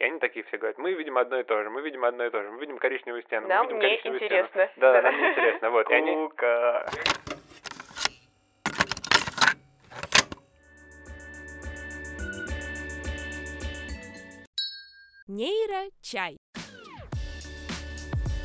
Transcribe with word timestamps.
И 0.00 0.04
они 0.04 0.18
такие 0.18 0.46
все 0.46 0.56
говорят, 0.56 0.78
мы 0.78 0.94
видим 0.94 1.18
одно 1.18 1.38
и 1.38 1.44
то 1.44 1.62
же, 1.62 1.68
мы 1.68 1.82
видим 1.82 2.06
одно 2.06 2.24
и 2.24 2.30
то 2.30 2.42
же, 2.42 2.50
мы 2.50 2.58
видим 2.58 2.78
коричневую 2.78 3.22
стену, 3.24 3.46
Нам 3.48 3.66
мы 3.66 3.72
видим 3.72 3.80
не 3.80 3.88
коричневую 3.88 4.22
интересно. 4.22 4.68
стену. 4.68 4.72
Да, 4.76 4.92
да, 4.94 5.02
нам 5.02 5.20
не 5.20 5.28
интересно. 5.28 5.70
Вот. 5.70 5.90
И 5.90 5.94
они... 5.94 6.28
Нейрочай. 15.28 16.38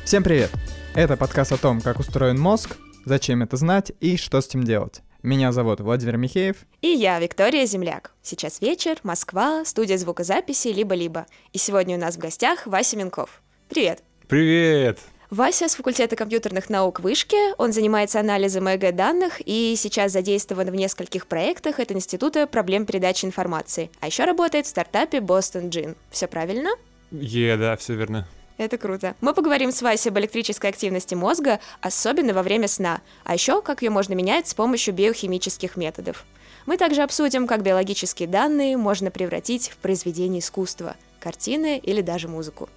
Всем 0.04 0.22
привет! 0.22 0.50
Это 0.94 1.16
подкаст 1.16 1.52
о 1.52 1.60
том, 1.60 1.80
как 1.80 1.98
устроен 1.98 2.38
мозг, 2.38 2.76
зачем 3.06 3.42
это 3.42 3.56
знать 3.56 3.92
и 4.00 4.18
что 4.18 4.42
с 4.42 4.48
этим 4.48 4.62
делать. 4.62 5.00
Меня 5.22 5.52
зовут 5.52 5.80
Владимир 5.80 6.16
Михеев. 6.16 6.56
И 6.82 6.88
я, 6.88 7.18
Виктория 7.18 7.66
Земляк. 7.66 8.12
Сейчас 8.22 8.60
вечер, 8.60 8.98
Москва, 9.02 9.64
студия 9.64 9.98
звукозаписи 9.98 10.68
«Либо-либо». 10.68 11.26
И 11.52 11.58
сегодня 11.58 11.96
у 11.96 12.00
нас 12.00 12.16
в 12.16 12.18
гостях 12.18 12.66
Вася 12.66 12.96
Минков. 12.96 13.42
Привет! 13.68 14.02
Привет! 14.28 14.98
Вася 15.30 15.68
с 15.68 15.74
факультета 15.74 16.14
компьютерных 16.14 16.70
наук 16.70 17.00
Вышки, 17.00 17.36
он 17.58 17.72
занимается 17.72 18.20
анализом 18.20 18.68
ЭГ 18.68 18.94
данных 18.94 19.40
и 19.44 19.74
сейчас 19.76 20.12
задействован 20.12 20.70
в 20.70 20.74
нескольких 20.76 21.26
проектах 21.26 21.80
от 21.80 21.90
Института 21.90 22.46
проблем 22.46 22.86
передачи 22.86 23.24
информации, 23.24 23.90
а 23.98 24.06
еще 24.06 24.24
работает 24.24 24.66
в 24.66 24.68
стартапе 24.68 25.18
Boston 25.18 25.68
Gin. 25.68 25.96
Все 26.10 26.28
правильно? 26.28 26.70
Е, 27.10 27.56
да, 27.56 27.76
все 27.76 27.94
верно. 27.94 28.28
Это 28.58 28.78
круто. 28.78 29.14
Мы 29.20 29.34
поговорим 29.34 29.70
с 29.70 29.82
Васей 29.82 30.10
об 30.10 30.18
электрической 30.18 30.70
активности 30.70 31.14
мозга, 31.14 31.60
особенно 31.82 32.32
во 32.32 32.42
время 32.42 32.68
сна, 32.68 33.02
а 33.24 33.34
еще 33.34 33.60
как 33.60 33.82
ее 33.82 33.90
можно 33.90 34.14
менять 34.14 34.48
с 34.48 34.54
помощью 34.54 34.94
биохимических 34.94 35.76
методов. 35.76 36.24
Мы 36.64 36.78
также 36.78 37.02
обсудим, 37.02 37.46
как 37.46 37.62
биологические 37.62 38.28
данные 38.28 38.76
можно 38.76 39.10
превратить 39.10 39.68
в 39.68 39.76
произведение 39.76 40.40
искусства, 40.40 40.96
картины 41.20 41.78
или 41.78 42.00
даже 42.00 42.28
музыку. 42.28 42.68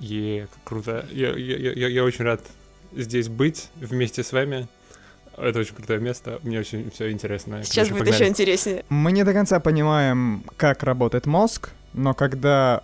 Е, 0.00 0.48
как 0.52 0.64
круто. 0.64 1.06
Я, 1.10 1.30
я, 1.36 1.72
я, 1.72 1.88
я 1.88 2.04
очень 2.04 2.24
рад 2.24 2.40
здесь 2.92 3.28
быть 3.28 3.70
вместе 3.76 4.22
с 4.22 4.32
вами. 4.32 4.68
Это 5.36 5.60
очень 5.60 5.74
крутое 5.74 6.00
место. 6.00 6.40
Мне 6.42 6.58
очень 6.58 6.90
все 6.90 7.12
интересно. 7.12 7.62
Сейчас 7.62 7.88
Короче, 7.88 7.92
будет 7.92 7.98
погнали. 8.00 8.22
еще 8.22 8.28
интереснее. 8.28 8.84
Мы 8.88 9.12
не 9.12 9.22
до 9.22 9.32
конца 9.32 9.60
понимаем, 9.60 10.44
как 10.56 10.82
работает 10.82 11.26
мозг, 11.26 11.70
но 11.94 12.12
когда 12.12 12.82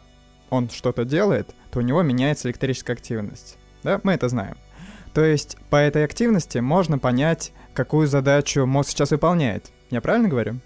он 0.50 0.70
что-то 0.70 1.04
делает, 1.04 1.50
то 1.74 1.80
у 1.80 1.82
него 1.82 2.02
меняется 2.02 2.46
электрическая 2.46 2.94
активность. 2.94 3.58
Да, 3.82 4.00
мы 4.04 4.12
это 4.12 4.28
знаем. 4.28 4.56
То 5.12 5.24
есть 5.24 5.56
по 5.70 5.76
этой 5.76 6.04
активности 6.04 6.58
можно 6.58 7.00
понять, 7.00 7.52
какую 7.74 8.06
задачу 8.06 8.64
мозг 8.64 8.90
сейчас 8.90 9.10
выполняет. 9.10 9.72
Я 9.90 10.00
правильно 10.00 10.28
говорю? 10.28 10.60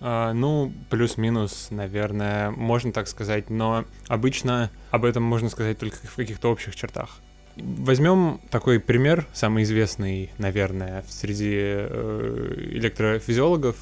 А, 0.00 0.32
ну, 0.32 0.72
плюс-минус, 0.88 1.68
наверное, 1.70 2.52
можно 2.52 2.92
так 2.92 3.08
сказать, 3.08 3.50
но 3.50 3.86
обычно 4.06 4.70
об 4.92 5.04
этом 5.04 5.24
можно 5.24 5.48
сказать 5.50 5.78
только 5.78 5.96
в 5.96 6.14
каких-то 6.14 6.52
общих 6.52 6.76
чертах. 6.76 7.16
Возьмем 7.56 8.40
такой 8.48 8.78
пример, 8.78 9.26
самый 9.32 9.64
известный, 9.64 10.30
наверное, 10.38 11.04
среди 11.08 11.56
э, 11.56 12.54
электрофизиологов. 12.70 13.76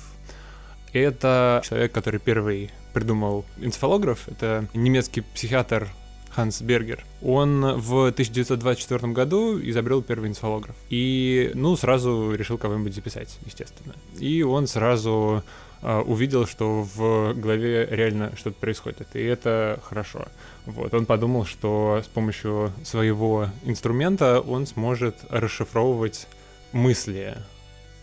Это 0.95 1.61
человек, 1.63 1.93
который 1.93 2.21
первый 2.21 2.71
придумал 2.95 3.45
энцефалограф. 3.59 4.29
Это 4.29 4.65
немецкий 4.73 5.21
психиатр 5.21 5.91
Ханс 6.31 6.63
Бергер. 6.63 7.05
Он 7.23 7.79
в 7.79 8.09
1924 8.09 9.13
году 9.13 9.61
изобрел 9.61 10.03
первый 10.03 10.31
энцефалограф. 10.31 10.77
И, 10.89 11.51
ну, 11.55 11.77
сразу 11.77 12.35
решил 12.35 12.59
кого-нибудь 12.59 12.95
записать, 12.95 13.39
естественно. 13.45 13.95
И 14.19 14.43
он 14.43 14.67
сразу 14.67 15.43
а, 15.83 16.03
увидел, 16.03 16.47
что 16.47 16.83
в 16.83 17.33
голове 17.35 17.87
реально 17.91 18.33
что-то 18.37 18.57
происходит, 18.61 19.09
и 19.15 19.21
это 19.21 19.81
хорошо. 19.83 20.29
Вот, 20.67 20.93
он 20.93 21.07
подумал, 21.07 21.47
что 21.47 22.03
с 22.05 22.09
помощью 22.09 22.73
своего 22.85 23.49
инструмента 23.65 24.41
он 24.41 24.67
сможет 24.67 25.17
расшифровывать 25.31 26.29
мысли 26.73 27.35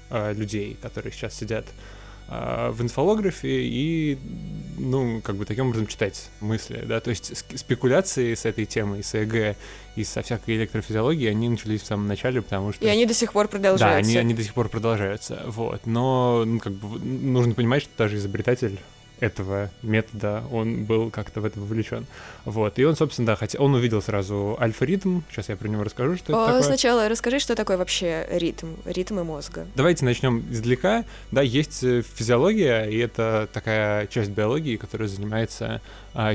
а, 0.09 0.33
людей, 0.33 0.77
которые 0.81 1.13
сейчас 1.13 1.35
сидят 1.35 1.65
в 2.29 2.81
инфолографе 2.81 3.61
и, 3.63 4.17
ну, 4.77 5.21
как 5.21 5.37
бы 5.37 5.45
таким 5.45 5.67
образом 5.67 5.87
читать 5.87 6.29
мысли, 6.41 6.83
да, 6.85 6.99
то 6.99 7.09
есть 7.09 7.37
спекуляции 7.57 8.33
с 8.33 8.45
этой 8.45 8.65
темой, 8.65 9.01
с 9.01 9.15
ЭГ 9.15 9.55
и 9.95 10.03
со 10.03 10.21
всякой 10.21 10.57
электрофизиологией, 10.57 11.31
они 11.31 11.47
начались 11.47 11.81
в 11.81 11.85
самом 11.85 12.07
начале, 12.07 12.41
потому 12.41 12.73
что... 12.73 12.85
И 12.85 12.89
они 12.89 13.05
до 13.05 13.13
сих 13.13 13.31
пор 13.31 13.45
Да, 13.45 13.51
продолжаются. 13.51 14.09
они, 14.09 14.17
они 14.17 14.33
до 14.33 14.43
сих 14.43 14.53
пор 14.53 14.67
продолжаются, 14.67 15.43
вот. 15.47 15.85
Но, 15.85 16.43
ну, 16.45 16.59
как 16.59 16.73
бы, 16.73 16.99
нужно 16.99 17.53
понимать, 17.53 17.83
что 17.83 17.91
даже 17.97 18.17
изобретатель 18.17 18.77
этого 19.19 19.69
метода, 19.81 20.43
он 20.51 20.85
был 20.85 21.09
как-то 21.09 21.41
в 21.41 21.45
это 21.45 21.59
вовлечен. 21.59 22.05
Вот. 22.45 22.79
И 22.79 22.85
он, 22.85 22.95
собственно, 22.95 23.27
да, 23.27 23.35
хотя 23.35 23.59
он 23.59 23.73
увидел 23.73 24.01
сразу 24.01 24.57
альфа-ритм. 24.59 25.21
Сейчас 25.31 25.49
я 25.49 25.55
про 25.55 25.67
него 25.67 25.83
расскажу, 25.83 26.17
что 26.17 26.33
О, 26.33 26.43
это 26.43 26.53
такое. 26.53 26.63
Сначала 26.63 27.09
расскажи, 27.09 27.39
что 27.39 27.55
такое 27.55 27.77
вообще 27.77 28.27
ритм, 28.29 28.75
ритмы 28.85 29.23
мозга. 29.23 29.65
Давайте 29.75 30.05
начнем 30.05 30.45
издалека. 30.51 31.05
Да, 31.31 31.41
есть 31.41 31.83
э, 31.83 32.03
физиология, 32.15 32.85
и 32.85 32.97
это 32.97 33.49
такая 33.51 34.07
часть 34.07 34.31
биологии, 34.31 34.77
которая 34.77 35.07
занимается 35.07 35.81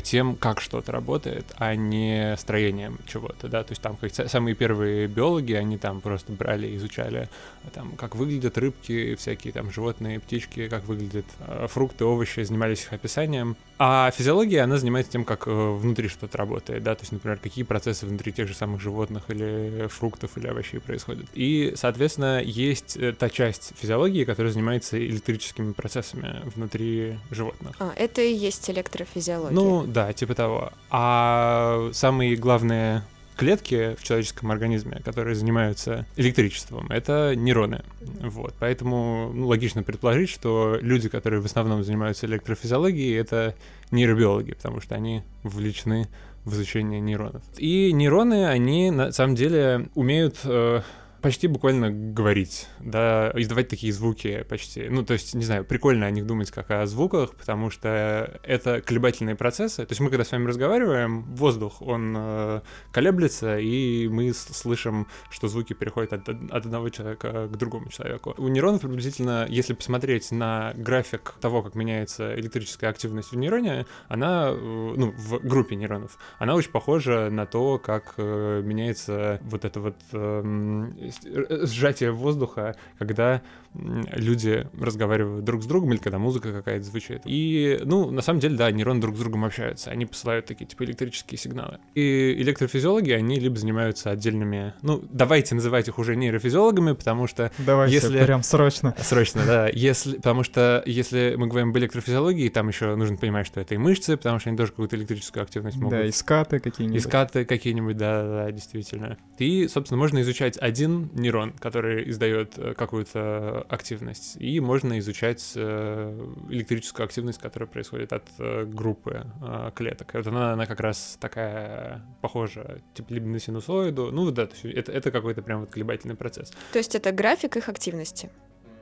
тем, 0.03 0.37
как 0.37 0.60
что-то 0.60 0.93
работает, 0.93 1.44
а 1.56 1.75
не 1.75 2.37
строением 2.37 2.98
чего-то, 3.06 3.48
да. 3.48 3.65
То 3.65 3.72
есть 3.72 3.82
там 3.82 3.98
самые 4.28 4.54
первые 4.54 5.09
биологи, 5.09 5.54
они 5.54 5.76
там 5.76 6.00
просто 6.00 6.32
брали 6.32 6.76
изучали, 6.76 7.28
а, 7.65 7.70
там, 7.70 7.93
как 7.97 8.15
выглядят 8.15 8.56
рыбки, 8.59 9.16
всякие 9.16 9.53
там 9.53 9.72
животные, 9.72 10.20
птички, 10.20 10.69
как 10.69 10.84
выглядят 10.84 11.26
а, 11.41 11.66
фрукты, 11.66 12.04
овощи, 12.04 12.44
занимались 12.44 12.84
их 12.84 12.93
описанием. 12.93 13.56
А 13.84 14.12
физиология, 14.12 14.60
она 14.60 14.76
занимается 14.76 15.10
тем, 15.10 15.25
как 15.25 15.48
э, 15.48 15.50
внутри 15.50 16.06
что-то 16.06 16.38
работает, 16.38 16.84
да, 16.84 16.94
то 16.94 17.03
есть, 17.03 17.10
например, 17.10 17.41
какие 17.43 17.65
процессы 17.65 18.06
внутри 18.06 18.32
тех 18.32 18.47
же 18.47 18.54
самых 18.54 18.81
животных 18.81 19.25
или 19.26 19.88
фруктов 19.88 20.38
или 20.38 20.47
овощей 20.47 20.78
происходят. 20.78 21.26
И, 21.34 21.72
соответственно, 21.75 22.41
есть 22.44 22.97
э, 22.97 23.12
та 23.12 23.28
часть 23.28 23.72
физиологии, 23.76 24.22
которая 24.22 24.53
занимается 24.53 25.04
электрическими 25.04 25.72
процессами 25.72 26.43
внутри 26.54 27.19
животных. 27.32 27.75
А, 27.81 27.93
это 27.97 28.22
и 28.22 28.32
есть 28.32 28.70
электрофизиология. 28.70 29.53
Ну, 29.53 29.82
да, 29.84 30.12
типа 30.12 30.37
того. 30.37 30.70
А 30.88 31.91
самые 31.93 32.37
главные 32.37 33.03
клетки 33.37 33.97
в 33.98 34.03
человеческом 34.03 34.50
организме, 34.50 35.00
которые 35.04 35.34
занимаются 35.34 36.06
электричеством, 36.16 36.87
это 36.91 37.34
нейроны. 37.37 37.82
Вот. 38.20 38.54
Поэтому 38.59 39.31
ну, 39.32 39.47
логично 39.47 39.82
предположить, 39.82 40.31
что 40.31 40.78
люди, 40.81 41.09
которые 41.09 41.41
в 41.41 41.47
основном 41.47 41.82
занимаются 41.84 42.26
электрофизиологией, 42.26 43.19
это 43.19 43.54
нейробиологи, 43.91 44.53
потому 44.53 44.81
что 44.81 44.94
они 44.94 45.22
вовлечены 45.43 46.09
в 46.44 46.54
изучение 46.54 47.00
нейронов. 47.00 47.43
И 47.56 47.93
нейроны, 47.93 48.47
они 48.47 48.91
на 48.91 49.12
самом 49.12 49.37
деле 49.37 49.88
умеют 49.94 50.41
э, 50.44 50.82
почти 51.22 51.47
буквально 51.47 51.91
говорить, 51.91 52.69
да, 52.81 53.33
издавать 53.37 53.69
такие 53.69 53.93
звуки 53.93 54.44
почти. 54.49 54.88
Ну, 54.88 55.05
то 55.05 55.15
есть, 55.15 55.34
не 55.34 55.44
знаю, 55.44 55.65
прикольно 55.65 56.06
о 56.06 56.10
них 56.10 56.27
думать 56.27 56.50
как 56.50 56.71
о 56.71 56.84
звуках, 56.87 57.34
потому 57.37 57.71
что 57.71 58.41
это 58.43 58.83
колебательные 58.83 59.37
процессы. 59.37 59.87
То 59.87 59.93
есть 59.93 60.00
мы, 60.00 60.11
когда 60.11 60.25
с 60.25 60.32
вами 60.32 60.47
разговариваем, 60.47 61.22
воздух, 61.34 61.81
он 61.81 62.15
э, 62.16 62.61
колеблется, 62.91 63.59
и 63.59 64.09
мы 64.09 64.32
слышим, 64.34 65.06
что 65.31 65.49
звуки 65.49 65.72
переходят 65.72 66.12
от, 66.12 66.28
от 66.28 66.66
одного 66.66 66.91
человека 66.91 67.49
к 67.49 67.56
другому 67.56 67.88
человеку. 67.88 68.34
У 68.37 68.49
нейронов 68.49 68.81
приблизительно, 68.81 69.47
если 69.49 69.75
посмотреть 69.75 70.32
на 70.32 70.72
график 70.77 71.34
того, 71.41 71.62
как 71.62 71.75
меняется 71.75 72.34
электрическая 72.34 72.91
активность 72.91 73.32
в 73.32 73.37
нейроне, 73.37 73.87
она, 74.09 74.50
э, 74.50 74.55
ну, 74.97 75.12
в 75.16 75.38
группе 75.38 75.77
нейронов, 75.77 76.19
она 76.38 76.55
очень 76.56 76.72
похожа 76.72 77.31
на 77.31 77.47
то, 77.47 77.78
как 77.78 78.15
э, 78.16 78.62
меняется 78.65 79.41
вот 79.44 79.65
это 79.65 79.81
вот 79.81 79.97
э, 80.12 81.12
сжатие 81.23 82.12
воздуха, 82.12 82.77
когда 82.99 83.43
люди 83.75 84.66
разговаривают 84.78 85.44
друг 85.44 85.62
с 85.62 85.66
другом 85.66 85.93
или 85.93 85.99
когда 85.99 86.19
музыка 86.19 86.53
какая-то 86.53 86.84
звучит. 86.84 87.22
И, 87.25 87.81
ну, 87.84 88.10
на 88.10 88.22
самом 88.22 88.41
деле, 88.41 88.56
да, 88.56 88.71
нейроны 88.71 89.00
друг 89.00 89.16
с 89.16 89.19
другом 89.19 89.44
общаются, 89.44 89.91
они 89.91 90.06
посылают 90.06 90.47
такие, 90.47 90.66
типа, 90.66 90.84
электрические 90.84 91.38
сигналы. 91.38 91.78
И 91.94 92.35
электрофизиологи, 92.38 93.12
они 93.12 93.38
либо 93.38 93.56
занимаются 93.56 94.11
отдельными, 94.11 94.75
ну, 94.82 95.02
давайте 95.11 95.55
называть 95.55 95.88
их 95.88 95.99
уже 95.99 96.17
нейрофизиологами, 96.17 96.93
потому 96.93 97.26
что 97.26 97.50
Давайте, 97.58 97.94
Если- 97.94 98.25
прям 98.25 98.43
срочно. 98.43 98.94
Срочно, 98.99 99.43
да. 99.47 99.69
Если, 99.69 100.17
потому 100.17 100.43
что 100.43 100.82
если 100.87 101.35
мы 101.37 101.47
говорим 101.47 101.70
об 101.70 101.79
электрофизиологии, 101.79 102.49
там 102.49 102.69
еще 102.69 102.94
нужно 102.97 103.17
понимать, 103.17 103.47
что 103.47 103.61
это 103.61 103.75
и 103.75 103.79
мышцы, 103.79 104.17
потому 104.17 104.38
что 104.38 104.50
они 104.50 104.56
тоже 104.56 104.70
какую-то 104.70 104.97
электрическую 104.97 105.43
активность 105.43 105.76
могут. 105.76 105.99
Да, 105.99 106.05
и 106.05 106.11
скаты 106.11 106.61
какие-нибудь. 106.61 107.00
Искаты 107.00 107.44
какие-нибудь, 107.44 107.97
да, 107.97 108.23
да, 108.23 108.44
да, 108.44 108.52
действительно. 108.52 109.17
И, 109.38 109.69
собственно, 109.69 109.99
можно 109.99 110.20
изучать 110.23 110.56
один 110.61 111.11
нейрон, 111.14 111.52
который 111.52 112.08
издает 112.11 112.55
э, 112.56 112.75
какую-то 112.75 113.62
активность, 113.69 114.37
и 114.38 114.61
можно 114.61 114.99
изучать 114.99 115.53
э, 115.56 116.32
электрическую 116.50 117.05
активность, 117.05 117.41
которая 117.41 117.69
происходит 117.69 118.12
от 118.12 118.25
э, 118.38 118.64
группы 118.64 119.26
э, 119.41 119.70
клеток. 119.75 120.14
Вот 120.14 120.26
она, 120.26 120.53
она 120.53 120.67
как 120.67 120.81
раз 120.81 121.17
такая 121.20 122.03
похожа, 122.20 122.81
типа 122.94 123.12
либо 123.12 123.26
на 123.26 123.38
синусоиду, 123.38 124.11
ну 124.12 124.31
да, 124.31 124.47
то 124.47 124.55
есть 124.55 124.64
это, 124.64 124.93
это 124.93 125.11
какой-то 125.11 125.43
прям 125.43 125.61
вот 125.61 125.70
колебательный 125.70 126.17
процесс. 126.17 126.53
То 126.73 126.79
есть 126.79 126.94
это 126.94 127.12
график 127.12 127.56
их 127.56 127.69
активности 127.69 128.31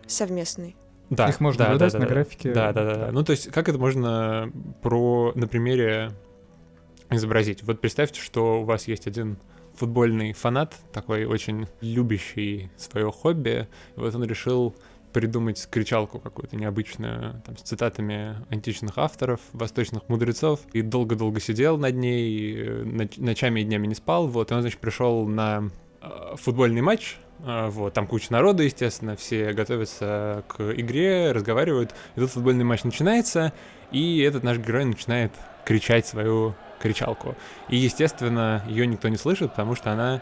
совместный. 0.06 0.76
Да, 1.08 1.28
Их 1.28 1.40
можно 1.40 1.58
да, 1.58 1.64
да, 1.64 1.70
наблюдать 1.72 1.92
да, 1.92 1.98
на 1.98 2.06
да. 2.06 2.14
графике. 2.14 2.52
Да, 2.52 2.72
да, 2.72 2.84
да, 2.84 2.94
да. 2.94 3.12
Ну, 3.12 3.24
то 3.24 3.32
есть, 3.32 3.50
как 3.50 3.68
это 3.68 3.78
можно 3.78 4.52
про 4.80 5.32
на 5.34 5.48
примере 5.48 6.12
изобразить. 7.10 7.64
Вот 7.64 7.80
представьте, 7.80 8.20
что 8.20 8.62
у 8.62 8.64
вас 8.64 8.86
есть 8.86 9.08
один 9.08 9.36
футбольный 9.80 10.34
фанат, 10.34 10.76
такой 10.92 11.24
очень 11.24 11.66
любящий 11.80 12.70
свое 12.76 13.10
хобби, 13.10 13.66
и 13.96 14.00
вот 14.00 14.14
он 14.14 14.24
решил 14.24 14.74
придумать 15.14 15.66
кричалку 15.70 16.18
какую-то 16.18 16.54
необычную, 16.56 17.42
там, 17.46 17.56
с 17.56 17.62
цитатами 17.62 18.36
античных 18.50 18.98
авторов, 18.98 19.40
восточных 19.54 20.06
мудрецов, 20.08 20.60
и 20.74 20.82
долго-долго 20.82 21.40
сидел 21.40 21.78
над 21.78 21.94
ней, 21.94 22.28
и 22.28 22.54
ноч- 22.84 23.18
ночами 23.18 23.60
и 23.60 23.64
днями 23.64 23.86
не 23.86 23.94
спал, 23.94 24.28
вот, 24.28 24.50
и 24.50 24.54
он, 24.54 24.60
значит, 24.60 24.80
пришел 24.80 25.26
на 25.26 25.70
э, 26.02 26.36
футбольный 26.36 26.82
матч, 26.82 27.16
э, 27.38 27.68
вот, 27.70 27.94
там 27.94 28.06
куча 28.06 28.30
народа, 28.30 28.62
естественно, 28.62 29.16
все 29.16 29.54
готовятся 29.54 30.44
к 30.46 30.74
игре, 30.78 31.32
разговаривают, 31.32 31.94
и 32.16 32.20
тут 32.20 32.30
футбольный 32.30 32.64
матч 32.64 32.84
начинается, 32.84 33.54
и 33.92 34.20
этот 34.20 34.44
наш 34.44 34.58
герой 34.58 34.84
начинает 34.84 35.32
кричать 35.70 36.04
свою 36.04 36.56
кричалку. 36.80 37.36
И, 37.68 37.76
естественно, 37.76 38.60
ее 38.66 38.88
никто 38.88 39.06
не 39.06 39.16
слышит, 39.16 39.50
потому 39.50 39.76
что 39.76 39.92
она 39.92 40.20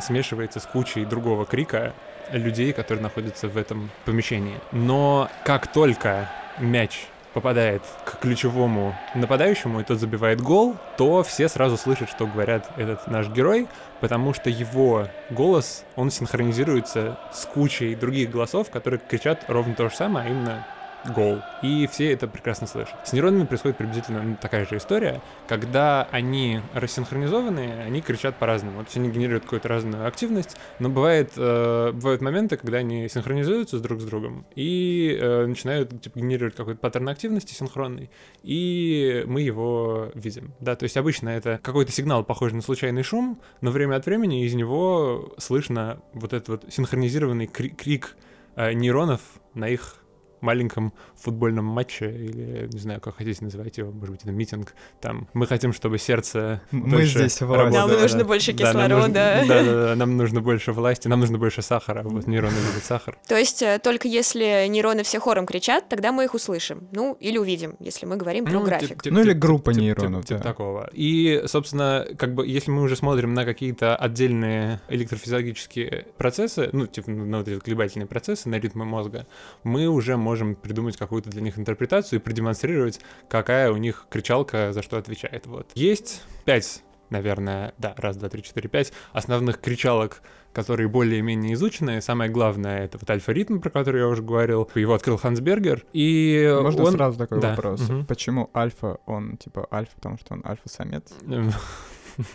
смешивается 0.00 0.60
с 0.60 0.64
кучей 0.64 1.04
другого 1.04 1.44
крика 1.44 1.92
людей, 2.30 2.72
которые 2.72 3.02
находятся 3.02 3.48
в 3.48 3.56
этом 3.56 3.90
помещении. 4.04 4.60
Но 4.70 5.28
как 5.44 5.66
только 5.72 6.30
мяч 6.60 7.08
попадает 7.34 7.82
к 8.04 8.20
ключевому 8.20 8.94
нападающему, 9.16 9.80
и 9.80 9.82
тот 9.82 9.98
забивает 9.98 10.40
гол, 10.40 10.76
то 10.96 11.24
все 11.24 11.48
сразу 11.48 11.76
слышат, 11.76 12.08
что 12.08 12.28
говорят 12.28 12.70
этот 12.76 13.08
наш 13.08 13.26
герой, 13.26 13.66
потому 14.00 14.34
что 14.34 14.50
его 14.50 15.08
голос, 15.30 15.84
он 15.96 16.12
синхронизируется 16.12 17.18
с 17.32 17.44
кучей 17.44 17.96
других 17.96 18.30
голосов, 18.30 18.70
которые 18.70 19.00
кричат 19.00 19.46
ровно 19.48 19.74
то 19.74 19.88
же 19.88 19.96
самое, 19.96 20.28
а 20.28 20.30
именно 20.30 20.66
гол. 21.14 21.40
И 21.62 21.88
все 21.90 22.12
это 22.12 22.26
прекрасно 22.26 22.66
слышат. 22.66 22.94
С 23.04 23.12
нейронами 23.12 23.44
происходит 23.44 23.76
приблизительно 23.76 24.22
ну, 24.22 24.36
такая 24.40 24.66
же 24.66 24.76
история. 24.76 25.20
Когда 25.48 26.06
они 26.10 26.60
рассинхронизованы, 26.74 27.82
они 27.84 28.00
кричат 28.00 28.36
по-разному. 28.36 28.78
Вот 28.78 28.88
они 28.94 29.10
генерируют 29.10 29.44
какую-то 29.44 29.68
разную 29.68 30.06
активность, 30.06 30.56
но 30.78 30.88
бывает, 30.88 31.32
э, 31.36 31.92
бывают 31.92 32.20
моменты, 32.20 32.56
когда 32.56 32.78
они 32.78 33.08
синхронизируются 33.08 33.78
с 33.78 33.80
друг 33.80 34.00
с 34.00 34.04
другом 34.04 34.46
и 34.54 35.16
э, 35.20 35.46
начинают 35.46 36.02
типа, 36.02 36.18
генерировать 36.18 36.54
какой-то 36.54 36.80
паттерн 36.80 37.08
активности 37.08 37.54
синхронный, 37.54 38.10
и 38.42 39.24
мы 39.26 39.42
его 39.42 40.10
видим. 40.14 40.54
Да, 40.60 40.76
то 40.76 40.84
есть 40.84 40.96
обычно 40.96 41.30
это 41.30 41.58
какой-то 41.62 41.92
сигнал, 41.92 42.24
похожий 42.24 42.56
на 42.56 42.62
случайный 42.62 43.02
шум, 43.02 43.40
но 43.60 43.70
время 43.70 43.96
от 43.96 44.06
времени 44.06 44.44
из 44.44 44.54
него 44.54 45.34
слышно 45.38 46.00
вот 46.12 46.32
этот 46.32 46.48
вот 46.48 46.64
синхронизированный 46.68 47.46
крик, 47.46 47.76
крик 47.76 48.16
э, 48.56 48.72
нейронов 48.72 49.20
на 49.54 49.68
их 49.68 49.99
маленьком 50.40 50.92
футбольном 51.22 51.64
матче, 51.64 52.10
или, 52.10 52.68
не 52.72 52.78
знаю, 52.78 53.00
как 53.00 53.16
хотите 53.16 53.44
называть 53.44 53.78
его, 53.78 53.90
может 53.90 54.10
быть, 54.10 54.22
это 54.22 54.32
митинг, 54.32 54.74
там, 55.00 55.28
мы 55.34 55.46
хотим, 55.46 55.72
чтобы 55.72 55.98
сердце 55.98 56.62
Мы 56.70 57.04
здесь 57.04 57.40
власть. 57.40 57.74
Нам 57.74 57.90
нужно 57.90 58.24
больше 58.24 58.52
кислорода. 58.52 59.08
Да, 59.08 59.44
да, 59.46 59.62
да, 59.62 59.94
нам 59.96 60.16
нужно 60.16 60.40
больше 60.40 60.72
власти, 60.72 61.08
нам 61.08 61.20
нужно 61.20 61.38
больше 61.38 61.62
сахара, 61.62 62.02
вот 62.02 62.26
нейроны 62.26 62.54
любят 62.54 62.84
сахар. 62.84 63.18
То 63.26 63.36
есть 63.36 63.62
э, 63.62 63.78
только 63.82 64.08
если 64.08 64.66
нейроны 64.68 65.02
все 65.02 65.20
хором 65.20 65.46
кричат, 65.46 65.88
тогда 65.88 66.12
мы 66.12 66.24
их 66.24 66.34
услышим, 66.34 66.88
ну, 66.92 67.16
или 67.20 67.38
увидим, 67.38 67.76
если 67.80 68.06
мы 68.06 68.16
говорим 68.16 68.44
про 68.44 68.60
график. 68.60 69.04
Ну, 69.04 69.20
или 69.20 69.32
группа 69.32 69.70
нейронов, 69.70 70.24
Типа 70.24 70.40
такого. 70.40 70.90
И, 70.92 71.42
собственно, 71.46 72.06
как 72.16 72.34
бы, 72.34 72.46
если 72.46 72.70
мы 72.70 72.82
уже 72.82 72.96
смотрим 72.96 73.34
на 73.34 73.44
какие-то 73.44 73.96
отдельные 73.96 74.80
электрофизиологические 74.88 76.06
процессы, 76.16 76.70
ну, 76.72 76.86
типа, 76.86 77.10
на 77.10 77.38
вот 77.38 77.48
эти 77.48 77.58
колебательные 77.60 78.06
процессы, 78.06 78.48
на 78.48 78.56
ритмы 78.56 78.84
мозга, 78.84 79.26
мы 79.62 79.86
уже 79.88 80.16
можем 80.16 80.54
придумать 80.54 80.96
какую-то 81.10 81.30
для 81.30 81.42
них 81.42 81.58
интерпретацию 81.58 82.20
и 82.20 82.22
продемонстрировать, 82.22 83.00
какая 83.28 83.72
у 83.72 83.76
них 83.76 84.06
кричалка 84.08 84.72
за 84.72 84.80
что 84.80 84.96
отвечает. 84.96 85.44
Вот. 85.46 85.68
Есть 85.74 86.22
пять 86.44 86.84
наверное, 87.10 87.74
да, 87.76 87.92
раз, 87.96 88.16
два, 88.16 88.28
три, 88.28 88.40
четыре, 88.40 88.68
пять 88.68 88.92
основных 89.12 89.60
кричалок, 89.60 90.22
которые 90.52 90.86
более-менее 90.88 91.54
изучены. 91.54 92.00
Самое 92.00 92.30
главное— 92.30 92.84
это 92.84 92.98
вот 92.98 93.10
альфа-ритм, 93.10 93.58
про 93.58 93.68
который 93.68 94.00
я 94.00 94.06
уже 94.06 94.22
говорил. 94.22 94.70
Его 94.76 94.94
открыл 94.94 95.16
Хансбергер, 95.16 95.84
и 95.92 96.56
Можно 96.62 96.84
он... 96.84 96.92
сразу 96.92 97.18
такой 97.18 97.40
да. 97.40 97.50
вопрос? 97.50 97.80
Мгм. 97.80 98.06
Почему 98.06 98.48
альфа, 98.54 98.98
он 99.06 99.38
типа 99.38 99.66
альфа, 99.72 99.90
потому 99.96 100.18
что 100.18 100.34
он 100.34 100.44
альфа-самец? 100.46 101.12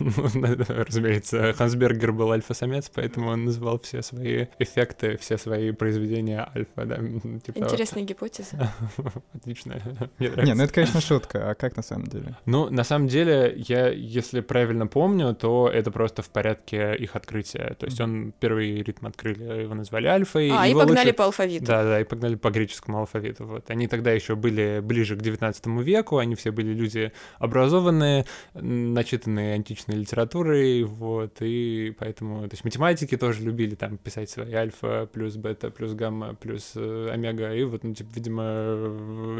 Разумеется, 0.00 1.52
Хансбергер 1.52 2.12
был 2.12 2.30
альфа-самец, 2.32 2.90
поэтому 2.94 3.30
он 3.30 3.44
называл 3.44 3.78
все 3.80 4.02
свои 4.02 4.46
эффекты, 4.58 5.16
все 5.16 5.38
свои 5.38 5.70
произведения 5.72 6.48
альфа, 6.54 6.84
да. 6.84 6.96
типа- 6.96 7.58
Интересная 7.58 8.02
гипотеза. 8.04 8.70
Отлично. 9.34 9.74
Мне 10.18 10.28
Не, 10.28 10.28
нравится. 10.28 10.54
ну 10.54 10.62
это, 10.64 10.72
конечно, 10.72 11.00
шутка, 11.00 11.50
а 11.50 11.54
как 11.54 11.76
на 11.76 11.82
самом 11.82 12.06
деле? 12.06 12.36
Ну, 12.46 12.70
на 12.70 12.84
самом 12.84 13.08
деле, 13.08 13.54
я, 13.56 13.88
если 13.88 14.40
правильно 14.40 14.86
помню, 14.86 15.34
то 15.34 15.68
это 15.72 15.90
просто 15.90 16.22
в 16.22 16.30
порядке 16.30 16.94
их 16.96 17.16
открытия. 17.16 17.74
То 17.78 17.86
есть 17.86 18.00
он 18.00 18.32
первый 18.38 18.82
ритм 18.82 19.06
открыли, 19.06 19.62
его 19.62 19.74
назвали 19.74 20.06
альфой. 20.06 20.50
А, 20.52 20.66
и 20.66 20.70
его 20.70 20.80
погнали 20.80 21.06
лучше- 21.08 21.16
по 21.16 21.24
алфавиту. 21.24 21.64
Да, 21.66 21.82
да, 21.84 22.00
и 22.00 22.04
погнали 22.04 22.34
по 22.34 22.50
греческому 22.50 22.98
алфавиту. 22.98 23.46
Вот. 23.46 23.70
Они 23.70 23.88
тогда 23.88 24.12
еще 24.12 24.36
были 24.36 24.80
ближе 24.82 25.16
к 25.16 25.22
19 25.22 25.66
веку, 25.82 26.18
они 26.18 26.34
все 26.34 26.50
были 26.50 26.72
люди 26.72 27.12
образованные, 27.38 28.24
начитанные 28.54 29.54
античной 29.76 29.96
литературой, 29.96 30.84
вот, 30.84 31.36
и 31.40 31.94
поэтому, 31.98 32.42
то 32.48 32.54
есть 32.54 32.64
математики 32.64 33.16
тоже 33.16 33.42
любили 33.42 33.74
там 33.74 33.98
писать 33.98 34.30
свои 34.30 34.52
альфа 34.54 35.08
плюс 35.12 35.36
бета 35.36 35.70
плюс 35.70 35.92
гамма 35.92 36.34
плюс 36.34 36.72
э, 36.74 37.08
омега, 37.12 37.52
и 37.54 37.62
вот, 37.64 37.84
ну, 37.84 37.94
типа, 37.94 38.08
видимо, 38.14 38.42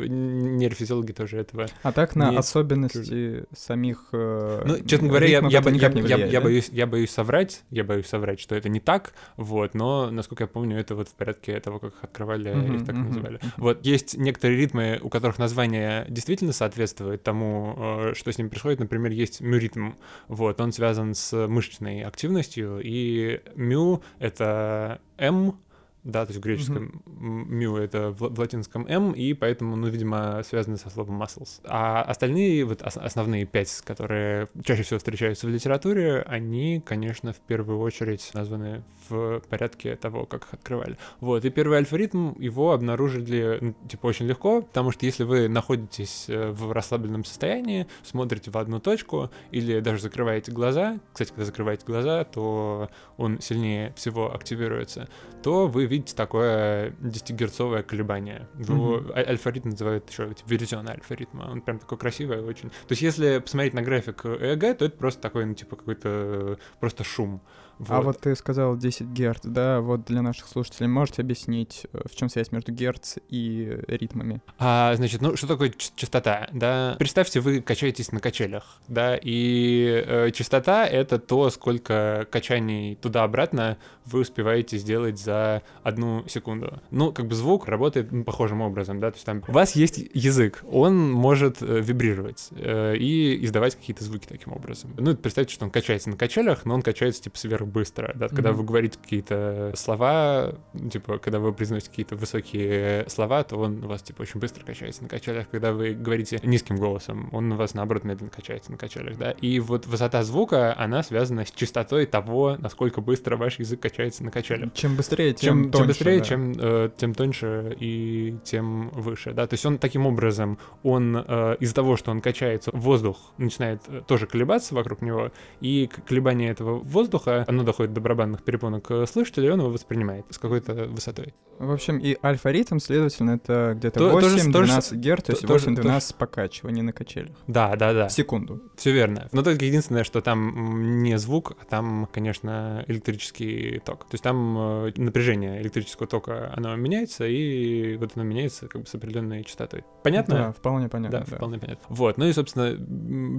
нейрофизиологи 0.07 1.13
тоже 1.13 1.39
этого 1.39 1.67
А 1.83 1.93
так 1.93 2.17
на 2.17 2.31
Не- 2.31 2.37
особенности 2.39 3.45
самих 3.57 4.09
э, 4.13 4.63
ну, 4.67 4.79
честно 4.87 5.09
говоря, 5.09 5.27
я, 5.27 5.41
я, 5.41 5.49
я- 5.49 5.61
не 5.71 5.79
я- 5.79 5.89
влияет, 5.91 6.33
я 6.33 6.41
да? 6.41 6.45
боюсь, 6.45 6.69
я 6.71 6.87
боюсь 6.87 7.11
соврать, 7.11 7.63
я 7.71 7.85
боюсь 7.85 8.07
соврать, 8.07 8.41
что 8.41 8.55
это 8.55 8.69
не 8.69 8.81
так, 8.81 9.15
вот, 9.37 9.75
но, 9.75 10.11
насколько 10.11 10.45
я 10.45 10.49
помню, 10.49 10.79
это 10.79 10.95
вот 10.95 11.09
в 11.09 11.15
порядке 11.15 11.59
того, 11.61 11.79
как 11.79 11.95
их 11.95 12.05
открывали, 12.05 12.53
Мгм, 12.55 12.77
их 12.77 12.85
так 12.87 12.95
мгм, 12.97 13.09
называли. 13.09 13.41
Вот, 13.57 13.85
есть 13.85 14.17
некоторые 14.17 14.59
ритмы, 14.59 14.99
у 15.03 15.09
которых 15.09 15.39
название 15.39 16.05
действительно 16.09 16.53
соответствует 16.53 17.23
тому, 17.23 17.75
э, 18.11 18.15
что 18.15 18.31
с 18.33 18.39
ним 18.39 18.51
происходит. 18.51 18.81
Например, 18.81 19.11
есть 19.11 19.41
мюритм, 19.41 19.93
вот, 20.29 20.61
он 20.61 20.73
связан 20.73 21.15
с 21.15 21.47
мышечной 21.47 22.03
активностью, 22.03 22.81
и 22.83 23.41
мю— 23.55 24.03
это 24.19 25.01
М, 25.19 25.59
да, 26.07 26.25
то 26.25 26.31
есть 26.31 26.41
в 26.41 26.43
греческом 26.45 27.03
мю 27.19 27.77
это 27.77 28.11
в, 28.11 28.29
в 28.35 28.39
латинском 28.39 28.87
м, 28.87 29.13
и 29.13 29.33
поэтому, 29.35 29.75
ну, 29.77 29.89
видимо, 29.89 30.43
связаны 30.45 30.77
со 30.77 30.89
словом 30.89 31.21
muscles. 31.21 31.61
А 31.65 32.03
остальные, 32.03 32.65
вот 32.65 32.83
ос- 32.83 32.97
основные 32.97 33.45
пять, 33.45 33.83
которые 33.85 34.49
чаще 34.65 34.85
всего 34.85 34.99
встречаются 34.99 35.47
в 35.47 35.51
литературе, 35.51 36.23
они, 36.23 36.81
конечно, 36.81 37.33
в 37.33 37.41
первую 37.41 37.81
очередь 37.81 38.31
названы 38.35 38.85
в 39.09 39.41
порядке 39.49 39.97
того, 39.97 40.27
как 40.27 40.45
их 40.45 40.55
открывали. 40.55 40.97
Вот, 41.21 41.45
и 41.45 41.51
первый 41.51 41.79
альфа-ритм, 41.79 42.33
его 42.39 42.73
обнаружили, 42.73 43.59
ну, 43.61 43.75
типа, 43.89 44.07
очень 44.07 44.27
легко, 44.27 44.63
потому 44.63 44.93
что 44.93 45.07
если 45.07 45.25
вы 45.25 45.49
находитесь 45.49 46.27
э, 46.29 46.51
в 46.53 46.71
расслабленном 46.71 47.25
состоянии, 47.25 47.87
смотрите 48.05 48.51
в 48.53 48.57
одну 48.59 48.79
точку 48.79 49.31
или 49.51 49.81
даже 49.81 50.03
закрываете 50.03 50.53
глаза, 50.53 51.01
кстати, 51.13 51.31
когда 51.31 51.45
закрываете 51.45 51.85
глаза, 51.85 52.23
то 52.25 52.89
он 53.17 53.41
сильнее 53.41 53.93
всего 53.97 54.33
активируется, 54.33 55.09
то 55.43 55.67
вы 55.67 55.87
видите 55.87 55.96
такое 56.01 56.91
10-герцовое 57.01 57.83
колебание. 57.83 58.49
Его 58.59 59.03
а- 59.15 59.29
альфа-ритм 59.31 59.71
называют 59.71 60.09
еще 60.11 60.35
версион 60.47 60.89
альфа-ритма. 60.89 61.49
Он 61.51 61.61
прям 61.61 61.79
такой 61.79 61.99
красивый 61.99 62.41
очень. 62.41 62.71
То 62.71 62.91
есть 62.91 63.03
если 63.03 63.39
посмотреть 63.39 63.75
на 63.75 63.83
график 63.83 64.27
ЭЭГ, 64.27 64.79
то 64.79 64.85
это 64.85 64.97
просто 64.97 65.21
такой, 65.21 65.45
ну, 65.47 65.55
типа, 65.55 65.77
какой-то 65.77 66.09
э, 66.09 66.57
просто 66.81 67.05
шум. 67.05 67.43
А 67.89 68.01
вот 68.01 68.21
ты 68.21 68.35
сказал 68.35 68.77
10 68.77 69.07
герц, 69.09 69.41
да, 69.45 69.81
вот 69.81 70.05
для 70.05 70.23
наших 70.23 70.49
слушателей 70.49 70.89
можете 70.89 71.23
объяснить, 71.23 71.87
э, 71.93 72.01
в 72.11 72.17
чем 72.17 72.29
связь 72.29 72.53
между 72.53 72.73
герц 72.73 73.17
и 73.29 73.79
ритмами? 73.87 74.41
А, 74.59 74.95
значит, 74.97 75.21
ну 75.21 75.37
что 75.37 75.47
такое 75.47 75.73
частота, 75.97 76.49
да? 76.53 76.97
Представьте, 76.99 77.41
вы 77.41 77.61
качаетесь 77.61 78.13
на 78.13 78.21
качелях, 78.21 78.81
да, 78.89 79.19
и 79.21 80.05
э, 80.07 80.31
частота— 80.33 80.87
это 80.87 81.19
то, 81.19 81.51
сколько 81.51 82.27
качаний 82.31 82.97
туда-обратно 82.97 83.79
вы 84.05 84.21
успеваете 84.21 84.79
сделать 84.79 85.19
за 85.19 85.63
одну 85.83 86.27
секунду. 86.29 86.81
Ну, 86.91 87.13
как 87.13 87.27
бы 87.27 87.35
звук 87.35 87.69
работает 87.69 88.13
ну, 88.13 88.25
похожим 88.25 88.61
образом, 88.61 89.01
да, 89.01 89.11
то 89.11 89.17
есть 89.17 89.27
там 89.27 89.43
у 89.47 89.53
вас 89.53 89.77
есть 89.77 89.99
язык, 90.15 90.65
он 90.71 91.11
может 91.11 91.61
э, 91.61 91.81
вибрировать 91.81 92.49
э, 92.53 92.97
и 92.97 93.45
издавать 93.45 93.77
какие-то 93.77 94.05
звуки 94.05 94.27
таким 94.27 94.53
образом. 94.53 94.95
Ну, 94.97 95.15
представьте, 95.15 95.55
что 95.55 95.65
он 95.65 95.71
качается 95.71 96.09
на 96.11 96.17
качелях, 96.17 96.65
но 96.65 96.75
он 96.75 96.83
качается 96.83 97.23
типа 97.23 97.37
сверху 97.39 97.66
быстро, 97.67 98.13
да, 98.15 98.29
когда 98.29 98.51
Мгм. 98.51 98.59
вы 98.59 98.65
говорите 98.65 98.99
какие-то 99.03 99.73
слова, 99.75 100.55
типа, 100.91 101.19
когда 101.19 101.39
вы 101.39 101.53
произносите 101.53 101.91
какие-то 101.91 102.17
высокие 102.17 103.09
слова, 103.09 103.43
то 103.45 103.57
он 103.57 103.85
у 103.85 103.89
вас, 103.89 104.03
типа, 104.03 104.23
очень 104.23 104.41
быстро 104.41 104.65
качается 104.65 105.03
на 105.03 105.09
качелях, 105.09 105.49
когда 105.51 105.73
вы 105.73 105.95
говорите 105.95 106.39
низким 106.43 106.77
голосом, 106.77 107.29
он 107.33 107.53
у 107.53 107.57
вас, 107.57 107.75
наоборот, 107.75 108.05
медленно 108.05 108.31
качается 108.31 108.71
на 108.73 108.79
качелях, 108.79 109.17
да, 109.19 109.31
и 109.33 109.59
вот 109.61 109.87
высота 109.87 110.23
звука, 110.23 110.75
она 110.79 111.03
связана 111.03 111.45
с 111.45 111.51
частотой 111.51 112.07
того, 112.07 112.57
насколько 112.59 113.01
быстро 113.01 113.37
ваш 113.37 113.59
язык 113.59 113.81
качается 113.81 114.25
на 114.25 114.31
качелях. 114.31 114.73
Чем 114.75 114.97
быстрее, 114.97 115.33
тем, 115.33 115.47
Чем, 115.47 115.63
чем 115.65 115.71
тоньше, 115.73 115.87
быстрее, 115.89 116.19
да. 116.19 116.25
чем, 116.25 116.53
э, 116.59 116.91
тем 116.97 117.15
тоньше 117.15 117.77
и 117.79 118.37
тем 118.45 118.89
выше, 118.91 119.33
да, 119.33 119.47
то 119.47 119.55
есть 119.55 119.67
он 119.67 119.79
таким 119.79 120.07
образом, 120.07 120.59
он 120.83 121.17
э, 121.17 121.57
из-за 121.61 121.75
того, 121.75 121.97
что 121.97 122.11
он 122.11 122.21
качается, 122.21 122.71
воздух 122.73 123.19
начинает 123.39 123.83
э, 123.89 124.03
тоже 124.07 124.27
колебаться 124.27 124.75
вокруг 124.75 125.03
него, 125.03 125.31
и 125.61 125.89
колебание 126.07 126.51
этого 126.51 126.79
воздуха, 126.79 127.45
оно 127.49 127.56
доходит 127.65 127.93
до 127.93 128.01
барабанных 128.01 128.43
перепонок 128.43 128.91
э, 128.91 129.07
слушателя, 129.07 129.49
и 129.49 129.51
он 129.51 129.61
его 129.61 129.71
воспринимает 129.71 130.27
с 130.31 130.39
какой-то 130.39 130.75
высотой. 130.87 131.35
В 131.59 131.71
общем, 131.73 131.99
и 131.99 132.17
альфа-ритм, 132.23 132.79
следовательно, 132.79 133.31
это 133.33 133.73
где-то 133.77 133.99
То- 133.99 134.11
тоже- 134.21 134.37
8-12 134.37 134.91
тоже- 134.91 134.97
герц, 135.01 135.23
то 135.25 135.33
есть 135.33 135.43
то- 135.43 135.49
тоже- 135.49 135.71
8-12 135.71 136.17
покачиваний 136.17 136.83
на 136.83 136.93
качелях. 136.93 137.35
Да, 137.47 137.75
да, 137.77 137.95
да. 137.95 138.09
В 138.09 138.13
секунду. 138.13 138.63
Все 138.77 138.93
верно. 138.93 139.29
Но 139.33 139.43
только 139.43 139.65
единственное, 139.65 140.05
что 140.05 140.21
там 140.21 141.03
не 141.03 141.17
звук, 141.19 141.57
а 141.61 141.65
там, 141.65 142.09
конечно, 142.13 142.85
электрический 142.89 143.81
ток. 143.85 144.01
То 144.05 144.15
есть 144.15 144.25
там 144.25 144.57
э, 144.87 144.93
напряжение 144.97 145.63
электрического 145.63 146.07
тока, 146.07 146.53
оно 146.55 146.77
меняется, 146.77 147.27
и 147.27 147.97
вот 147.97 148.13
оно 148.17 148.25
меняется 148.25 148.69
как 148.69 148.83
бы 148.83 148.87
с 148.87 148.95
определенной 148.95 149.45
частотой. 149.45 149.85
Понятно? 150.03 150.35
Да, 150.35 150.53
вполне 150.53 150.89
понятно. 150.89 151.21
Да, 151.21 151.25
да. 151.27 151.37
вполне 151.37 151.59
понятно. 151.59 151.85
Вот, 151.89 152.19
ну 152.19 152.27
и, 152.27 152.33
собственно, 152.33 152.77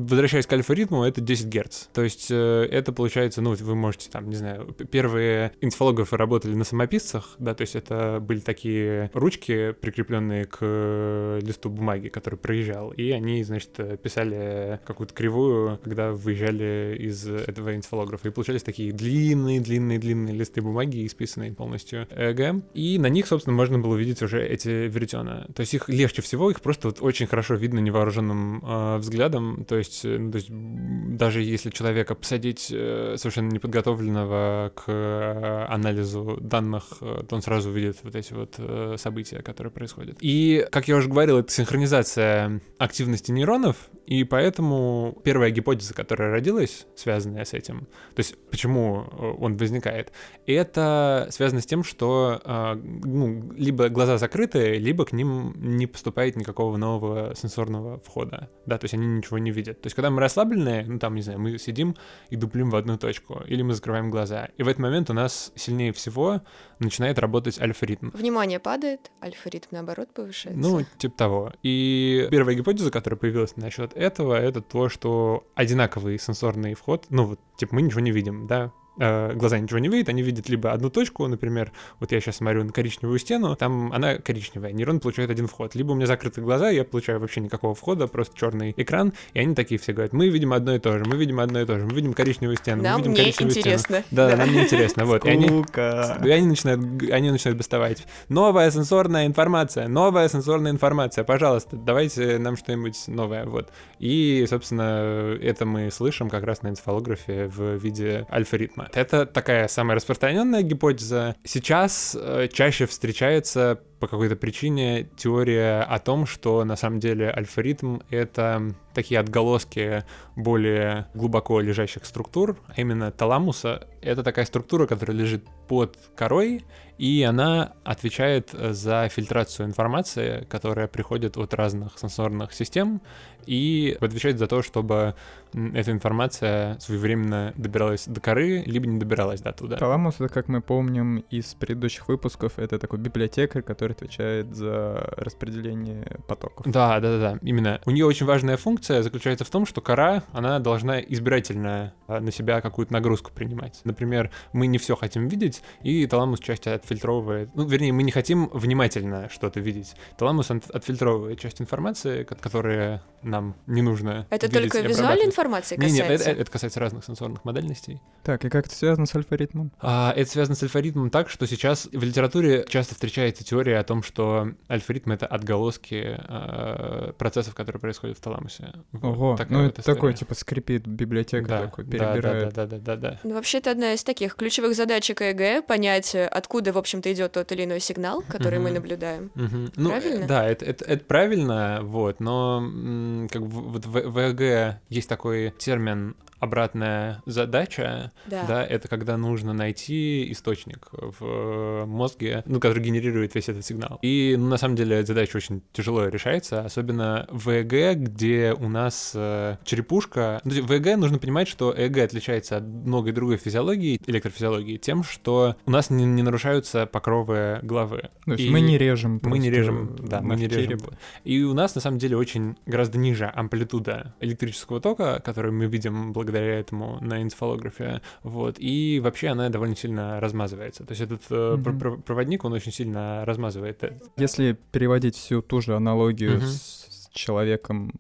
возвращаясь 0.07 0.47
к 0.47 0.53
альфа-ритму, 0.53 1.03
это 1.03 1.21
10 1.21 1.47
Гц. 1.47 1.87
То 1.93 2.03
есть 2.03 2.27
э, 2.31 2.67
это 2.71 2.91
получается, 2.93 3.41
ну, 3.41 3.53
вы 3.53 3.75
можете 3.75 4.06
там, 4.09 4.29
не 4.29 4.35
знаю, 4.35 4.73
первые 4.91 5.53
инфолографы 5.61 6.17
работали 6.17 6.53
на 6.53 6.63
самописцах, 6.63 7.35
да, 7.39 7.53
то 7.53 7.61
есть 7.61 7.75
это 7.75 8.19
были 8.21 8.39
такие 8.39 9.09
ручки, 9.13 9.73
прикрепленные 9.73 10.45
к 10.45 10.57
э, 10.61 11.39
листу 11.41 11.69
бумаги, 11.69 12.09
который 12.09 12.37
проезжал, 12.37 12.91
и 12.91 13.11
они, 13.11 13.43
значит, 13.43 13.71
э, 13.77 13.97
писали 13.97 14.79
какую-то 14.85 15.13
кривую, 15.13 15.79
когда 15.83 16.11
выезжали 16.11 16.97
из 16.99 17.27
этого 17.27 17.75
инфолографа, 17.75 18.27
и 18.27 18.31
получались 18.31 18.63
такие 18.63 18.91
длинные-длинные-длинные 18.91 20.35
листы 20.35 20.61
бумаги, 20.61 21.05
исписанные 21.05 21.53
полностью 21.53 22.07
ЭГ, 22.11 22.63
и 22.73 22.97
на 22.99 23.07
них, 23.07 23.27
собственно, 23.27 23.55
можно 23.55 23.79
было 23.79 23.93
увидеть 23.93 24.21
уже 24.21 24.45
эти 24.45 24.87
веретена. 24.87 25.47
То 25.53 25.61
есть 25.61 25.73
их 25.73 25.89
легче 25.89 26.21
всего, 26.21 26.51
их 26.51 26.61
просто 26.61 26.89
вот 26.89 27.01
очень 27.01 27.27
хорошо 27.27 27.55
видно 27.55 27.79
невооруженным 27.79 28.63
э, 28.63 28.97
взглядом, 28.97 29.65
то 29.65 29.77
есть, 29.77 30.05
э, 30.05 30.17
ну, 30.17 30.31
то 30.31 30.37
есть 30.37 30.49
даже 30.49 31.41
если 31.41 31.69
человека 31.69 32.15
посадить 32.15 32.69
э, 32.71 33.15
совершенно 33.17 33.49
неподготовленного 33.97 34.71
к 34.75 34.83
э, 34.87 35.65
анализу 35.69 36.37
данных, 36.41 36.83
э, 37.01 37.23
то 37.27 37.35
он 37.35 37.41
сразу 37.41 37.69
увидит 37.69 37.97
вот 38.03 38.15
эти 38.15 38.33
вот 38.33 38.55
э, 38.57 38.95
события, 38.97 39.41
которые 39.41 39.71
происходят. 39.71 40.17
И, 40.21 40.65
как 40.71 40.87
я 40.87 40.95
уже 40.95 41.09
говорил, 41.09 41.39
это 41.39 41.51
синхронизация 41.51 42.61
активности 42.77 43.31
нейронов, 43.31 43.89
и 44.07 44.23
поэтому 44.23 45.17
первая 45.25 45.51
гипотеза, 45.51 45.93
которая 45.93 46.31
родилась, 46.31 46.87
связанная 46.95 47.43
с 47.43 47.53
этим, 47.53 47.81
то 48.15 48.19
есть 48.19 48.37
почему 48.49 49.05
э, 49.11 49.33
он 49.37 49.57
возникает, 49.57 50.13
это 50.45 51.27
связано 51.29 51.59
с 51.59 51.65
тем, 51.65 51.83
что 51.83 52.41
э, 52.41 52.75
ну, 52.75 53.51
либо 53.57 53.89
глаза 53.89 54.17
закрыты, 54.17 54.77
либо 54.77 55.05
к 55.05 55.11
ним 55.11 55.53
не 55.57 55.87
поступает 55.87 56.37
никакого 56.37 56.77
нового 56.77 57.35
сенсорного 57.35 57.99
входа, 57.99 58.49
да, 58.65 58.77
то 58.77 58.85
есть 58.85 58.93
они 58.93 59.05
ничего 59.07 59.39
не 59.39 59.51
видят. 59.51 59.81
То 59.81 59.87
есть 59.87 59.95
когда 59.95 60.09
мы 60.09 60.21
расслабленные, 60.21 60.85
ну 60.87 60.99
там, 60.99 61.13
не 61.13 61.21
знаю, 61.21 61.41
мы 61.41 61.57
сидим 61.57 61.97
и 62.29 62.37
дуплим 62.37 62.69
в 62.69 62.77
одну 62.77 62.97
точку, 62.97 63.43
или 63.45 63.61
мы 63.61 63.73
закрываем 63.73 64.09
глаза, 64.09 64.47
и 64.57 64.63
в 64.63 64.69
этот 64.69 64.79
момент 64.79 65.09
у 65.09 65.13
нас 65.13 65.51
сильнее 65.55 65.91
всего 65.91 66.41
начинает 66.79 67.19
работать 67.19 67.59
альфа-ритм. 67.59 68.09
Внимание 68.11 68.59
падает, 68.59 69.11
альфа-ритм 69.23 69.67
наоборот 69.71 70.13
повышается. 70.13 70.59
Ну, 70.59 70.85
типа 70.97 71.17
того. 71.17 71.53
И 71.63 72.27
первая 72.31 72.55
гипотеза, 72.55 72.91
которая 72.91 73.17
появилась 73.17 73.55
насчет 73.57 73.95
этого, 73.95 74.39
это 74.39 74.61
то, 74.61 74.89
что 74.89 75.45
одинаковый 75.55 76.19
сенсорный 76.19 76.73
вход, 76.73 77.05
ну 77.09 77.25
вот, 77.25 77.39
типа, 77.57 77.75
мы 77.75 77.81
ничего 77.81 78.01
не 78.01 78.11
видим, 78.11 78.47
да, 78.47 78.71
э, 78.99 79.33
глаза 79.33 79.59
ничего 79.59 79.79
не 79.79 79.89
видят, 79.89 80.09
они 80.09 80.21
видят 80.21 80.49
либо 80.49 80.71
одну 80.71 80.89
точку, 80.89 81.27
например, 81.27 81.71
вот 81.99 82.11
я 82.11 82.19
сейчас 82.19 82.37
смотрю 82.37 82.63
на 82.63 82.71
коричневую 82.71 83.19
стену, 83.19 83.55
там 83.55 83.91
она 83.93 84.15
коричневая, 84.15 84.71
нейрон 84.71 84.99
получает 84.99 85.29
один 85.29 85.47
вход, 85.47 85.75
либо 85.75 85.91
у 85.91 85.95
меня 85.95 86.07
закрыты 86.07 86.41
глаза, 86.41 86.69
я 86.69 86.83
получаю 86.83 87.19
вообще 87.19 87.41
никакого 87.41 87.75
входа, 87.75 88.07
просто 88.07 88.37
черный 88.37 88.73
экран, 88.77 89.13
и 89.33 89.39
они 89.39 89.55
такие 89.55 89.79
все 89.79 89.93
говорят, 89.93 90.13
мы 90.13 90.29
видим 90.29 90.53
одно 90.53 90.75
и 90.75 90.79
то 90.79 90.97
же, 90.97 91.05
мы 91.05 91.17
видим 91.17 91.39
одно 91.39 91.61
и 91.61 91.65
то 91.65 91.77
же, 91.79 91.85
мы 91.85 91.93
видим 91.93 92.13
коричневую 92.13 92.57
стену, 92.57 92.83
Нам 92.83 92.93
мы 92.93 92.97
видим 92.99 93.11
не 93.11 93.17
коричневую 93.17 93.51
стену. 93.51 93.61
интересно. 93.61 94.03
Да, 94.11 94.35
нам 94.35 94.51
не 94.51 94.63
интересно, 94.63 95.05
вот. 95.05 95.25
И 95.25 95.29
они, 95.29 95.47
и 95.47 96.29
они 96.31 96.47
начинают, 96.47 96.81
они 97.11 97.31
начинают 97.31 97.57
доставать. 97.57 98.05
Новая 98.29 98.71
сенсорная 98.71 99.25
информация, 99.25 99.87
новая 99.87 100.27
сенсорная 100.29 100.71
информация, 100.71 101.23
пожалуйста, 101.23 101.75
давайте 101.77 102.37
нам 102.37 102.57
что-нибудь 102.57 103.07
новое, 103.07 103.45
вот. 103.45 103.71
И, 103.99 104.45
собственно, 104.49 105.37
это 105.41 105.65
мы 105.65 105.91
слышим 105.91 106.29
как 106.29 106.43
раз 106.43 106.61
на 106.61 106.69
энцефалографе 106.69 107.47
в 107.47 107.75
виде 107.77 108.25
альфа-ритма. 108.31 108.86
Это 108.93 109.25
такая 109.25 109.67
самая 109.67 109.95
распространенная 109.95 110.61
гипотеза. 110.61 111.35
Сейчас 111.43 112.17
э, 112.19 112.47
чаще 112.51 112.85
встречается 112.85 113.81
по 113.99 114.07
какой-то 114.07 114.35
причине 114.35 115.09
теория 115.15 115.81
о 115.81 115.99
том, 115.99 116.25
что 116.25 116.63
на 116.63 116.75
самом 116.75 116.99
деле 116.99 117.29
альфа-ритм— 117.29 117.99
это 118.09 118.73
такие 118.93 119.19
отголоски 119.19 120.03
более 120.35 121.07
глубоко 121.13 121.59
лежащих 121.61 122.05
структур, 122.05 122.57
а 122.67 122.81
именно 122.81 123.11
таламуса. 123.11 123.87
Это 124.01 124.23
такая 124.23 124.45
структура, 124.45 124.87
которая 124.87 125.15
лежит 125.15 125.45
под 125.67 125.97
корой, 126.15 126.65
и 126.97 127.21
она 127.21 127.73
отвечает 127.83 128.49
за 128.51 129.07
фильтрацию 129.09 129.67
информации, 129.67 130.47
которая 130.49 130.87
приходит 130.87 131.37
от 131.37 131.53
разных 131.53 131.99
сенсорных 131.99 132.53
систем, 132.53 133.01
и 133.45 133.95
отвечает 134.01 134.39
за 134.39 134.47
то, 134.47 134.61
чтобы 134.61 135.15
эта 135.53 135.91
информация 135.91 136.79
своевременно 136.79 137.53
добиралась 137.55 138.05
до 138.07 138.19
коры, 138.19 138.63
либо 138.65 138.87
не 138.87 138.99
добиралась 138.99 139.41
до 139.41 139.53
туда. 139.53 139.77
Таламус, 139.77 140.15
это, 140.15 140.27
как 140.27 140.47
мы 140.47 140.61
помним 140.61 141.23
из 141.29 141.53
предыдущих 141.53 142.07
выпусков, 142.07 142.57
это 142.57 142.79
такой 142.79 142.99
библиотекарь, 142.99 143.61
который 143.61 143.86
отвечает 143.91 144.55
за 144.55 145.13
распределение 145.17 146.19
потоков. 146.27 146.65
Да, 146.65 146.99
да, 146.99 147.17
да, 147.17 147.31
да, 147.33 147.39
именно. 147.41 147.81
У 147.85 147.91
нее 147.91 148.05
очень 148.05 148.25
важная 148.25 148.57
функция 148.57 149.01
заключается 149.03 149.45
в 149.45 149.49
том, 149.49 149.65
что 149.65 149.81
кора, 149.81 150.23
она 150.31 150.59
должна 150.59 150.99
избирательно 150.99 151.93
а, 152.07 152.19
на 152.19 152.31
себя 152.31 152.61
какую-то 152.61 152.93
нагрузку 152.93 153.31
принимать. 153.31 153.81
Например, 153.83 154.31
мы 154.53 154.67
не 154.67 154.77
все 154.77 154.95
хотим 154.95 155.27
видеть, 155.27 155.61
и 155.81 156.05
таламус 156.07 156.39
часть 156.39 156.67
отфильтровывает. 156.67 157.49
Ну, 157.55 157.65
вернее, 157.65 157.93
мы 157.93 158.03
не 158.03 158.11
хотим 158.11 158.49
внимательно 158.53 159.29
что-то 159.29 159.59
видеть. 159.59 159.95
Таламус 160.17 160.49
отфильтровывает 160.51 161.39
часть 161.39 161.61
информации, 161.61 162.23
ко- 162.23 162.35
которая 162.35 163.03
нам 163.21 163.55
не 163.65 163.81
нужно. 163.81 164.27
Это 164.29 164.47
видеть 164.47 164.71
только 164.71 164.87
визуальной 164.87 165.25
информации 165.25 165.75
Не, 165.77 165.87
нет, 165.91 166.01
касается? 166.01 166.29
это, 166.31 166.41
это 166.41 166.51
касается 166.51 166.79
разных 166.79 167.05
сенсорных 167.05 167.43
модальностей. 167.45 168.01
Так, 168.23 168.45
и 168.45 168.49
как 168.49 168.67
это 168.67 168.75
связано 168.75 169.05
с 169.05 169.15
альфа-ритмом? 169.15 169.71
А, 169.79 170.13
это 170.15 170.29
связано 170.29 170.55
с 170.55 170.63
альфа-ритмом 170.63 171.09
так, 171.09 171.29
что 171.29 171.45
сейчас 171.47 171.87
в 171.91 172.03
литературе 172.03 172.65
часто 172.67 172.93
встречается 172.93 173.43
теория 173.43 173.76
о 173.79 173.83
том, 173.83 174.03
что 174.03 174.49
альфа-ритм— 174.69 175.11
это 175.13 175.25
отголоски 175.25 176.17
э, 176.17 177.13
процессов, 177.17 177.55
которые 177.55 177.79
происходят 177.79 178.17
в 178.17 178.21
таламусе. 178.21 178.73
Вот 178.91 179.15
Ого, 179.17 179.35
такая 179.37 179.57
ну 179.57 179.63
вот 179.63 179.71
это 179.73 179.81
история. 179.81 179.95
такой, 179.95 180.13
типа, 180.13 180.35
скрипит 180.35 180.87
библиотека 180.87 181.47
Да, 181.47 181.61
такой, 181.63 181.85
перебирает. 181.85 182.53
Да, 182.53 182.65
да, 182.65 182.77
да, 182.77 182.95
да, 182.95 182.95
да. 182.95 183.19
Ну, 183.23 183.35
вообще, 183.35 183.59
это 183.59 183.71
одна 183.71 183.93
из 183.93 184.03
таких 184.03 184.35
ключевых 184.35 184.75
задачек 184.75 185.21
ЭЭГ— 185.21 185.65
понять, 185.67 186.15
откуда, 186.15 186.73
в 186.73 186.77
общем-то, 186.77 187.11
идет 187.11 187.33
тот 187.33 187.51
или 187.51 187.63
иной 187.65 187.79
сигнал, 187.79 188.23
который 188.27 188.59
мы 188.59 188.71
наблюдаем. 188.71 189.31
Ну, 189.35 189.89
э, 189.89 189.99
Правильно? 190.01 190.27
Да, 190.27 190.45
это, 190.47 190.65
это, 190.65 190.85
это 190.85 191.05
правильно, 191.05 191.79
вот, 191.83 192.19
но 192.19 192.59
м, 192.61 193.27
как 193.31 193.41
бы 193.41 193.61
вот 193.61 193.85
в, 193.85 193.91
в 193.91 194.17
ЭЭГ 194.19 194.79
есть 194.89 195.09
такой 195.09 195.53
термин 195.57 196.15
обратная 196.39 197.21
задача, 197.25 198.11
Да. 198.27 198.45
да, 198.47 198.65
это 198.65 198.87
когда 198.87 199.17
нужно 199.17 199.53
найти 199.53 200.31
источник 200.31 200.89
в 200.91 201.85
мозге, 201.85 202.43
ну, 202.45 202.59
который 202.59 202.81
генерирует 202.83 203.35
весь 203.35 203.49
этот 203.49 203.65
сигнал. 203.65 203.99
И, 204.01 204.35
ну, 204.37 204.47
на 204.47 204.57
самом 204.57 204.75
деле, 204.75 204.97
эта 204.97 205.07
задача 205.07 205.37
очень 205.37 205.61
тяжело 205.73 206.07
решается, 206.07 206.63
особенно 206.63 207.27
в 207.31 207.49
ЭЭГ, 207.49 207.97
где 207.97 208.53
у 208.57 208.69
нас 208.69 209.11
э, 209.15 209.57
черепушка... 209.63 210.41
Ну, 210.43 210.63
в 210.63 210.71
ЭЭГ 210.71 210.97
нужно 210.97 211.17
понимать, 211.19 211.47
что 211.47 211.73
ЭЭГ 211.75 211.97
отличается 211.99 212.57
от 212.57 212.63
многой 212.63 213.13
другой 213.13 213.37
физиологии, 213.37 213.99
электрофизиологии, 214.05 214.77
тем, 214.77 215.03
что 215.03 215.55
у 215.65 215.71
нас 215.71 215.89
не, 215.89 216.05
не 216.05 216.23
нарушаются 216.23 216.85
покровы 216.85 217.59
головы. 217.63 218.09
То 218.25 218.33
есть 218.33 218.43
И 218.43 218.49
мы 218.49 218.61
не 218.61 218.77
режем 218.77 219.19
мы 219.23 219.39
не 219.39 219.49
режем, 219.49 219.95
да, 219.99 220.21
мы 220.21 220.35
не 220.35 220.47
режем. 220.47 220.63
череп. 220.63 220.81
И 221.23 221.41
у 221.43 221.53
нас, 221.53 221.75
на 221.75 221.81
самом 221.81 221.97
деле, 221.97 222.17
очень 222.17 222.55
гораздо 222.65 222.97
ниже 222.97 223.31
амплитуда 223.33 224.13
электрического 224.19 224.79
тока, 224.79 225.19
который 225.23 225.51
мы 225.51 225.65
видим 225.67 226.13
благодаря 226.13 226.26
этому 226.35 226.97
на 227.01 227.21
энцефалографе, 227.21 228.01
вот, 228.23 228.55
и 228.59 228.99
вообще 229.03 229.29
она 229.29 229.49
довольно 229.49 229.75
сильно 229.75 230.19
размазывается. 230.19 230.83
То 230.85 230.91
есть 230.91 231.01
этот 231.01 231.21
э, 231.29 231.53
Мгм. 231.55 231.63
пр- 231.63 231.77
пр- 231.77 232.01
проводник, 232.01 232.43
он 232.45 232.53
очень 232.53 232.71
сильно 232.71 233.23
размазывает. 233.25 233.81
Если 234.17 234.57
переводить 234.71 235.15
всю 235.15 235.41
ту 235.41 235.61
же 235.61 235.75
аналогию 235.75 236.41
с 236.41 236.87
с 236.89 236.96
человеком 237.17 237.91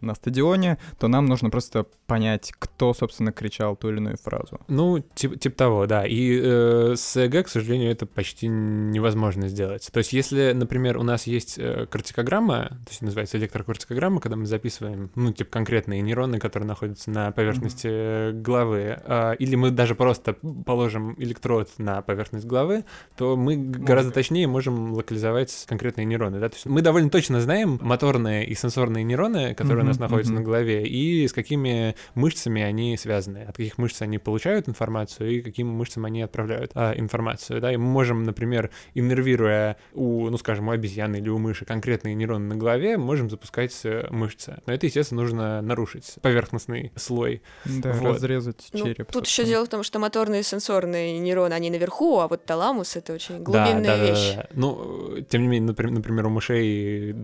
на 0.00 0.14
стадионе, 0.14 0.78
то 0.98 1.08
нам 1.08 1.26
нужно 1.26 1.50
просто 1.50 1.86
понять, 2.06 2.52
кто, 2.58 2.94
собственно, 2.94 3.32
кричал 3.32 3.76
ту 3.76 3.90
или 3.90 3.96
иную 3.96 4.16
фразу. 4.16 4.60
Ну, 4.68 5.00
типа 5.14 5.38
тип 5.38 5.56
того, 5.56 5.86
да. 5.86 6.06
И 6.06 6.40
э, 6.42 6.94
с 6.96 7.16
ЭГ, 7.16 7.46
к 7.46 7.48
сожалению, 7.48 7.90
это 7.90 8.06
почти 8.06 8.48
невозможно 8.48 9.48
сделать. 9.48 9.88
То 9.92 9.98
есть, 9.98 10.12
если, 10.12 10.52
например, 10.52 10.98
у 10.98 11.02
нас 11.02 11.26
есть 11.26 11.58
э, 11.58 11.86
кортикограмма, 11.90 12.68
то 12.68 12.90
есть 12.90 13.02
называется 13.02 13.38
электрокортикограмма, 13.38 14.20
когда 14.20 14.36
мы 14.36 14.46
записываем, 14.46 15.10
ну, 15.14 15.32
типа 15.32 15.50
конкретные 15.50 16.00
нейроны, 16.02 16.38
которые 16.38 16.68
находятся 16.68 17.10
на 17.10 17.32
поверхности 17.32 17.88
э, 17.90 18.32
головы, 18.32 18.98
а, 19.04 19.32
или 19.32 19.56
мы 19.56 19.70
даже 19.70 19.94
просто 19.94 20.34
положим 20.34 21.14
электрод 21.18 21.70
на 21.78 22.02
поверхность 22.02 22.46
головы, 22.46 22.84
то 23.16 23.36
мы 23.36 23.56
г- 23.56 23.80
гораздо 23.80 24.12
точнее 24.12 24.46
можем 24.46 24.92
локализовать 24.92 25.64
конкретные 25.68 26.04
нейроны. 26.04 26.40
Да? 26.40 26.48
То 26.48 26.56
есть 26.56 26.66
мы 26.66 26.82
довольно 26.82 27.10
точно 27.10 27.40
знаем 27.40 27.78
моторные 27.82 28.46
и 28.46 28.54
сенсорные 28.56 29.04
нейроны, 29.04 29.54
которые 29.54 29.84
у 29.84 29.86
нас 29.86 29.98
находятся 29.98 30.32
мгм. 30.32 30.42
на 30.42 30.44
голове, 30.44 30.86
и 30.86 31.26
с 31.26 31.32
какими 31.32 31.94
мышцами 32.14 32.62
они 32.62 32.96
связаны, 32.96 33.44
от 33.48 33.56
каких 33.56 33.78
мышц 33.78 34.02
они 34.02 34.18
получают 34.18 34.68
информацию 34.68 35.30
и 35.30 35.40
каким 35.40 35.68
мышцам 35.68 36.04
они 36.04 36.22
отправляют 36.22 36.72
а, 36.74 36.92
информацию. 36.96 37.60
Да? 37.60 37.72
И 37.72 37.76
мы 37.76 37.86
можем, 37.86 38.24
например, 38.24 38.70
иннервируя 38.94 39.76
у, 39.94 40.28
ну 40.30 40.38
скажем, 40.38 40.68
у 40.68 40.70
обезьяны 40.70 41.16
или 41.16 41.28
у 41.28 41.38
мыши 41.38 41.64
конкретные 41.64 42.14
нейроны 42.14 42.46
на 42.46 42.56
голове, 42.56 42.96
можем 42.96 43.30
запускать 43.30 43.78
э, 43.84 44.06
мышцы. 44.10 44.58
Но 44.66 44.72
это, 44.72 44.86
естественно, 44.86 45.22
нужно 45.22 45.62
нарушить 45.62 46.14
поверхностный 46.22 46.92
слой. 46.96 47.42
Да, 47.64 47.92
Вот. 47.92 48.16
разрезать 48.16 48.68
Ну, 48.72 48.84
череп. 48.84 49.10
тут 49.10 49.26
еще 49.26 49.44
дело 49.44 49.66
в 49.66 49.68
том, 49.68 49.82
что 49.82 49.98
моторные 49.98 50.40
и 50.40 50.44
сенсорные 50.44 51.18
нейроны, 51.18 51.54
они 51.54 51.70
наверху, 51.70 52.18
а 52.18 52.28
вот 52.28 52.44
таламус— 52.44 52.96
это 52.96 53.14
очень 53.14 53.42
глубинная 53.42 53.82
да, 53.82 53.96
да, 53.96 54.04
вещь. 54.04 54.34
Да, 54.36 54.42
да. 54.42 54.48
Ну, 54.52 55.16
э, 55.16 55.22
тем 55.22 55.42
не 55.42 55.48
менее, 55.48 55.74
например, 55.76 56.26
у 56.26 56.30
мышей 56.30 57.14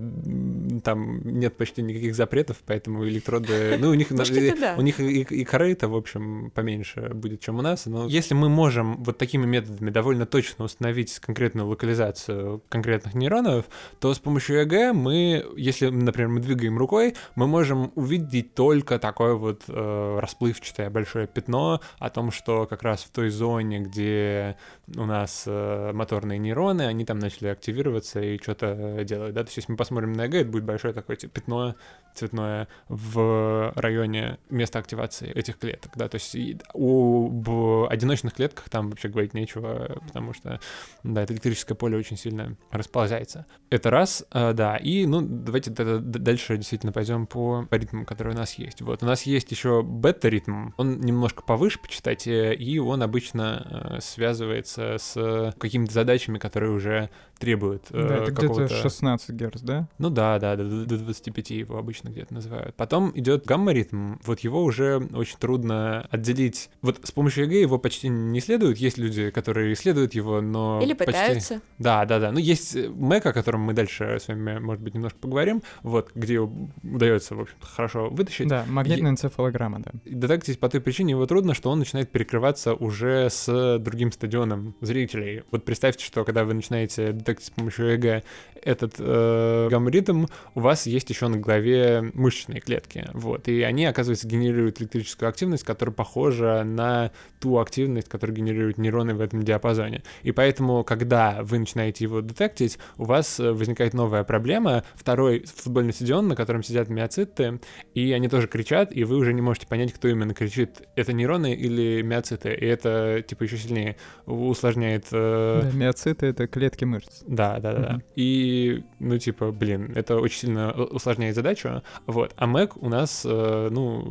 там 0.84 1.11
нет 1.24 1.56
почти 1.56 1.82
никаких 1.82 2.14
запретов, 2.14 2.58
поэтому 2.66 3.06
электроды... 3.06 3.76
Ну, 3.78 3.90
у 3.90 3.94
них, 3.94 4.08
да. 4.60 4.74
у 4.78 4.82
них 4.82 5.00
и, 5.00 5.22
и 5.22 5.44
коры-то, 5.44 5.88
в 5.88 5.96
общем, 5.96 6.50
поменьше 6.54 7.10
будет, 7.14 7.40
чем 7.40 7.58
у 7.58 7.62
нас. 7.62 7.86
Но 7.86 8.06
если 8.06 8.34
мы 8.34 8.48
можем 8.48 9.02
вот 9.02 9.18
такими 9.18 9.46
методами 9.46 9.90
довольно 9.90 10.26
точно 10.26 10.64
установить 10.64 11.18
конкретную 11.18 11.66
локализацию 11.68 12.62
конкретных 12.68 13.14
нейронов, 13.14 13.66
то 14.00 14.12
с 14.12 14.18
помощью 14.18 14.62
ЭГ 14.62 14.94
мы, 14.94 15.44
если, 15.56 15.88
например, 15.88 16.28
мы 16.28 16.40
двигаем 16.40 16.78
рукой, 16.78 17.14
мы 17.34 17.46
можем 17.46 17.92
увидеть 17.94 18.54
только 18.54 18.98
такое 18.98 19.34
вот 19.34 19.64
э, 19.68 20.18
расплывчатое 20.20 20.90
большое 20.90 21.26
пятно 21.26 21.80
о 21.98 22.10
том, 22.10 22.30
что 22.30 22.66
как 22.66 22.82
раз 22.82 23.02
в 23.02 23.10
той 23.10 23.30
зоне, 23.30 23.80
где 23.80 24.56
у 24.96 25.04
нас 25.04 25.44
э, 25.46 25.92
моторные 25.92 26.38
нейроны, 26.38 26.82
они 26.82 27.04
там 27.04 27.18
начали 27.18 27.48
активироваться 27.48 28.20
и 28.20 28.40
что-то 28.40 29.04
делать, 29.04 29.34
да, 29.34 29.42
то 29.42 29.48
есть 29.48 29.56
если 29.56 29.72
мы 29.72 29.76
посмотрим 29.76 30.12
на 30.12 30.26
ЭГ, 30.26 30.34
это 30.34 30.50
будет 30.50 30.64
большое 30.64 30.94
такое 31.02 31.16
типа, 31.16 31.40
пятно 31.40 31.74
цветное 32.14 32.68
в 32.88 33.72
районе 33.76 34.38
места 34.50 34.78
активации 34.78 35.30
этих 35.30 35.58
клеток, 35.58 35.92
да, 35.96 36.08
то 36.08 36.16
есть 36.16 36.36
в 36.74 37.88
одиночных 37.88 38.34
клетках 38.34 38.68
там 38.68 38.90
вообще 38.90 39.08
говорить 39.08 39.34
нечего, 39.34 40.00
потому 40.06 40.34
что, 40.34 40.60
да, 41.02 41.22
это 41.22 41.32
электрическое 41.32 41.76
поле 41.76 41.96
очень 41.96 42.16
сильно 42.16 42.56
расползается. 42.70 43.46
Это 43.70 43.90
раз, 43.90 44.24
э, 44.30 44.52
да, 44.52 44.76
и, 44.76 45.06
ну, 45.06 45.22
давайте 45.22 45.70
дальше 45.70 46.56
действительно 46.56 46.92
пойдем 46.92 47.26
по 47.26 47.66
ритмам, 47.70 48.04
которые 48.04 48.34
у 48.34 48.38
нас 48.38 48.54
есть. 48.54 48.82
Вот, 48.82 49.02
у 49.02 49.06
нас 49.06 49.22
есть 49.22 49.50
еще 49.50 49.82
бета-ритм, 49.82 50.70
он 50.76 51.00
немножко 51.00 51.42
повыше 51.42 51.78
по 51.80 51.88
частоте, 51.88 52.54
и 52.54 52.78
он 52.78 53.02
обычно 53.02 53.96
э, 53.96 54.00
связывается 54.00 54.96
с 54.98 55.54
какими-то 55.58 55.92
задачами, 55.92 56.38
которые 56.38 56.72
уже 56.72 57.10
требуют 57.42 57.86
э, 57.90 58.06
Да, 58.06 58.14
это 58.16 58.30
где-то 58.30 58.40
какого-то... 58.48 58.74
16 58.74 59.30
герц, 59.30 59.60
да? 59.62 59.88
Ну 59.98 60.10
да, 60.10 60.38
да, 60.38 60.56
до, 60.56 60.64
до 60.98 61.04
25 61.04 61.50
его 61.50 61.78
обычно 61.78 62.08
где-то 62.08 62.34
называют. 62.34 62.74
Потом 62.76 63.12
идет 63.14 63.44
гамма-ритм. 63.46 64.16
Вот 64.24 64.40
его 64.40 64.62
уже 64.62 64.98
очень 65.14 65.38
трудно 65.38 66.06
отделить. 66.10 66.70
Вот 66.82 67.00
с 67.02 67.10
помощью 67.12 67.44
ЭЭГ 67.44 67.60
его 67.60 67.78
почти 67.78 68.08
не 68.08 68.38
исследуют. 68.38 68.78
Есть 68.78 68.98
люди, 68.98 69.30
которые 69.30 69.72
исследуют 69.72 70.14
его, 70.14 70.40
но 70.40 70.80
Или 70.82 70.92
почти- 70.92 71.12
пытаются. 71.12 71.60
Да, 71.78 72.04
да, 72.04 72.18
да. 72.18 72.32
Ну, 72.32 72.38
есть 72.38 72.76
э, 72.76 72.88
МЭГ, 72.88 73.26
о 73.26 73.32
котором 73.32 73.60
мы 73.62 73.72
дальше 73.72 74.18
с 74.20 74.28
вами, 74.28 74.58
может 74.58 74.82
быть, 74.82 74.94
немножко 74.94 75.18
поговорим, 75.18 75.62
вот, 75.82 76.10
где 76.14 76.34
его 76.34 76.52
удается, 76.82 77.34
в 77.34 77.40
общем 77.40 77.56
хорошо 77.60 78.08
вытащить. 78.10 78.48
Да, 78.48 78.64
магнитная 78.68 79.10
энцефалограмма, 79.12 79.80
да. 79.80 79.90
Детектить 80.04 80.58
по 80.60 80.68
той 80.68 80.80
причине 80.80 81.12
его 81.12 81.26
трудно, 81.26 81.54
что 81.54 81.70
он 81.70 81.78
начинает 81.78 82.10
перекрываться 82.10 82.74
уже 82.74 83.28
с 83.30 83.78
другим 83.78 84.12
стадионом 84.12 84.74
зрителей. 84.80 85.42
Вот 85.50 85.64
представьте, 85.64 86.04
что 86.04 86.24
когда 86.24 86.44
вы 86.44 86.54
начинаете 86.54 87.12
детектить 87.12 87.46
с 87.46 87.50
помощью 87.50 87.94
ЭЭГ 87.96 88.24
этот 88.64 88.94
э, 88.98 89.68
гамма-ритм, 89.70 90.26
у 90.54 90.60
вас 90.60 90.86
есть 90.86 91.10
еще 91.10 91.28
на 91.28 91.38
голове 91.38 92.10
мышечные 92.14 92.60
клетки, 92.60 93.08
вот, 93.12 93.48
и 93.48 93.62
они, 93.62 93.84
оказывается, 93.86 94.26
генерируют 94.28 94.80
электрическую 94.80 95.28
активность, 95.28 95.64
которая 95.64 95.94
похожа 95.94 96.62
на 96.64 97.10
ту 97.40 97.58
активность, 97.58 98.08
которую 98.08 98.36
генерируют 98.36 98.78
нейроны 98.78 99.14
в 99.14 99.20
этом 99.20 99.42
диапазоне. 99.42 100.02
И 100.22 100.32
поэтому, 100.32 100.84
когда 100.84 101.38
вы 101.42 101.58
начинаете 101.58 102.04
его 102.04 102.20
детектить, 102.20 102.78
у 102.98 103.04
вас 103.04 103.38
возникает 103.38 103.94
новая 103.94 104.24
проблема. 104.24 104.84
Второй 104.94 105.44
футбольный 105.56 105.92
стадион, 105.92 106.28
на 106.28 106.36
котором 106.36 106.62
сидят 106.62 106.88
миоциты, 106.88 107.60
и 107.94 108.12
они 108.12 108.28
тоже 108.28 108.46
кричат, 108.46 108.94
и 108.94 109.04
вы 109.04 109.16
уже 109.16 109.32
не 109.32 109.42
можете 109.42 109.66
понять, 109.66 109.92
кто 109.92 110.08
именно 110.08 110.34
кричит. 110.34 110.82
Это 110.94 111.12
нейроны 111.12 111.52
или 111.52 112.02
миоциты. 112.02 112.54
И 112.54 112.64
это, 112.64 113.24
типа, 113.26 113.42
еще 113.42 113.56
сильнее 113.56 113.96
усложняет... 114.26 115.06
э, 115.10 115.60
Да, 115.64 115.76
миоциты— 115.76 116.26
это 116.28 116.46
клетки 116.46 116.84
мышц. 116.84 117.22
да, 117.26 117.58
да, 117.58 117.72
да. 117.72 117.92
Мгм. 117.94 118.02
И, 118.14 118.51
ну, 118.98 119.18
типа, 119.18 119.52
блин, 119.52 119.92
это 119.94 120.16
очень 120.16 120.38
сильно 120.38 120.72
усложняет 120.72 121.34
задачу. 121.34 121.82
Вот. 122.06 122.32
А 122.36 122.46
Mac 122.46 122.72
у 122.76 122.88
нас, 122.88 123.22
э, 123.24 123.68
ну, 123.70 124.02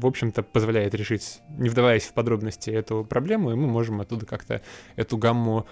в 0.00 0.06
общем-то, 0.06 0.42
позволяет 0.42 0.94
решить, 0.94 1.40
не 1.58 1.68
вдаваясь 1.68 2.04
в 2.04 2.12
подробности, 2.12 2.70
эту 2.70 3.04
проблему, 3.04 3.52
и 3.52 3.54
мы 3.54 3.66
можем 3.66 4.00
оттуда 4.00 4.26
как-то 4.26 4.60
эту 4.96 5.16
гамму 5.18 5.66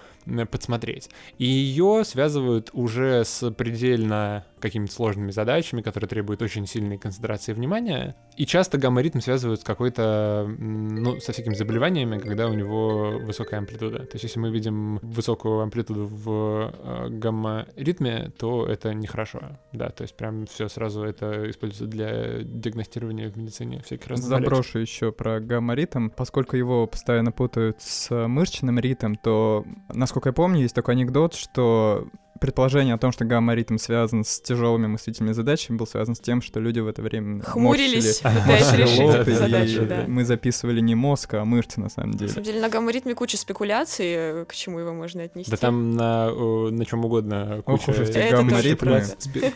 подсмотреть. 0.49 1.09
И 1.37 1.45
ее 1.45 2.03
связывают 2.05 2.69
уже 2.73 3.23
с 3.23 3.51
предельно 3.51 4.45
какими-то 4.59 4.91
сложными 4.91 5.29
задачами, 5.31 5.81
которые 5.81 6.07
требуют 6.07 6.41
очень 6.41 6.65
сильной 6.65 6.97
концентрации 6.97 7.53
внимания. 7.53 8.15
И 8.35 8.45
часто 8.47 8.79
гамма-ритм 8.79 9.19
связывают 9.19 9.61
с 9.61 9.63
какой-то, 9.63 10.47
ну, 10.57 11.19
со 11.19 11.33
всякими 11.33 11.53
заболеваниями, 11.53 12.17
когда 12.17 12.47
у 12.47 12.53
него 12.53 13.19
высокая 13.23 13.59
амплитуда. 13.59 13.99
То 13.99 14.13
есть 14.13 14.23
если 14.23 14.39
мы 14.39 14.49
видим 14.49 14.97
высокую 15.03 15.59
амплитуду 15.59 16.07
в 16.07 16.73
э, 16.73 17.09
гамма-ритме, 17.09 18.31
то 18.39 18.65
это 18.65 18.93
нехорошо. 18.93 19.59
Да, 19.71 19.89
то 19.89 20.01
есть 20.01 20.17
прям 20.17 20.47
все 20.47 20.67
сразу 20.67 21.03
это 21.03 21.49
используется 21.49 21.85
для 21.85 22.41
диагностирования 22.41 23.29
в 23.29 23.37
медицине 23.37 23.81
всяких 23.83 24.07
разных 24.07 24.29
болячек. 24.29 24.49
Заброшу 24.49 24.79
еще 24.79 25.11
про 25.11 25.39
гамма-ритм. 25.39 26.09
Поскольку 26.09 26.55
его 26.55 26.87
постоянно 26.87 27.31
путают 27.31 27.81
с 27.81 28.27
мышечным 28.27 28.79
ритм, 28.79 29.13
то, 29.15 29.63
насколько 29.93 30.14
я 30.25 30.33
помню, 30.33 30.61
есть 30.61 30.75
такой 30.75 30.93
анекдот, 30.95 31.33
что 31.33 32.07
предположение 32.39 32.93
о 32.93 32.97
том, 32.97 33.11
что 33.13 33.23
гамма-ритм 33.23 33.77
связан 33.77 34.25
с 34.25 34.41
тяжелыми 34.41 34.87
мыслительными 34.87 35.33
задачами, 35.33 35.77
был 35.77 35.87
связан 35.87 36.15
с 36.15 36.19
тем, 36.19 36.41
что 36.41 36.59
люди 36.59 36.79
в 36.79 36.87
это 36.87 37.01
время 37.01 37.41
Хмурились, 37.41 38.19
пытаясь 38.19 38.73
решить 38.73 39.35
задачу, 39.37 39.85
да. 39.85 40.03
Мы 40.07 40.25
записывали 40.25 40.81
не 40.81 40.95
мозг, 40.95 41.33
а 41.35 41.45
мышцы 41.45 41.79
на 41.79 41.89
самом 41.89 42.11
На 42.11 42.17
деле. 42.17 42.31
самом 42.31 42.43
деле, 42.43 42.59
на 42.61 42.69
гамма-ритме 42.69 43.15
куча 43.15 43.37
спекуляций, 43.37 44.45
к 44.45 44.53
чему 44.53 44.79
его 44.79 44.93
можно 44.93 45.23
отнести. 45.23 45.49
Да 45.49 45.57
там 45.57 45.95
на, 45.95 46.29
на 46.31 46.85
чем 46.85 47.05
угодно 47.05 47.63
Ох 47.65 47.79
куча, 47.85 47.91
уж 48.01 48.09
эти 48.09 48.31
гамма-ритмы. 48.31 49.03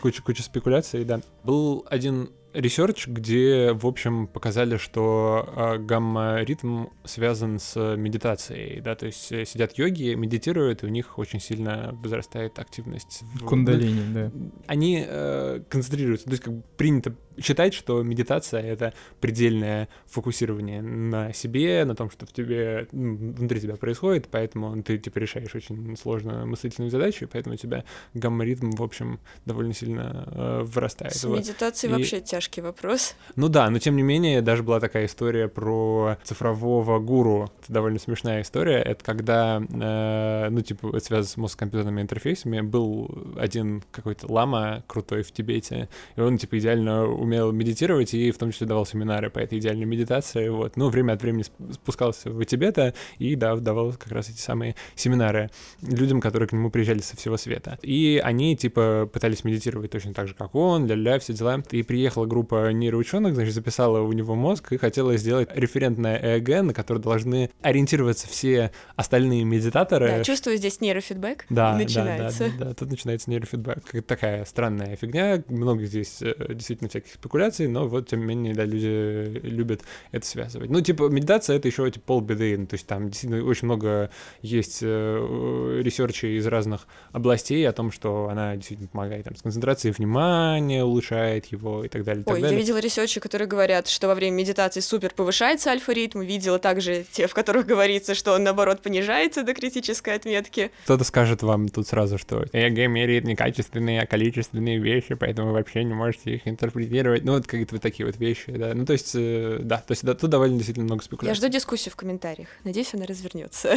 куча, 0.00 0.22
куча 0.22 0.42
спекуляций, 0.42 1.04
да. 1.04 1.20
Был 1.44 1.86
один 1.88 2.30
research, 2.52 3.06
где, 3.06 3.72
в 3.72 3.86
общем, 3.86 4.26
показали, 4.26 4.76
что 4.76 5.48
э, 5.56 5.78
гамма-ритм 5.78 6.86
связан 7.04 7.58
с 7.58 7.96
медитацией, 7.96 8.80
да, 8.80 8.94
то 8.94 9.06
есть 9.06 9.30
э, 9.32 9.44
сидят 9.44 9.78
йоги, 9.78 10.14
медитируют, 10.14 10.82
и 10.82 10.86
у 10.86 10.88
них 10.88 11.18
очень 11.18 11.40
сильно 11.40 11.96
возрастает 12.02 12.58
активность. 12.58 13.22
Кундалини, 13.44 14.02
да. 14.12 14.32
Они 14.66 15.04
э, 15.06 15.60
концентрируются, 15.68 16.26
то 16.26 16.32
есть 16.32 16.42
как 16.42 16.54
бы 16.54 16.62
принято 16.76 17.14
считать, 17.42 17.74
что 17.74 18.02
медитация— 18.02 18.62
это 18.62 18.92
предельное 19.20 19.88
фокусирование 20.06 20.82
на 20.82 21.32
себе, 21.32 21.84
на 21.84 21.94
том, 21.94 22.10
что 22.10 22.26
в 22.26 22.32
тебе, 22.32 22.86
ну, 22.92 23.16
внутри 23.16 23.60
тебя 23.60 23.76
происходит, 23.76 24.28
поэтому 24.30 24.82
ты, 24.82 24.98
типа, 24.98 25.18
решаешь 25.18 25.54
очень 25.54 25.96
сложную 25.96 26.46
мыслительную 26.46 26.90
задачу, 26.90 27.24
и 27.24 27.28
поэтому 27.28 27.54
у 27.54 27.58
тебя 27.58 27.84
гамма-ритм, 28.14 28.70
в 28.70 28.82
общем, 28.82 29.18
довольно 29.46 29.72
сильно 29.72 30.28
э, 30.32 30.62
вырастает. 30.64 31.14
С 31.14 31.24
Вот. 31.24 31.38
медитацией 31.38 31.92
И- 31.92 31.96
вообще 31.96 32.20
тяжкий 32.20 32.60
вопрос. 32.60 33.14
Ну 33.36 33.48
да, 33.48 33.70
но 33.70 33.78
тем 33.78 33.96
не 33.96 34.02
менее, 34.02 34.42
даже 34.42 34.62
была 34.62 34.80
такая 34.80 35.06
история 35.06 35.48
про 35.48 36.18
цифрового 36.24 36.98
гуру. 36.98 37.50
Это 37.62 37.72
довольно 37.72 37.98
смешная 37.98 38.42
история. 38.42 38.78
Это 38.78 39.04
когда, 39.04 39.62
э, 39.68 40.48
ну, 40.50 40.60
типа, 40.60 40.88
это 40.96 41.04
связано 41.04 41.28
с 41.28 41.36
мозг-компьютерными 41.36 42.00
интерфейсами. 42.02 42.60
Был 42.60 43.10
один 43.36 43.82
какой-то 43.90 44.30
лама 44.30 44.82
крутой 44.86 45.22
в 45.22 45.32
Тибете, 45.32 45.88
и 46.16 46.20
он, 46.20 46.38
типа, 46.38 46.58
идеально 46.58 47.06
умел 47.06 47.29
медитировать 47.30 48.14
и 48.14 48.30
в 48.30 48.38
том 48.38 48.52
числе 48.52 48.66
давал 48.66 48.86
семинары 48.86 49.30
по 49.30 49.38
этой 49.38 49.58
идеальной 49.58 49.86
медитации, 49.86 50.48
вот. 50.48 50.76
Ну, 50.76 50.88
время 50.88 51.12
от 51.12 51.22
времени 51.22 51.44
спускался 51.72 52.30
в 52.30 52.44
Тибета 52.44 52.94
и, 53.18 53.34
да, 53.34 53.56
давал 53.56 53.92
как 53.92 54.12
раз 54.12 54.28
эти 54.30 54.40
самые 54.40 54.76
семинары 54.94 55.50
людям, 55.82 56.20
которые 56.20 56.48
к 56.48 56.52
нему 56.52 56.70
приезжали 56.70 57.00
со 57.00 57.16
всего 57.16 57.36
света. 57.36 57.78
И 57.82 58.20
они, 58.22 58.56
типа, 58.56 59.08
пытались 59.12 59.44
медитировать 59.44 59.90
точно 59.90 60.14
так 60.14 60.28
же, 60.28 60.34
как 60.34 60.54
он, 60.54 60.86
ля-ля, 60.86 61.18
все 61.18 61.32
дела. 61.32 61.62
И 61.70 61.82
приехала 61.82 62.26
группа 62.26 62.72
нейроученых, 62.72 63.34
значит, 63.34 63.54
записала 63.54 64.00
у 64.00 64.12
него 64.12 64.34
мозг 64.34 64.72
и 64.72 64.76
хотела 64.76 65.16
сделать 65.16 65.48
референтное 65.54 66.18
ЭЭГ, 66.18 66.62
на 66.62 66.74
которое 66.74 67.00
должны 67.00 67.50
ориентироваться 67.62 68.28
все 68.28 68.72
остальные 68.96 69.44
медитаторы. 69.44 70.08
Да, 70.08 70.24
чувствую 70.24 70.56
здесь 70.56 70.80
нейрофидбэк. 70.80 71.46
Да, 71.50 71.76
начинается. 71.76 72.44
Да, 72.44 72.58
да, 72.58 72.64
да, 72.66 72.74
тут 72.74 72.90
начинается 72.90 73.30
нейрофидбэк. 73.30 74.04
Такая 74.06 74.44
странная 74.44 74.96
фигня, 74.96 75.42
много 75.48 75.84
здесь 75.84 76.18
э, 76.22 76.54
действительно 76.54 76.88
всяких 76.88 77.09
спекуляций, 77.14 77.68
но 77.68 77.88
вот, 77.88 78.08
тем 78.08 78.20
не 78.20 78.26
менее, 78.26 78.54
да, 78.54 78.64
люди 78.64 79.40
любят 79.42 79.82
это 80.12 80.26
связывать. 80.26 80.70
Ну, 80.70 80.80
типа, 80.80 81.04
медитация— 81.08 81.56
это 81.58 81.68
еще 81.68 81.90
типа, 81.90 82.06
полбеды, 82.06 82.56
ну, 82.56 82.66
то 82.66 82.74
есть 82.74 82.86
там 82.86 83.08
действительно 83.08 83.44
очень 83.44 83.66
много 83.66 84.10
есть 84.42 84.80
э, 84.82 85.80
research 85.82 86.25
ей 86.25 86.36
из 86.38 86.46
разных 86.46 86.86
областей 87.12 87.68
о 87.68 87.72
том, 87.72 87.92
что 87.92 88.28
она 88.30 88.56
действительно 88.56 88.88
помогает 88.88 89.24
там, 89.24 89.36
с 89.36 89.42
концентрацией 89.42 89.92
внимания, 89.92 90.84
улучшает 90.84 91.46
его 91.46 91.84
и 91.84 91.88
так 91.88 92.04
далее. 92.04 92.22
И 92.22 92.28
Ой, 92.28 92.34
так 92.34 92.42
далее. 92.42 92.52
я 92.52 92.58
видела 92.58 92.78
research 92.78 93.12
и, 93.12 93.20
которые 93.20 93.48
говорят, 93.48 93.88
что 93.88 94.08
во 94.08 94.14
время 94.14 94.36
медитации 94.36 94.80
супер 94.80 95.12
повышается 95.14 95.70
альфа-ритм, 95.70 96.20
видела 96.20 96.58
также 96.58 97.04
те, 97.10 97.26
в 97.26 97.34
которых 97.34 97.66
говорится, 97.66 98.14
что 98.14 98.34
он, 98.34 98.44
наоборот, 98.44 98.82
понижается 98.82 99.42
до 99.42 99.54
критической 99.54 100.14
отметки. 100.14 100.70
Кто-то 100.84 101.04
скажет 101.04 101.42
вам 101.42 101.68
тут 101.68 101.88
сразу, 101.88 102.18
что 102.18 102.44
ЭЭГ 102.52 102.88
меряет 102.88 103.24
не 103.24 103.36
качественные, 103.36 104.02
а 104.02 104.06
количественные 104.06 104.78
вещи, 104.78 105.14
поэтому 105.14 105.48
вы 105.48 105.54
вообще 105.54 105.84
не 105.84 105.94
можете 105.94 106.34
их 106.34 106.48
интерпретировать. 106.48 106.99
Ну, 107.02 107.32
вот 107.32 107.46
какие-то 107.46 107.74
вот 107.74 107.82
такие 107.82 108.06
вот 108.06 108.16
вещи, 108.16 108.52
да. 108.52 108.72
Ну, 108.74 108.84
то 108.86 108.92
есть, 108.92 109.12
э, 109.14 109.58
да, 109.60 109.78
то 109.78 109.92
есть 109.92 110.04
да, 110.04 110.14
тут 110.14 110.30
довольно 110.30 110.56
действительно 110.56 110.84
много 110.84 111.02
Я 111.02 111.04
спекуляций. 111.06 111.36
жду 111.38 111.48
дискуссию 111.48 111.92
в 111.92 111.96
комментариях. 111.96 112.48
Надеюсь, 112.64 112.92
она 112.94 113.06
развернется. 113.06 113.74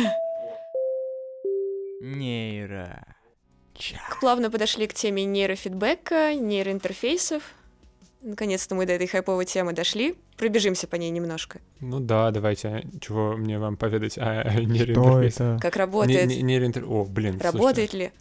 Нейро. 2.01 3.05
Плавно 4.19 4.51
подошли 4.51 4.88
к 4.88 4.93
теме 4.93 5.23
нейрофидбэка, 5.25 6.33
нейроинтерфейсов. 6.36 7.43
Наконец-то 8.21 8.75
мы 8.75 8.86
до 8.86 8.93
этой 8.93 9.07
хайповой 9.07 9.45
темы 9.45 9.73
дошли. 9.73 10.15
Пробежимся 10.38 10.88
по 10.88 10.95
ней 10.95 11.09
немножко. 11.12 11.59
Ну 11.79 11.99
да, 11.99 12.31
давайте, 12.31 12.88
чего 13.01 13.36
мне 13.36 13.59
вам 13.59 13.75
поведать 13.77 14.17
о 14.17 14.43
нейроинтерфейсе? 14.62 15.36
это? 15.43 15.59
Как 15.62 15.75
Не- 15.75 15.79
работает? 15.79 16.27
не- 16.27 16.41
нейроинтер- 16.41 16.86
О, 16.86 17.05
блин, 17.05 17.33
слушайте. 17.33 17.57
Работает 17.57 17.93
ли? 17.93 18.12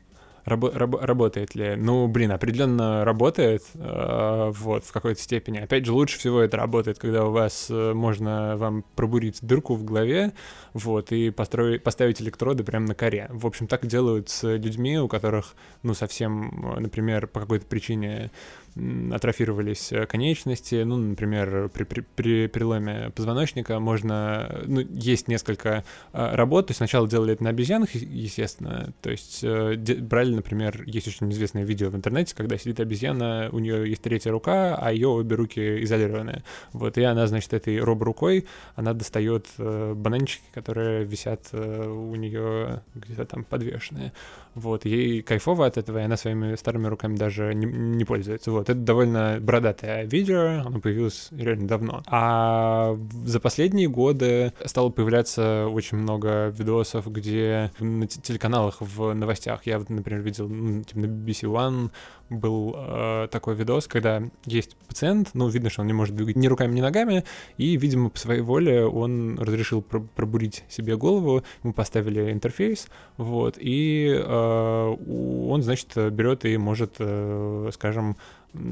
Рабо- 0.45 0.73
рабо- 0.75 1.05
работает 1.05 1.55
ли? 1.55 1.77
Ну, 1.77 2.09
блин, 2.09 2.33
определенно 2.33 3.05
работает, 3.05 3.63
э, 3.75 4.51
вот, 4.53 4.85
в 4.85 4.93
какой-то 4.93 5.21
степени. 5.21 5.59
Опять 5.59 5.87
же, 5.87 5.93
лучше 5.93 6.19
всего 6.19 6.41
это 6.41 6.57
работает, 6.57 6.99
когда 6.99 7.25
у 7.25 7.31
вас 7.31 7.69
э, 7.71 7.93
можно 7.93 8.57
вам 8.57 8.85
пробурить 8.97 9.39
дырку 9.41 9.75
в 9.77 9.85
голове, 9.85 10.33
вот, 10.75 11.13
и 11.13 11.31
построить, 11.31 11.85
поставить 11.85 12.21
электроды 12.21 12.65
прямо 12.65 12.89
на 12.89 12.95
коре. 12.97 13.29
В 13.31 13.47
общем, 13.47 13.69
так 13.69 13.87
делают 13.87 14.31
с 14.31 14.43
людьми, 14.57 14.99
у 14.99 15.07
которых, 15.07 15.55
ну, 15.85 15.95
совсем, 15.95 16.75
э, 16.77 16.81
например, 16.81 17.29
по 17.29 17.41
какой-то 17.41 17.67
причине 17.67 18.31
атрофировались 18.75 19.93
э, 19.93 20.07
конечности, 20.07 20.83
ну, 20.83 20.97
например, 20.97 21.69
при, 21.69 21.85
при, 21.85 22.01
при 22.01 22.47
переломе 22.47 23.11
позвоночника 23.15 23.79
можно, 23.79 24.63
ну, 24.67 24.81
есть 24.81 25.29
несколько 25.29 25.85
э, 26.13 26.35
работ, 26.35 26.69
то 26.69 26.71
есть 26.71 26.79
сначала 26.79 27.09
делали 27.09 27.35
это 27.35 27.45
на 27.45 27.51
обезьянах, 27.51 27.95
естественно, 27.95 28.93
то 29.03 29.11
есть 29.11 29.41
э, 29.43 29.77
брали, 30.01 30.35
например, 30.35 30.85
есть 30.87 31.07
очень 31.09 31.31
известное 31.33 31.65
видео 31.65 31.91
в 31.91 31.97
интернете, 31.97 32.35
когда 32.35 32.57
сидит 32.57 32.81
обезьяна, 32.81 33.51
у 33.53 33.59
нее 33.59 33.89
есть 33.89 34.03
третья 34.03 34.31
рука, 34.31 34.75
а 34.75 34.93
ее 34.93 35.09
обе 35.09 35.37
руки 35.37 35.83
изолированы, 35.85 36.43
вот, 36.73 36.97
и 36.97 37.03
она, 37.03 37.27
значит, 37.27 37.53
этой 37.53 37.79
роб-рукой, 37.79 38.47
она 38.75 38.95
достает 38.95 39.47
э, 39.59 39.93
бананчики, 39.95 40.45
которые 40.55 41.05
висят 41.05 41.49
э, 41.53 41.87
у 41.87 42.15
нее 42.15 42.83
где-то 42.95 43.27
там 43.27 43.45
подвешенные, 43.45 44.13
вот, 44.55 44.85
ей 44.85 45.23
кайфово 45.23 45.67
от 45.67 45.79
этого, 45.79 45.99
и 45.99 46.03
она 46.03 46.17
своими 46.17 46.55
старыми 46.57 46.87
руками 46.87 47.17
даже 47.17 47.55
не, 47.55 47.67
не 47.67 48.05
пользуется. 48.05 48.51
Вот, 48.51 48.69
это 48.69 48.79
довольно 48.79 49.39
бородатое 49.41 50.05
видео, 50.05 50.63
оно 50.67 50.81
появилось 50.81 51.29
реально 51.31 51.69
давно. 51.69 52.03
А 52.07 52.97
за 53.25 53.41
последние 53.41 53.89
годы 53.89 54.53
стало 54.65 54.91
появляться 54.91 55.67
очень 55.69 55.99
много 55.99 56.49
видосов, 56.49 57.11
где 57.11 57.71
на 57.79 58.07
те- 58.07 58.21
телеканалах 58.21 58.77
в 58.81 59.15
новостях, 59.15 59.67
я 59.67 59.79
вот, 59.79 59.91
например, 59.91 60.23
видел 60.23 60.49
ну, 60.49 60.83
типа, 60.83 61.01
на 61.01 61.07
BBC 61.07 61.49
One 61.49 61.91
был 62.33 62.75
э, 62.77 63.29
такой 63.31 63.55
видос, 63.55 63.87
когда 63.87 64.23
есть 64.45 64.77
пациент, 64.89 65.31
ну, 65.35 65.49
видно, 65.49 65.71
что 65.71 65.83
он 65.83 65.87
не 65.87 65.93
может 65.93 66.17
двигать 66.17 66.37
ни 66.37 66.47
руками, 66.47 66.75
ни 66.75 66.81
ногами, 66.81 67.25
и, 67.57 67.77
видимо, 67.77 68.11
по 68.11 68.19
своей 68.19 68.41
воле 68.41 68.85
он 68.87 69.39
разрешил 69.39 69.83
про- 69.83 70.01
пробурить 70.01 70.65
себе 70.69 70.97
голову, 70.97 71.43
мы 71.63 71.73
поставили 71.73 72.33
интерфейс, 72.33 72.89
вот, 73.17 73.57
и 73.59 74.13
э, 74.13 74.97
он, 74.97 75.63
значит, 75.63 75.95
берет 76.13 76.45
и 76.45 76.57
может, 76.57 76.97
э, 76.99 77.71
скажем, 77.73 78.17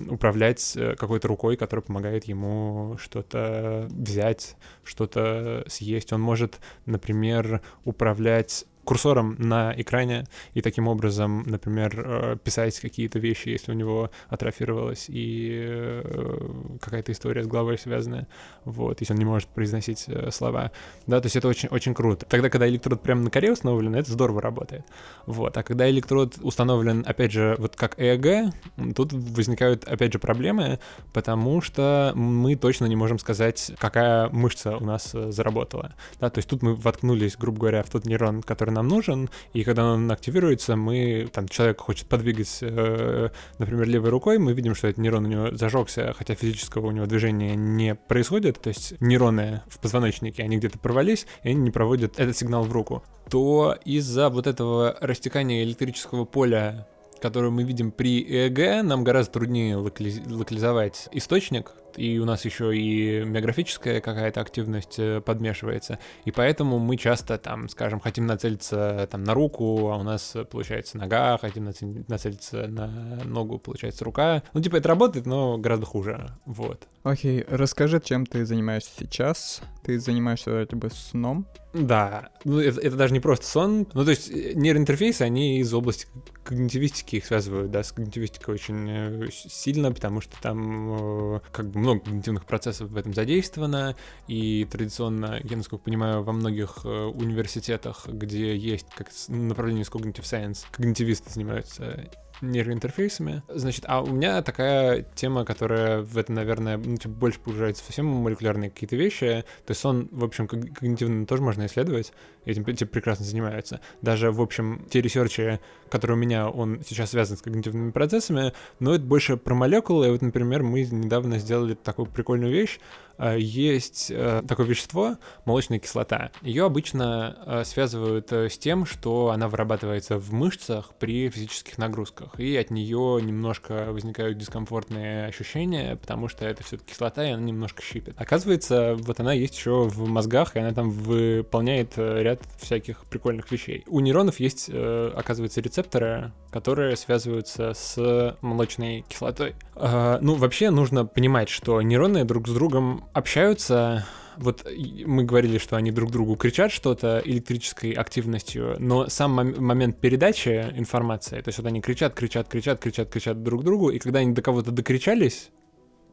управлять 0.08 0.74
э, 0.76 0.94
какой-то 0.96 1.28
рукой, 1.28 1.56
которая 1.56 1.82
помогает 1.82 2.24
ему 2.24 2.96
что-то 3.00 3.88
взять, 3.90 4.56
что-то 4.84 5.64
съесть. 5.68 6.12
Он 6.12 6.20
может, 6.20 6.60
например, 6.86 7.62
управлять 7.84 8.66
курсором 8.90 9.36
на 9.38 9.72
экране 9.76 10.24
и 10.52 10.62
таким 10.62 10.88
образом, 10.88 11.44
например, 11.46 11.92
э, 11.94 12.36
писать 12.42 12.80
какие-то 12.80 13.20
вещи, 13.20 13.48
если 13.48 13.70
у 13.70 13.74
него 13.76 14.10
атрофировалась 14.28 15.04
и 15.06 15.62
э, 15.64 16.76
какая-то 16.80 17.12
история 17.12 17.44
с 17.44 17.46
головой 17.46 17.78
связанная, 17.78 18.26
вот, 18.64 18.98
если 18.98 19.12
он 19.12 19.20
не 19.20 19.24
может 19.24 19.48
произносить 19.50 20.06
э, 20.08 20.32
слова. 20.32 20.72
Да, 21.06 21.20
то 21.20 21.26
есть 21.26 21.36
это 21.36 21.46
очень, 21.46 21.68
очень 21.68 21.94
круто. 21.94 22.26
Тогда, 22.26 22.50
когда 22.50 22.68
электрод 22.68 23.00
прямо 23.00 23.22
на 23.22 23.30
коре 23.30 23.52
установлен, 23.52 23.94
это 23.94 24.10
здорово 24.10 24.42
работает. 24.42 24.84
Вот. 25.24 25.56
А 25.56 25.62
когда 25.62 25.88
электрод 25.88 26.38
установлен, 26.42 27.04
опять 27.06 27.30
же, 27.30 27.54
вот 27.60 27.76
как 27.76 27.94
ЭЭГ, 27.96 28.52
тут 28.96 29.12
возникают, 29.12 29.84
опять 29.84 30.12
же, 30.12 30.18
проблемы, 30.18 30.80
потому 31.12 31.60
что 31.60 32.10
мы 32.16 32.56
точно 32.56 32.86
не 32.86 32.96
можем 32.96 33.20
сказать, 33.20 33.70
какая 33.78 34.28
мышца 34.30 34.76
у 34.76 34.84
нас 34.84 35.12
заработала. 35.12 35.94
Да, 36.18 36.28
то 36.28 36.38
есть 36.38 36.48
тут 36.48 36.62
мы 36.62 36.74
воткнулись, 36.74 37.36
грубо 37.36 37.60
говоря, 37.60 37.84
в 37.84 37.88
тот 37.88 38.04
нейрон, 38.04 38.42
который 38.42 38.79
нам 38.80 38.88
нужен, 38.88 39.28
и 39.52 39.62
когда 39.62 39.92
он 39.92 40.10
активируется, 40.10 40.76
мы, 40.76 41.28
там, 41.32 41.48
человек 41.48 41.80
хочет 41.80 42.06
подвигать, 42.08 42.58
э, 42.62 43.28
например, 43.58 43.86
левой 43.86 44.10
рукой, 44.10 44.38
мы 44.38 44.52
видим, 44.52 44.74
что 44.74 44.88
этот 44.88 44.98
нейрон 44.98 45.26
у 45.26 45.28
него 45.28 45.56
зажегся, 45.56 46.14
хотя 46.16 46.34
физического 46.34 46.86
у 46.86 46.90
него 46.90 47.06
движения 47.06 47.54
не 47.54 47.94
происходит, 47.94 48.60
то 48.60 48.68
есть 48.68 48.94
нейроны 49.00 49.62
в 49.68 49.78
позвоночнике, 49.78 50.42
они 50.42 50.56
где-то 50.56 50.78
порвались, 50.78 51.26
и 51.42 51.50
они 51.50 51.60
не 51.60 51.70
проводят 51.70 52.18
этот 52.18 52.36
сигнал 52.36 52.64
в 52.64 52.72
руку, 52.72 53.04
то 53.28 53.76
из-за 53.84 54.30
вот 54.30 54.46
этого 54.46 54.96
растекания 55.00 55.62
электрического 55.62 56.24
поля 56.24 56.86
которую 57.20 57.52
мы 57.52 57.64
видим 57.64 57.92
при 57.92 58.22
ЭЭГ, 58.22 58.82
нам 58.82 59.04
гораздо 59.04 59.34
труднее 59.34 59.76
локали- 59.76 60.26
локализовать 60.26 61.10
источник, 61.12 61.72
и 62.00 62.18
у 62.18 62.24
нас 62.24 62.44
еще 62.46 62.74
и 62.76 63.22
миографическая 63.24 64.00
какая-то 64.00 64.40
активность 64.40 64.98
э, 64.98 65.20
подмешивается, 65.20 65.98
и 66.24 66.30
поэтому 66.30 66.78
мы 66.78 66.96
часто 66.96 67.36
там, 67.36 67.68
скажем, 67.68 68.00
хотим 68.00 68.26
нацелиться 68.26 69.06
там 69.10 69.22
на 69.22 69.34
руку, 69.34 69.90
а 69.90 69.96
у 69.96 70.02
нас 70.02 70.34
э, 70.34 70.44
получается 70.44 70.96
нога, 70.96 71.36
хотим 71.36 71.64
нацелиться 72.08 72.68
на 72.68 72.86
ногу, 73.24 73.58
получается 73.58 74.04
рука. 74.04 74.42
Ну, 74.54 74.62
типа, 74.62 74.76
это 74.76 74.88
работает, 74.88 75.26
но 75.26 75.58
гораздо 75.58 75.84
хуже, 75.84 76.30
вот. 76.46 76.88
Окей, 77.02 77.44
расскажи, 77.48 78.00
чем 78.02 78.24
ты 78.24 78.46
занимаешься 78.46 78.90
сейчас. 78.98 79.60
Ты 79.82 79.98
занимаешься 79.98 80.66
бы 80.70 80.90
сном. 80.90 81.46
Да, 81.72 82.30
ну 82.44 82.58
это, 82.58 82.80
это 82.80 82.96
даже 82.96 83.12
не 83.12 83.20
просто 83.20 83.46
сон. 83.46 83.86
Ну, 83.94 84.04
то 84.04 84.10
есть 84.10 84.28
э, 84.30 84.52
нейроинтерфейсы, 84.54 85.22
они 85.22 85.60
из 85.60 85.72
области 85.72 86.08
когнитивистики 86.42 87.16
их 87.16 87.26
связывают, 87.26 87.70
да, 87.70 87.84
с 87.84 87.92
когнитивистикой 87.92 88.54
очень 88.54 88.88
э, 88.90 89.28
сильно, 89.30 89.92
потому 89.92 90.20
что 90.20 90.36
там 90.42 91.36
э, 91.36 91.40
как 91.52 91.70
бы 91.70 91.78
много 91.78 92.00
когнитивных 92.00 92.44
процессов 92.44 92.90
в 92.90 92.96
этом 92.96 93.14
задействовано, 93.14 93.94
и 94.26 94.66
традиционно, 94.70 95.40
я 95.44 95.56
насколько 95.56 95.84
понимаю, 95.84 96.24
во 96.24 96.32
многих 96.32 96.84
университетах, 96.84 98.06
где 98.06 98.56
есть 98.56 98.86
как 98.94 99.08
направление 99.28 99.84
с 99.84 99.90
cognitive 99.90 100.22
science, 100.22 100.66
когнитивисты 100.72 101.30
занимаются 101.30 102.08
нейроинтерфейсами. 102.40 103.42
Значит, 103.48 103.84
а 103.86 104.02
у 104.02 104.06
меня 104.06 104.42
такая 104.42 105.02
тема, 105.14 105.44
которая 105.44 106.02
в 106.02 106.16
это, 106.18 106.32
наверное, 106.32 106.76
ну, 106.76 106.96
типа, 106.96 107.14
больше 107.14 107.40
погружается 107.40 107.84
совсем 107.84 108.06
молекулярные 108.06 108.70
какие-то 108.70 108.96
вещи. 108.96 109.44
То 109.66 109.70
есть 109.70 109.84
он, 109.84 110.08
в 110.10 110.24
общем, 110.24 110.46
ког- 110.46 110.72
когнитивно 110.74 111.26
тоже 111.26 111.42
можно 111.42 111.66
исследовать. 111.66 112.12
Этим 112.50 112.64
типа, 112.64 112.90
прекрасно 112.90 113.24
занимаются. 113.24 113.80
Даже, 114.02 114.30
в 114.32 114.40
общем, 114.40 114.86
те 114.90 115.00
ресерчи, 115.00 115.60
которые 115.88 116.16
у 116.16 116.20
меня, 116.20 116.48
он 116.48 116.80
сейчас 116.86 117.10
связан 117.10 117.36
с 117.36 117.42
когнитивными 117.42 117.90
процессами, 117.90 118.52
но 118.78 118.94
это 118.94 119.04
больше 119.04 119.36
про 119.36 119.54
молекулы. 119.54 120.08
И 120.08 120.10
вот, 120.10 120.22
например, 120.22 120.62
мы 120.62 120.82
недавно 120.82 121.38
сделали 121.38 121.74
такую 121.74 122.06
прикольную 122.06 122.52
вещь. 122.52 122.78
А, 123.20 123.36
Есть 123.36 124.10
э, 124.10 124.42
такое 124.48 124.66
вещество, 124.66 125.18
молочная 125.44 125.78
кислота. 125.78 126.30
Ее 126.40 126.64
обычно 126.64 127.36
э, 127.44 127.64
связывают 127.64 128.32
э, 128.32 128.48
с 128.48 128.56
тем, 128.56 128.86
что 128.86 129.28
она 129.28 129.46
вырабатывается 129.46 130.16
в 130.18 130.32
мышцах 130.32 130.94
при 130.98 131.28
физических 131.28 131.76
нагрузках. 131.76 132.40
и 132.40 132.56
от 132.56 132.70
нее 132.70 133.20
немножко 133.20 133.92
возникают 133.92 134.38
дискомфортные 134.38 135.26
ощущения, 135.26 135.96
потому 135.96 136.28
что 136.28 136.46
это 136.46 136.64
все-таки 136.64 136.92
кислота, 136.92 137.26
и 137.26 137.32
она 137.32 137.42
немножко 137.42 137.82
щипет. 137.82 138.14
Оказывается, 138.16 138.94
вот 138.98 139.20
она 139.20 139.34
есть 139.34 139.54
еще 139.54 139.84
в 139.84 140.08
мозгах, 140.08 140.56
и 140.56 140.60
она 140.60 140.72
там 140.72 140.88
выполняет 140.88 141.92
э, 141.98 142.22
ряд 142.40 142.60
всяких 142.60 143.04
прикольных 143.06 143.50
вещей. 143.50 143.84
У 143.86 144.00
нейронов 144.00 144.40
есть, 144.40 144.68
э, 144.68 145.12
оказывается, 145.14 145.60
рецепторы, 145.60 146.32
которые 146.50 146.96
связываются 146.96 147.72
с 147.74 148.36
молочной 148.40 149.04
кислотой. 149.08 149.54
Э, 149.76 150.18
ну, 150.20 150.34
вообще 150.34 150.70
нужно 150.70 151.06
понимать, 151.06 151.48
что 151.48 151.80
нейроны 151.82 152.24
друг 152.24 152.48
с 152.48 152.52
другом 152.52 153.04
общаются 153.12 154.06
вот 154.36 154.66
мы 155.04 155.24
говорили, 155.24 155.58
что 155.58 155.76
они 155.76 155.90
друг 155.90 156.10
другу 156.12 156.34
кричат 156.34 156.72
что-то 156.72 157.20
электрической 157.22 157.90
активностью, 157.90 158.76
но 158.78 159.06
сам 159.08 159.38
мом- 159.38 159.60
момент 159.60 160.00
передачи 160.00 160.72
информации, 160.76 161.42
то 161.42 161.48
есть 161.48 161.58
вот 161.58 161.66
они 161.66 161.82
кричат, 161.82 162.14
кричат, 162.14 162.48
кричат, 162.48 162.80
кричат, 162.80 163.10
кричат 163.10 163.42
друг 163.42 163.64
другу, 163.64 163.90
и 163.90 163.98
когда 163.98 164.20
они 164.20 164.32
до 164.32 164.40
кого-то 164.40 164.70
докричались, 164.70 165.50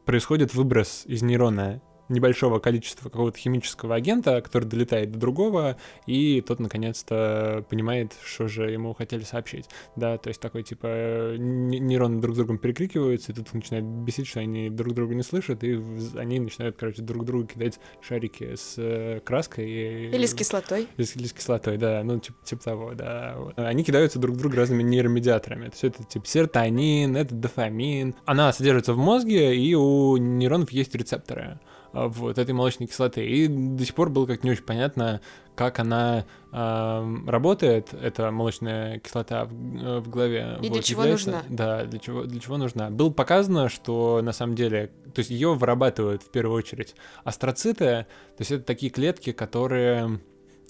происходит 0.04 0.52
выброс 0.52 1.04
из 1.06 1.22
нейрона 1.22 1.80
небольшого 2.08 2.58
количества 2.58 3.08
какого-то 3.08 3.38
химического 3.38 3.94
агента, 3.94 4.40
который 4.40 4.64
долетает 4.64 5.12
до 5.12 5.18
другого, 5.18 5.76
и 6.06 6.40
тот 6.40 6.60
наконец-то 6.60 7.64
понимает, 7.68 8.14
что 8.24 8.48
же 8.48 8.70
ему 8.70 8.94
хотели 8.94 9.22
сообщить. 9.22 9.66
Да, 9.96 10.18
то 10.18 10.28
есть 10.28 10.40
такой 10.40 10.62
типа 10.62 11.36
нейроны 11.36 12.20
друг 12.20 12.34
с 12.34 12.38
другом 12.38 12.58
перекрикиваются, 12.58 13.32
и 13.32 13.34
тут 13.34 13.52
начинает 13.52 13.84
бесить, 13.84 14.26
что 14.26 14.40
они 14.40 14.70
друг 14.70 14.94
друга 14.94 15.14
не 15.14 15.22
слышат, 15.22 15.64
и 15.64 15.80
они 16.16 16.40
начинают, 16.40 16.76
короче, 16.76 17.02
друг 17.02 17.24
другу 17.24 17.46
кидать 17.46 17.78
шарики 18.00 18.54
с 18.54 18.74
э, 18.76 19.20
краской. 19.24 19.68
Или 19.68 20.26
с 20.26 20.34
кислотой. 20.34 20.88
Или, 20.96 21.06
или 21.14 21.26
с 21.26 21.32
кислотой, 21.32 21.76
да, 21.76 22.02
ну 22.04 22.18
типа, 22.18 22.38
типа 22.44 22.62
того, 22.62 22.94
да. 22.94 23.34
Вот. 23.38 23.58
Они 23.58 23.84
кидаются 23.84 24.18
друг 24.18 24.36
друга 24.36 24.56
разными 24.56 24.82
нейромедиаторами. 24.82 25.66
То 25.66 25.72
есть 25.72 25.84
это 25.84 26.04
типа 26.04 26.26
серотонин, 26.26 27.16
это 27.16 27.34
дофамин. 27.34 28.14
Она 28.24 28.52
содержится 28.52 28.92
в 28.92 28.98
мозге, 28.98 29.56
и 29.56 29.74
у 29.74 30.16
нейронов 30.16 30.70
есть 30.70 30.94
рецепторы. 30.94 31.60
А, 31.92 32.08
вот 32.08 32.38
этой 32.38 32.52
молочной 32.52 32.86
кислоты. 32.86 33.26
И 33.26 33.48
до 33.48 33.84
сих 33.84 33.94
пор 33.94 34.10
было 34.10 34.26
как 34.26 34.44
не 34.44 34.50
очень 34.50 34.64
понятно, 34.64 35.20
как 35.54 35.78
она 35.78 36.24
э, 36.52 37.16
работает, 37.26 37.92
эта 37.94 38.30
молочная 38.30 38.98
кислота 39.00 39.46
в, 39.46 39.52
э, 39.52 39.98
в 40.00 40.08
голове. 40.08 40.58
И 40.62 40.68
вот, 40.68 40.72
для 40.74 40.82
чего 40.82 41.02
является, 41.02 41.30
нужна. 41.30 41.44
Да, 41.48 41.84
для 41.84 41.98
чего, 41.98 42.24
для 42.24 42.40
чего 42.40 42.56
нужна. 42.58 42.90
Было 42.90 43.10
показано, 43.10 43.68
что 43.68 44.20
на 44.22 44.32
самом 44.32 44.54
деле, 44.54 44.92
то 45.14 45.20
есть 45.20 45.30
ее 45.30 45.54
вырабатывают 45.54 46.22
в 46.22 46.30
первую 46.30 46.56
очередь 46.56 46.94
астроциты, 47.24 48.06
то 48.36 48.40
есть 48.40 48.52
это 48.52 48.64
такие 48.64 48.90
клетки, 48.92 49.32
которые 49.32 50.20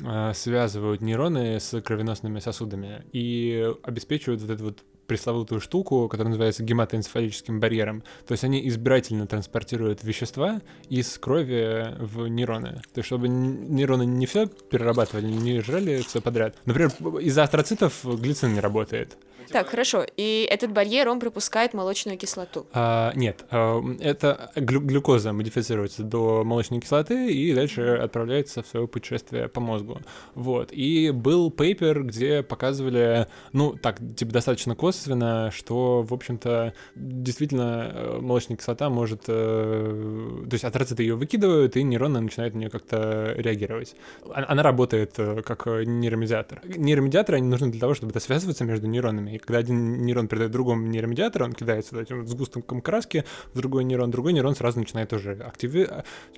э, 0.02 0.32
связывают 0.34 1.00
нейроны 1.02 1.60
с 1.60 1.80
кровеносными 1.82 2.38
сосудами 2.38 3.04
и 3.12 3.70
обеспечивают 3.82 4.40
вот 4.40 4.50
эту 4.50 4.64
вот 4.64 4.84
пресловутую 5.08 5.60
штуку, 5.60 6.06
которая 6.08 6.28
называется 6.28 6.62
гематоэнцефалическим 6.62 7.58
барьером. 7.58 8.04
То 8.26 8.32
есть 8.32 8.44
они 8.44 8.68
избирательно 8.68 9.26
транспортируют 9.26 10.04
вещества 10.04 10.60
из 10.88 11.18
крови 11.18 11.96
в 11.98 12.28
нейроны. 12.28 12.74
То 12.92 12.98
есть 12.98 13.06
чтобы 13.06 13.26
нейроны 13.26 14.06
не 14.06 14.26
все 14.26 14.46
перерабатывали, 14.46 15.26
не 15.26 15.60
жрали 15.60 16.02
все 16.02 16.20
подряд. 16.20 16.54
Например, 16.66 16.92
из-за 17.20 17.42
астроцитов 17.42 18.04
глицин 18.04 18.54
не 18.54 18.60
работает. 18.60 19.18
Так, 19.50 19.70
хорошо. 19.70 20.04
И 20.16 20.46
этот 20.50 20.72
барьер, 20.72 21.08
он 21.08 21.20
пропускает 21.20 21.74
молочную 21.74 22.18
кислоту? 22.18 22.66
А, 22.72 23.12
нет, 23.14 23.44
а, 23.50 23.82
это 24.00 24.50
глю 24.56 24.80
глюкоза 24.80 25.32
модифицируется 25.32 26.02
до 26.02 26.44
молочной 26.44 26.80
кислоты 26.80 27.32
и 27.32 27.54
дальше 27.54 27.82
отправляется 28.02 28.62
в 28.62 28.66
свое 28.66 28.86
путешествие 28.86 29.48
по 29.48 29.60
мозгу. 29.60 29.98
Вот. 30.34 30.72
И 30.72 31.10
был 31.10 31.50
пейпер, 31.50 32.04
где 32.04 32.42
показывали, 32.42 33.26
ну, 33.52 33.72
так, 33.72 33.98
типа, 34.16 34.32
достаточно 34.32 34.74
косвенно, 34.98 35.50
что, 35.52 36.02
в 36.02 36.12
общем-то, 36.12 36.72
действительно 36.94 37.90
э, 37.92 38.18
молочная 38.20 38.56
кислота 38.56 38.90
может... 38.90 39.24
Э, 39.28 40.44
то 40.48 40.54
есть 40.54 40.64
атроциты 40.64 41.02
ее 41.02 41.14
выкидывают, 41.14 41.76
и 41.76 41.82
нейроны 41.82 42.20
начинают 42.20 42.54
на 42.54 42.58
нее 42.58 42.70
как-то 42.70 43.34
реагировать. 43.36 43.94
Она 44.32 44.62
работает 44.62 45.14
э, 45.18 45.42
как 45.42 45.66
нейромедиатор. 45.66 46.62
Нейромедиаторы, 46.64 47.38
они 47.38 47.48
нужны 47.48 47.70
для 47.70 47.80
того, 47.80 47.94
чтобы 47.94 48.10
это 48.10 48.20
связываться 48.20 48.64
между 48.64 48.86
нейронами 48.86 49.36
и 49.36 49.38
когда 49.38 49.58
один 49.58 50.02
нейрон 50.02 50.26
передает 50.26 50.50
другому 50.50 50.86
нейромедиатору, 50.86 51.44
он 51.44 51.52
кидается 51.52 52.00
этим 52.00 52.26
сгустком 52.26 52.80
краски 52.80 53.24
в 53.54 53.58
другой 53.58 53.84
нейрон, 53.84 54.10
другой 54.10 54.32
нейрон 54.32 54.54
сразу 54.54 54.78
начинает 54.80 55.08
тоже 55.08 55.32
активи... 55.46 55.88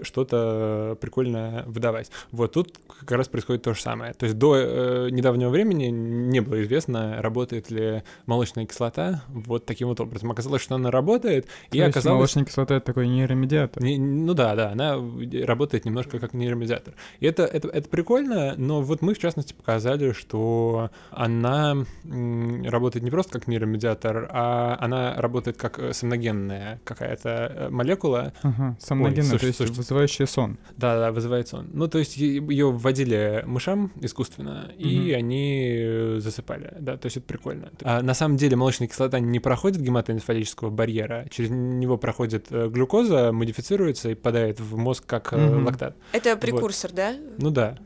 что-то 0.02 0.98
прикольное 1.00 1.64
выдавать. 1.66 2.10
Вот 2.30 2.52
тут 2.52 2.78
как 3.00 3.12
раз 3.12 3.28
происходит 3.28 3.62
то 3.62 3.74
же 3.74 3.80
самое. 3.80 4.12
То 4.14 4.26
есть 4.26 4.36
до 4.36 4.56
э, 4.56 5.08
недавнего 5.10 5.48
времени 5.48 5.86
не 5.86 6.40
было 6.40 6.62
известно, 6.62 7.22
работает 7.22 7.70
ли 7.70 8.02
молочная 8.26 8.49
кислота 8.54 9.22
вот 9.28 9.66
таким 9.66 9.88
вот 9.88 10.00
образом. 10.00 10.30
Оказалось, 10.30 10.62
что 10.62 10.74
она 10.74 10.90
работает, 10.90 11.46
то 11.70 11.76
и 11.76 11.80
оказалось... 11.80 12.16
молочная 12.18 12.44
кислота— 12.44 12.74
это 12.76 12.86
такой 12.86 13.08
нейромедиатор? 13.08 13.82
Не, 13.82 13.98
ну 13.98 14.34
да, 14.34 14.54
да, 14.54 14.70
она 14.70 14.96
работает 15.44 15.84
немножко 15.84 16.18
как 16.18 16.34
нейромедиатор. 16.34 16.94
И 17.20 17.26
это, 17.26 17.44
это, 17.44 17.68
это 17.68 17.88
прикольно, 17.88 18.54
но 18.56 18.82
вот 18.82 19.02
мы, 19.02 19.14
в 19.14 19.18
частности, 19.18 19.52
показали, 19.52 20.12
что 20.12 20.90
она 21.10 21.76
работает 22.04 23.04
не 23.04 23.10
просто 23.10 23.32
как 23.32 23.46
нейромедиатор, 23.46 24.28
а 24.30 24.76
она 24.80 25.14
работает 25.16 25.56
как 25.56 25.80
сомногенная 25.92 26.80
какая-то 26.84 27.28
э, 27.28 27.68
молекула. 27.70 28.32
Ага, 28.42 28.76
сомногенная, 28.80 29.32
Ой, 29.32 29.38
то 29.38 29.46
есть 29.46 29.60
вызывающая 29.60 30.26
сон. 30.26 30.58
Да-да, 30.76 31.12
вызывает 31.12 31.48
сон. 31.48 31.68
Ну, 31.72 31.88
то 31.88 31.98
есть 31.98 32.16
ее 32.16 32.70
вводили 32.70 33.42
мышам 33.46 33.92
искусственно, 34.00 34.70
угу. 34.70 34.88
и 34.88 35.12
они 35.12 36.16
засыпали, 36.18 36.74
да, 36.80 36.96
то 36.96 37.06
есть 37.06 37.16
это 37.16 37.26
прикольно. 37.26 37.70
А 37.82 38.02
на 38.02 38.14
самом 38.14 38.36
деле 38.40 38.56
молочная 38.56 38.88
кислота 38.88 39.20
не 39.20 39.38
проходит 39.38 39.80
гематоэнцефалического 39.80 40.70
барьера, 40.70 41.26
через 41.30 41.50
него 41.50 41.96
проходит 41.96 42.46
глюкоза, 42.50 43.32
модифицируется 43.32 44.10
и 44.10 44.14
попадает 44.14 44.60
в 44.60 44.76
мозг 44.76 45.04
как 45.06 45.32
угу. 45.32 45.64
лактат. 45.64 45.96
Это 46.12 46.36
прекурсор, 46.36 46.90
вот. 46.90 46.96
да? 46.96 47.14
Ну 47.38 47.50
да. 47.50 47.78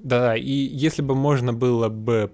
Да, 0.00 0.36
и 0.36 0.50
если 0.50 1.00
бы 1.00 1.14
можно 1.14 1.52
было 1.52 1.88
бы 1.88 2.32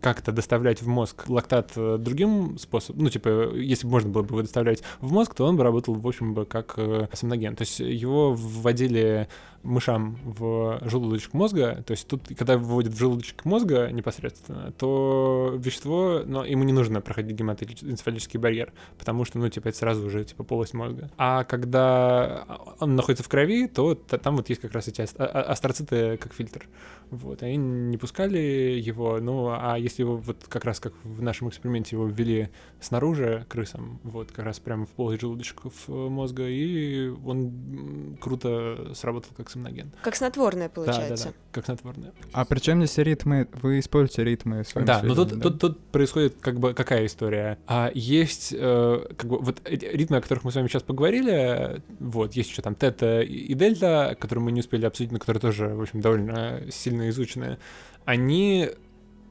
как-то 0.00 0.32
доставлять 0.32 0.82
в 0.82 0.88
мозг 0.88 1.28
лактат 1.28 1.72
э, 1.76 1.98
другим 1.98 2.58
способом, 2.58 3.04
ну, 3.04 3.10
типа, 3.10 3.54
если 3.54 3.86
бы 3.86 3.92
можно 3.92 4.10
было 4.10 4.22
бы 4.22 4.28
его 4.28 4.42
доставлять 4.42 4.82
в 5.00 5.12
мозг, 5.12 5.34
то 5.34 5.44
он 5.44 5.56
бы 5.56 5.62
работал, 5.62 5.94
в 5.94 6.06
общем, 6.06 6.34
бы 6.34 6.46
как 6.46 6.74
э, 6.76 7.08
сомноген. 7.12 7.54
То 7.56 7.62
есть 7.62 7.80
его 7.80 8.32
вводили 8.32 9.28
мышам 9.62 10.18
в 10.24 10.80
желудочек 10.82 11.34
мозга, 11.34 11.82
то 11.86 11.92
есть 11.92 12.08
тут, 12.08 12.22
когда 12.36 12.56
выводят 12.56 12.94
в 12.94 12.98
желудочек 12.98 13.44
мозга 13.44 13.90
непосредственно, 13.90 14.72
то 14.72 15.54
вещество, 15.58 16.22
но 16.24 16.44
ему 16.44 16.64
не 16.64 16.72
нужно 16.72 17.00
проходить 17.00 17.36
гематоэнцефалический 17.36 18.38
барьер, 18.38 18.72
потому 18.98 19.24
что, 19.24 19.38
ну, 19.38 19.48
типа, 19.48 19.68
это 19.68 19.78
сразу 19.78 20.06
уже, 20.06 20.24
типа, 20.24 20.44
полость 20.44 20.74
мозга. 20.74 21.10
А 21.18 21.44
когда 21.44 22.46
он 22.78 22.96
находится 22.96 23.24
в 23.24 23.28
крови, 23.28 23.66
то 23.66 23.94
там 23.94 24.36
вот 24.36 24.48
есть 24.48 24.60
как 24.60 24.72
раз 24.72 24.88
эти 24.88 25.02
а, 25.02 25.06
а, 25.24 25.42
астроциты 25.42 26.16
как 26.16 26.32
фильтр. 26.32 26.66
Вот, 27.10 27.42
они 27.42 27.56
не 27.56 27.96
пускали 27.96 28.38
его, 28.38 29.18
ну, 29.20 29.48
а 29.50 29.76
если 29.76 30.02
его 30.02 30.16
вот 30.16 30.46
как 30.48 30.64
раз 30.64 30.80
как 30.80 30.94
в 31.02 31.20
нашем 31.20 31.48
эксперименте 31.48 31.96
его 31.96 32.06
ввели 32.06 32.50
снаружи 32.80 33.44
крысам, 33.48 34.00
вот, 34.04 34.30
как 34.30 34.44
раз 34.44 34.60
прямо 34.60 34.86
в 34.86 34.90
полость 34.90 35.20
желудочков 35.20 35.74
э, 35.88 35.92
мозга, 35.92 36.48
и 36.48 37.08
он 37.08 38.16
круто 38.20 38.92
сработал 38.94 39.32
как 39.36 39.49
сомноген. 39.50 39.92
Как 40.02 40.16
снотворное, 40.16 40.68
получается. 40.68 41.24
Да, 41.26 41.30
да, 41.30 41.36
да, 41.36 41.52
как 41.52 41.64
снотворное. 41.64 42.12
А 42.32 42.44
при 42.44 42.58
чем 42.58 42.84
здесь 42.84 42.98
ритмы? 42.98 43.48
Вы 43.52 43.80
используете 43.80 44.24
ритмы 44.24 44.62
в 44.62 44.68
своем 44.68 44.86
Да, 44.86 45.02
но 45.02 45.14
тут, 45.14 45.30
да? 45.30 45.40
тут, 45.40 45.60
тут 45.60 45.80
происходит 45.86 46.36
как 46.40 46.58
бы 46.58 46.74
какая 46.74 47.06
история? 47.06 47.58
А 47.66 47.90
есть 47.94 48.54
э, 48.56 49.06
как 49.16 49.28
бы 49.28 49.38
вот 49.38 49.60
ритмы, 49.64 50.18
о 50.18 50.20
которых 50.20 50.44
мы 50.44 50.52
с 50.52 50.54
вами 50.54 50.68
сейчас 50.68 50.82
поговорили, 50.82 51.82
вот, 51.98 52.34
есть 52.34 52.50
еще 52.50 52.62
там 52.62 52.74
тета 52.74 53.20
и 53.20 53.52
дельта, 53.54 54.16
которые 54.18 54.44
мы 54.44 54.52
не 54.52 54.60
успели 54.60 54.86
обсудить, 54.86 55.12
но 55.12 55.18
которые 55.18 55.40
тоже, 55.40 55.68
в 55.68 55.82
общем, 55.82 56.00
довольно 56.00 56.62
сильно 56.70 57.08
изученные, 57.10 57.58
они 58.04 58.70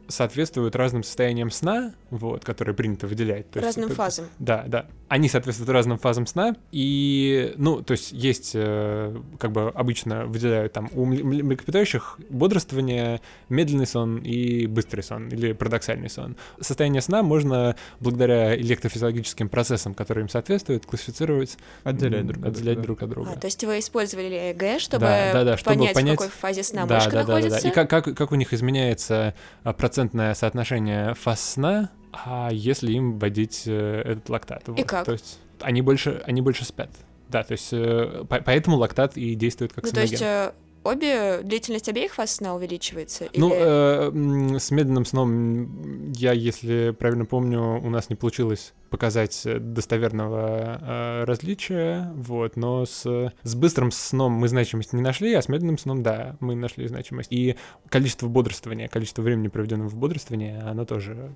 соответствуют 0.09 0.75
разным 0.75 1.03
состояниям 1.03 1.51
сна, 1.51 1.93
вот, 2.09 2.43
которые 2.43 2.75
принято 2.75 3.07
выделять. 3.07 3.49
То 3.51 3.61
разным 3.61 3.85
есть, 3.85 3.97
фазам. 3.97 4.25
Да, 4.39 4.65
да. 4.67 4.87
Они 5.09 5.27
соответствуют 5.27 5.69
разным 5.71 5.97
фазам 5.97 6.27
сна, 6.27 6.55
и, 6.71 7.53
ну, 7.57 7.81
то 7.81 7.93
есть 7.93 8.11
есть, 8.11 8.51
э, 8.53 9.15
как 9.39 9.51
бы 9.51 9.69
обычно 9.69 10.25
выделяют 10.25 10.73
там 10.73 10.89
у 10.93 11.05
млекопитающих 11.05 12.19
бодрствование, 12.29 13.19
медленный 13.49 13.87
сон 13.87 14.17
и 14.17 14.67
быстрый 14.67 15.01
сон, 15.01 15.29
или 15.29 15.53
парадоксальный 15.53 16.09
сон. 16.09 16.37
Состояние 16.61 17.01
сна 17.01 17.23
можно, 17.23 17.75
благодаря 17.99 18.55
электрофизиологическим 18.55 19.49
процессам, 19.49 19.93
которые 19.93 20.23
им 20.23 20.29
соответствуют, 20.29 20.85
классифицировать, 20.85 21.57
отделять 21.83 22.27
друг, 22.27 22.45
отделять 22.45 22.77
от, 22.77 22.83
друг 22.83 23.01
от 23.01 23.09
друга. 23.09 23.31
А, 23.35 23.39
то 23.39 23.47
есть 23.47 23.63
вы 23.63 23.79
использовали 23.79 24.51
ЭГ, 24.51 24.79
чтобы, 24.79 25.01
да, 25.01 25.33
да, 25.33 25.43
да, 25.43 25.57
чтобы 25.57 25.77
понять, 25.77 25.95
понять, 25.95 26.15
в 26.15 26.17
какой 26.19 26.31
фазе 26.31 26.63
сна 26.63 26.85
да, 26.85 26.95
мышка 26.95 27.11
да, 27.11 27.19
находится? 27.19 27.49
Да, 27.49 27.55
да, 27.55 27.61
да. 27.63 27.69
И 27.69 27.73
как, 27.73 27.89
как, 27.89 28.15
как 28.15 28.31
у 28.31 28.35
них 28.35 28.53
изменяется 28.53 29.33
а, 29.63 29.73
процентное 29.73 30.33
соотношение 30.35 31.15
фаз 31.15 31.53
сна, 31.53 31.89
а 32.11 32.49
если 32.51 32.91
им 32.91 33.19
вводить 33.19 33.63
э, 33.65 34.01
этот 34.05 34.29
лактат. 34.29 34.67
И 34.67 34.71
вот. 34.71 34.85
как? 34.85 35.05
То 35.05 35.13
есть 35.13 35.39
они 35.61 35.81
больше, 35.81 36.21
они 36.25 36.41
больше 36.41 36.65
спят. 36.65 36.89
Да, 37.29 37.43
то 37.43 37.51
есть 37.51 37.69
э, 37.71 38.25
по, 38.27 38.41
поэтому 38.41 38.77
лактат 38.77 39.15
и 39.15 39.35
действует 39.35 39.73
как 39.73 39.83
ну, 39.83 39.89
сомноген. 39.89 40.07
то 40.07 40.13
есть 40.13 40.23
э, 40.23 40.51
обе, 40.83 41.41
длительность 41.43 41.87
обеих 41.87 42.15
фаз 42.15 42.31
сна 42.35 42.55
увеличивается? 42.55 43.27
Ну, 43.35 43.49
или- 43.49 44.55
э, 44.55 44.59
с 44.59 44.71
медленным 44.71 45.05
сном 45.05 46.11
я, 46.13 46.31
если 46.31 46.95
правильно 46.97 47.25
помню, 47.25 47.79
у 47.79 47.89
нас 47.89 48.09
не 48.09 48.15
получилось 48.15 48.73
показать 48.89 49.43
достоверного 49.45 50.79
э, 50.81 51.23
различия, 51.25 52.11
вот, 52.15 52.55
но 52.55 52.85
с, 52.85 53.31
с 53.43 53.55
быстрым 53.55 53.91
сном 53.91 54.33
мы 54.33 54.47
значимость 54.47 54.93
не 54.93 55.01
нашли, 55.01 55.33
а 55.35 55.41
с 55.43 55.49
медленным 55.49 55.77
сном, 55.77 56.01
да, 56.01 56.35
мы 56.39 56.55
нашли 56.55 56.87
значимость. 56.87 57.31
И 57.31 57.55
количество 57.89 58.27
бодрствования, 58.27 58.87
количество 58.87 59.21
времени, 59.21 59.49
проведенного 59.49 59.89
в 59.89 59.97
бодрствовании, 59.97 60.59
оно 60.59 60.85
тоже 60.85 61.35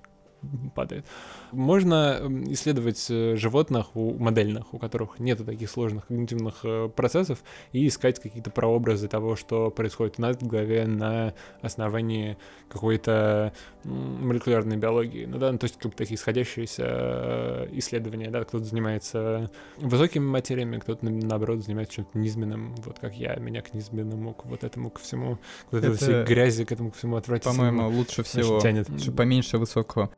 падает. 0.76 1.06
Можно 1.52 2.20
исследовать 2.48 3.06
э, 3.10 3.36
животных 3.36 3.96
у 3.96 4.14
модельных, 4.14 4.74
у 4.74 4.80
которых 4.80 5.20
нет 5.20 5.46
таких 5.46 5.70
сложных 5.70 6.08
когнитивных 6.08 6.60
э, 6.64 6.90
процессов, 6.90 7.44
и 7.72 7.88
искать 7.88 8.20
какие-то 8.20 8.50
прообразы 8.50 9.08
того, 9.08 9.36
что 9.36 9.70
происходит 9.70 10.16
у 10.20 10.22
нас 10.22 10.38
в 10.38 10.48
голове 10.48 10.86
на 10.86 11.34
основании 11.62 12.38
какой-то 12.70 13.54
молекулярной 13.84 14.78
биологии. 14.78 15.26
Ну 15.26 15.38
да, 15.38 15.52
ну, 15.52 15.58
то 15.58 15.66
есть 15.66 15.78
как 15.78 15.92
бы 15.92 15.98
такие 15.98 16.16
исходящиеся 16.16 16.84
э, 16.86 17.68
исследования, 17.74 18.30
да, 18.30 18.44
кто-то 18.44 18.64
занимается 18.64 19.52
высокими 19.78 20.26
материями, 20.26 20.80
кто-то, 20.80 21.06
наоборот, 21.06 21.64
занимается 21.64 21.96
чем-то 21.96 22.18
низменным, 22.18 22.76
вот 22.78 23.00
как 23.00 23.16
я, 23.16 23.36
меня 23.36 23.62
к 23.62 23.74
низменному, 23.74 24.34
к 24.34 24.46
вот 24.46 24.64
этому, 24.64 24.90
ко 24.90 25.02
всему, 25.02 25.38
к 25.70 25.72
вот 25.72 25.84
этой 25.84 25.96
Это, 25.96 26.24
грязи, 26.24 26.66
к 26.66 26.72
этому, 26.72 26.92
ко 26.92 26.98
всему 26.98 27.18
отвратительному. 27.18 27.72
По-моему, 27.72 27.98
лучше 27.98 28.24
всего, 28.24 28.60
тянет. 28.60 28.88
поменьше 29.16 29.58
высокого. 29.58 30.10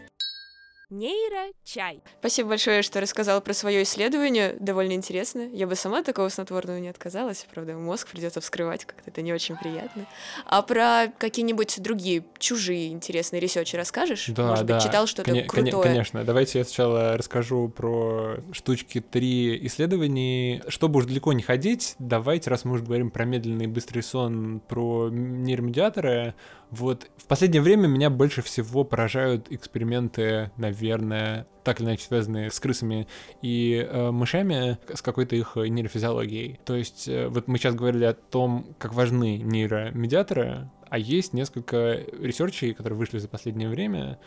Нейрочай. 0.91 2.01
Спасибо 2.19 2.49
большое, 2.49 2.83
что 2.83 3.01
рассказала 3.01 3.39
про 3.41 3.53
свое 3.53 3.81
исследование. 3.83 4.55
Довольно 4.59 4.93
интересно. 4.93 5.41
Я 5.51 5.65
бы 5.65 5.75
сама 5.75 6.03
такого 6.03 6.29
снотворного 6.29 6.77
не 6.77 6.89
отказалась. 6.89 7.45
Правда, 7.51 7.73
мозг 7.73 8.07
придется 8.09 8.39
вскрывать, 8.39 8.85
как-то 8.85 9.09
это 9.09 9.23
не 9.23 9.33
очень 9.33 9.55
приятно. 9.57 10.05
А 10.45 10.61
про 10.61 11.07
какие-нибудь 11.17 11.81
другие 11.81 12.23
чужие 12.37 12.89
интересные 12.91 13.39
ресерчи 13.39 13.75
расскажешь? 13.75 14.27
Да, 14.29 14.49
Может 14.49 14.65
да. 14.67 14.75
быть, 14.75 14.83
читал 14.83 15.07
что-то 15.07 15.31
коне- 15.31 15.45
крутое? 15.45 15.81
Конечно. 15.83 16.23
Давайте 16.23 16.59
я 16.59 16.65
сначала 16.65 17.17
расскажу 17.17 17.67
про 17.69 18.37
штучки 18.51 19.01
три 19.01 19.65
исследований. 19.65 20.61
Чтобы 20.67 20.99
уж 20.99 21.05
далеко 21.05 21.33
не 21.33 21.41
ходить, 21.41 21.95
давайте, 21.97 22.51
раз 22.51 22.63
мы 22.63 22.73
уже 22.73 22.83
говорим 22.83 23.09
про 23.09 23.25
медленный 23.25 23.65
и 23.65 23.67
быстрый 23.67 24.01
сон, 24.01 24.61
про 24.67 25.09
нейромедиаторы, 25.09 26.35
вот 26.75 27.09
в 27.17 27.25
последнее 27.27 27.61
время 27.61 27.87
меня 27.87 28.09
больше 28.09 28.41
всего 28.41 28.83
поражают 28.83 29.51
эксперименты, 29.51 30.51
наверное, 30.57 31.47
так 31.63 31.79
или 31.79 31.87
иначе 31.87 32.05
связанные 32.05 32.51
с 32.51 32.59
крысами 32.59 33.07
и 33.41 33.85
э, 33.87 34.11
мышами, 34.11 34.77
с 34.93 35.01
какой-то 35.01 35.35
их 35.35 35.55
нейрофизиологией. 35.55 36.59
То 36.65 36.75
есть 36.75 37.07
э, 37.07 37.27
вот 37.27 37.47
мы 37.47 37.57
сейчас 37.57 37.75
говорили 37.75 38.05
о 38.05 38.13
том, 38.13 38.75
как 38.77 38.93
важны 38.93 39.37
нейромедиаторы, 39.37 40.69
а 40.89 40.97
есть 40.97 41.33
несколько 41.33 42.05
research 42.19 42.58
ей, 42.58 42.73
которые 42.73 42.97
вышли 42.97 43.17
за 43.17 43.27
последнее 43.27 43.69
время, 43.69 44.19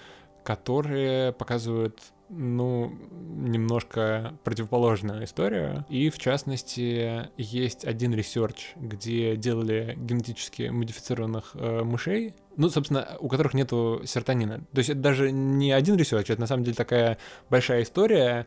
которые 0.48 1.34
показывают 1.34 2.00
ну, 2.30 2.90
немножко 3.36 4.32
противоположную 4.44 5.24
историю. 5.24 5.84
И, 5.90 6.08
в 6.08 6.18
частности, 6.18 7.28
есть 7.36 7.84
один 7.84 8.14
research, 8.14 8.72
где 8.76 9.36
делали 9.36 9.94
генетически 9.98 10.70
модифицированных 10.70 11.50
э, 11.52 11.82
мышей, 11.82 12.34
ну, 12.56 12.70
собственно, 12.70 13.18
у 13.20 13.28
которых 13.28 13.52
нету 13.52 14.00
серотонина. 14.06 14.60
То 14.72 14.78
есть 14.78 14.88
это 14.88 15.00
даже 15.00 15.30
не 15.32 15.70
один 15.70 15.96
research, 15.96 16.30
это 16.30 16.40
на 16.40 16.46
самом 16.46 16.64
деле 16.64 16.76
такая 16.76 17.18
большая 17.50 17.82
история. 17.82 18.46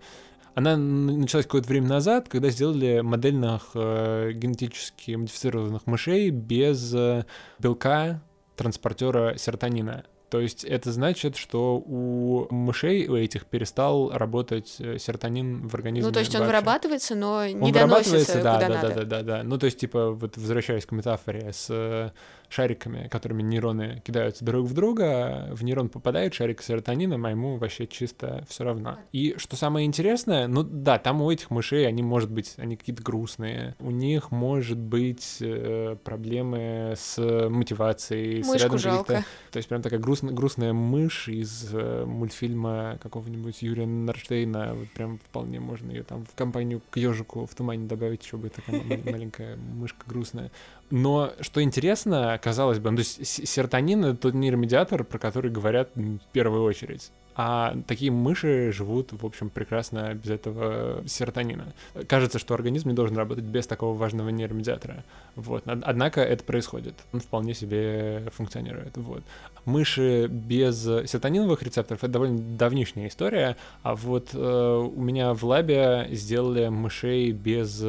Она 0.56 0.78
началась 0.78 1.46
какое-то 1.46 1.70
время 1.70 1.88
назад, 1.88 2.30
когда 2.30 2.50
сделали 2.50 3.02
модельных 3.02 3.70
э, 3.76 4.32
генетически 4.34 5.12
модифицированных 5.12 5.86
мышей 5.86 6.32
без 6.32 6.96
э, 6.96 7.26
белка 7.60 8.24
транспортера 8.56 9.38
серотонина. 9.38 10.06
То 10.32 10.40
есть 10.40 10.64
это 10.64 10.94
значит, 10.94 11.36
что 11.36 11.84
у 11.86 12.48
мышей, 12.52 13.06
у 13.10 13.18
этих, 13.18 13.46
перестал 13.46 14.12
работать 14.12 14.78
э, 14.80 14.98
серотонин 14.98 15.68
в 15.68 15.76
организме. 15.76 16.08
Ну, 16.08 16.14
то 16.14 16.20
есть 16.20 16.34
он 16.34 16.44
вообще. 16.44 16.56
вырабатывается, 16.56 17.16
но 17.16 17.46
не 17.46 17.56
Он 17.56 17.72
доносится 17.74 18.40
вырабатывается, 18.40 18.42
да, 18.42 18.54
куда 18.54 18.68
да, 18.68 18.74
надо. 18.74 18.88
да, 18.88 18.96
да, 18.96 19.06
да, 19.06 19.24
да. 19.24 19.44
Ну, 19.44 19.58
то 19.58 19.66
есть, 19.66 19.78
типа, 19.78 20.12
вот 20.12 20.38
возвращаясь 20.38 20.86
к 20.86 20.94
метафоре 20.94 21.52
с 21.52 21.68
э, 21.70 22.12
шариками, 22.52 23.08
которыми 23.08 23.42
нейроны 23.42 24.02
кидаются 24.06 24.44
друг 24.44 24.68
в 24.68 24.74
друга, 24.74 25.48
в 25.52 25.64
нейрон 25.64 25.88
попадает 25.88 26.34
шарик 26.34 26.62
с 26.62 26.66
серотонином, 26.66 27.26
а 27.26 27.32
ему 27.32 27.56
вообще 27.58 27.88
чисто 27.88 28.46
все 28.50 28.66
равно. 28.66 29.00
И 29.14 29.36
что 29.38 29.56
самое 29.56 29.86
интересное, 29.86 30.48
ну 30.48 30.64
да, 30.64 31.00
там 31.00 31.22
у 31.22 31.32
этих 31.32 31.50
мышей, 31.50 31.88
они, 31.88 32.04
может 32.04 32.30
быть, 32.30 32.56
они 32.58 32.76
какие-то 32.76 33.02
грустные, 33.04 33.76
у 33.80 33.90
них 33.92 34.32
может 34.32 34.78
быть 34.78 35.38
э, 35.40 35.96
проблемы 36.04 36.94
с 36.98 37.18
мотивацией, 37.50 38.44
с 38.44 38.48
Мышку 38.48 38.64
рядом 38.64 38.78
жалко. 38.80 39.26
то 39.52 39.58
есть 39.58 39.70
прям 39.70 39.82
такая 39.82 40.00
грустная, 40.00 40.34
грустная 40.34 40.74
мышь 40.74 41.30
из 41.30 41.70
э, 41.74 42.04
мультфильма 42.06 43.00
какого-нибудь 43.02 43.62
Юрия 43.62 43.86
Нарштейна. 43.86 44.74
Вот 44.74 44.90
прям 44.90 45.20
вполне 45.20 45.60
можно 45.60 45.90
ее 45.92 46.04
там 46.04 46.26
в 46.26 46.36
компанию 46.36 46.82
к 46.90 46.98
ежику 46.98 47.46
в 47.46 47.56
тумане 47.56 47.88
добавить, 47.88 48.26
чтобы 48.26 48.50
такая 48.50 48.82
ма- 48.84 49.00
маленькая 49.12 49.56
мышка 49.56 50.04
грустная. 50.06 50.52
Но 50.92 51.32
что 51.40 51.64
интересно, 51.64 52.40
казалось 52.44 52.80
бы, 52.80 52.92
ну, 52.92 52.98
то 52.98 53.04
есть 53.04 53.48
серотонин— 53.48 54.06
это 54.06 54.18
тот 54.18 54.34
нейромедиатор, 54.34 55.04
про 55.04 55.18
который 55.18 55.50
говорят 55.50 55.90
в 55.96 56.20
первую 56.34 56.64
очередь. 56.64 57.12
А 57.34 57.78
такие 57.88 58.12
мыши 58.12 58.74
живут, 58.74 59.14
в 59.14 59.26
общем, 59.26 59.50
прекрасно 59.50 60.14
без 60.14 60.32
этого 60.32 61.02
серотонина. 61.08 61.74
Кажется, 62.10 62.40
что 62.40 62.54
организм 62.54 62.90
не 62.90 62.94
должен 62.94 63.16
работать 63.16 63.46
без 63.46 63.66
такого 63.68 63.98
важного 63.98 64.30
нейромедиатора. 64.30 65.06
Вот. 65.38 65.66
Од- 65.66 65.84
Однако 65.84 66.22
это 66.22 66.44
происходит. 66.44 66.94
Он 67.14 67.22
вполне 67.22 67.54
себе 67.54 68.30
функционирует. 68.34 68.98
Вот. 68.98 69.24
Мыши 69.64 70.28
без 70.28 70.84
серотониновых 70.84 71.64
рецепторов— 71.64 72.04
это 72.04 72.12
довольно 72.12 72.38
давнишняя 72.58 73.08
история, 73.08 73.56
а 73.82 73.96
вот 73.96 74.32
э, 74.34 74.92
у 74.94 75.02
меня 75.02 75.34
в 75.34 75.44
лабе 75.46 76.10
сделали 76.12 76.68
мышей 76.68 77.32
без, 77.32 77.82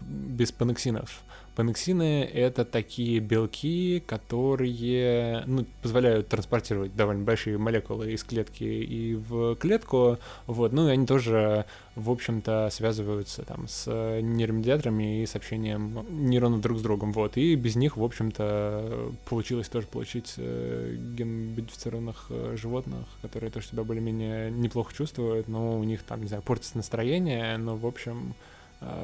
без 0.00 0.52
панексинов. 0.52 1.20
Панексины— 1.54 2.24
это 2.34 2.64
такие 2.64 3.20
белки, 3.20 4.02
которые 4.06 5.44
ну, 5.46 5.64
позволяют 5.82 6.28
транспортировать 6.28 6.96
довольно 6.96 7.22
большие 7.22 7.58
молекулы 7.58 8.12
из 8.12 8.24
клетки 8.24 8.64
и 8.64 9.14
в 9.14 9.54
клетку, 9.56 10.18
вот, 10.46 10.72
ну 10.72 10.88
и 10.88 10.90
они 10.90 11.06
тоже, 11.06 11.64
в 11.94 12.10
общем-то, 12.10 12.70
связываются 12.72 13.44
там 13.44 13.68
с 13.68 13.86
нейромедиаторами 13.86 15.22
и 15.22 15.26
с 15.26 15.36
общением 15.36 16.04
нейронов 16.10 16.60
друг 16.60 16.78
с 16.78 16.82
другом, 16.82 17.12
вот, 17.12 17.36
и 17.36 17.54
без 17.54 17.76
них, 17.76 17.96
в 17.96 18.02
общем-то, 18.02 19.12
получилось 19.28 19.68
тоже 19.68 19.86
получить 19.86 20.34
э, 20.38 20.96
ген-модифицированных 21.16 22.26
э, 22.30 22.56
животных, 22.60 23.06
которые 23.22 23.50
тоже 23.50 23.68
себя 23.68 23.84
более-менее 23.84 24.50
неплохо 24.50 24.92
чувствуют, 24.92 25.46
но 25.46 25.78
у 25.78 25.84
них 25.84 26.02
там, 26.02 26.20
не 26.22 26.26
знаю, 26.26 26.42
портится 26.42 26.76
настроение, 26.76 27.56
но, 27.58 27.76
в 27.76 27.86
общем, 27.86 28.34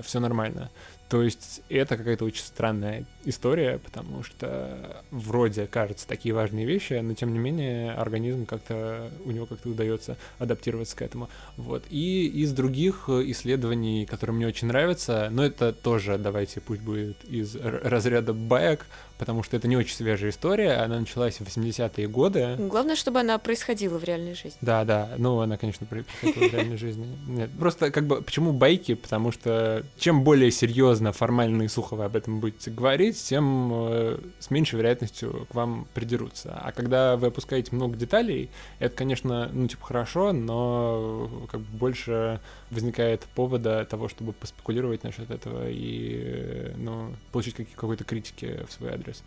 все 0.03 0.21
нормально. 0.21 0.71
То 1.11 1.23
есть 1.25 1.63
это 1.69 1.97
какая-то 1.97 2.25
очень 2.25 2.45
странная 2.45 3.05
история, 3.25 3.81
потому 3.85 4.23
что 4.23 5.03
вроде 5.11 5.67
кажется 5.67 6.07
такие 6.07 6.33
важные 6.33 6.65
вещи, 6.65 6.93
но 6.95 7.15
тем 7.15 7.33
не 7.33 7.39
менее 7.41 7.93
организм 7.93 8.47
как-то, 8.47 9.11
у 9.25 9.33
него 9.33 9.47
как-то 9.47 9.69
удается 9.69 10.17
адаптироваться 10.39 10.97
к 10.97 11.03
этому. 11.03 11.29
Вот. 11.57 11.83
И 11.91 12.29
из 12.29 12.53
других 12.53 13.09
исследований, 13.09 14.07
которые 14.07 14.37
мне 14.37 14.47
очень 14.47 14.69
нравятся, 14.69 15.29
но 15.33 15.45
это 15.45 15.73
тоже, 15.73 16.17
давайте, 16.17 16.61
пусть 16.61 16.83
будет 16.83 17.25
из 17.25 17.57
разряда 17.57 18.33
баек, 18.33 18.87
потому 19.19 19.43
что 19.43 19.57
это 19.57 19.69
не 19.69 19.77
очень 19.77 19.97
свежая 19.97 20.31
история, 20.31 20.75
она 20.75 21.01
началась 21.01 21.41
в 21.41 21.43
80-е 21.43 22.09
годы. 22.09 22.57
Главное, 22.57 22.97
чтобы 22.97 23.21
она 23.21 23.37
происходила 23.39 23.99
в 23.99 24.05
реальной 24.05 24.35
жизни. 24.35 24.57
Да, 24.63 24.85
да, 24.85 25.11
ну 25.19 25.41
она, 25.41 25.59
конечно, 25.59 25.87
происходила 25.87 26.49
в 26.49 26.53
реальной 26.55 26.79
жизни. 26.79 27.07
Нет, 27.27 27.51
просто 27.59 27.91
как 27.91 28.07
бы, 28.07 28.23
почему 28.23 28.53
байки? 28.53 28.95
Потому 28.95 29.33
что 29.33 29.85
чем 29.99 30.25
более 30.25 30.51
серьезно, 30.51 31.00
формально 31.13 31.63
и 31.63 31.69
сухо 31.69 31.97
вы 31.97 32.05
об 32.05 32.17
этом 32.17 32.41
будете 32.41 32.71
говорить, 32.71 33.23
тем 33.23 33.71
э, 33.73 34.19
с 34.39 34.51
меньшей 34.51 34.77
вероятностью 34.77 35.47
к 35.51 35.55
вам 35.55 35.87
придерутся. 35.95 36.59
А 36.63 36.73
когда 36.73 37.17
вы 37.17 37.29
опускаете 37.29 37.75
много 37.75 37.97
деталей, 37.97 38.51
это, 38.79 38.95
конечно, 38.95 39.51
ну, 39.53 39.67
типа, 39.67 39.87
хорошо, 39.87 40.33
но 40.33 41.29
э, 41.31 41.47
как 41.51 41.61
бы 41.61 41.79
больше 41.79 42.41
возникает 42.71 43.23
повода 43.35 43.85
того, 43.85 44.09
чтобы 44.09 44.33
поспекулировать 44.33 45.03
насчет 45.03 45.31
этого 45.31 45.69
и, 45.69 46.23
э, 46.25 46.73
ну, 46.77 47.15
получить 47.33 47.57
какой-то 47.75 48.05
критики 48.05 48.65
в 48.69 48.73
свой 48.73 48.93
адрес. 48.93 49.23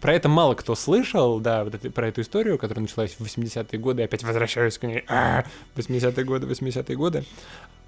Про 0.00 0.14
это 0.14 0.30
мало 0.30 0.54
кто 0.54 0.74
слышал, 0.74 1.40
да, 1.40 1.62
вот 1.62 1.74
это, 1.74 1.90
про 1.90 2.08
эту 2.08 2.22
историю, 2.22 2.56
которая 2.56 2.82
началась 2.82 3.12
в 3.12 3.20
80-е 3.20 3.78
годы, 3.78 4.02
опять 4.02 4.24
возвращаюсь 4.24 4.78
к 4.78 4.86
ней, 4.86 5.04
А, 5.08 5.44
80-е 5.76 6.24
годы, 6.24 6.46
80-е 6.46 6.96
годы. 6.96 7.24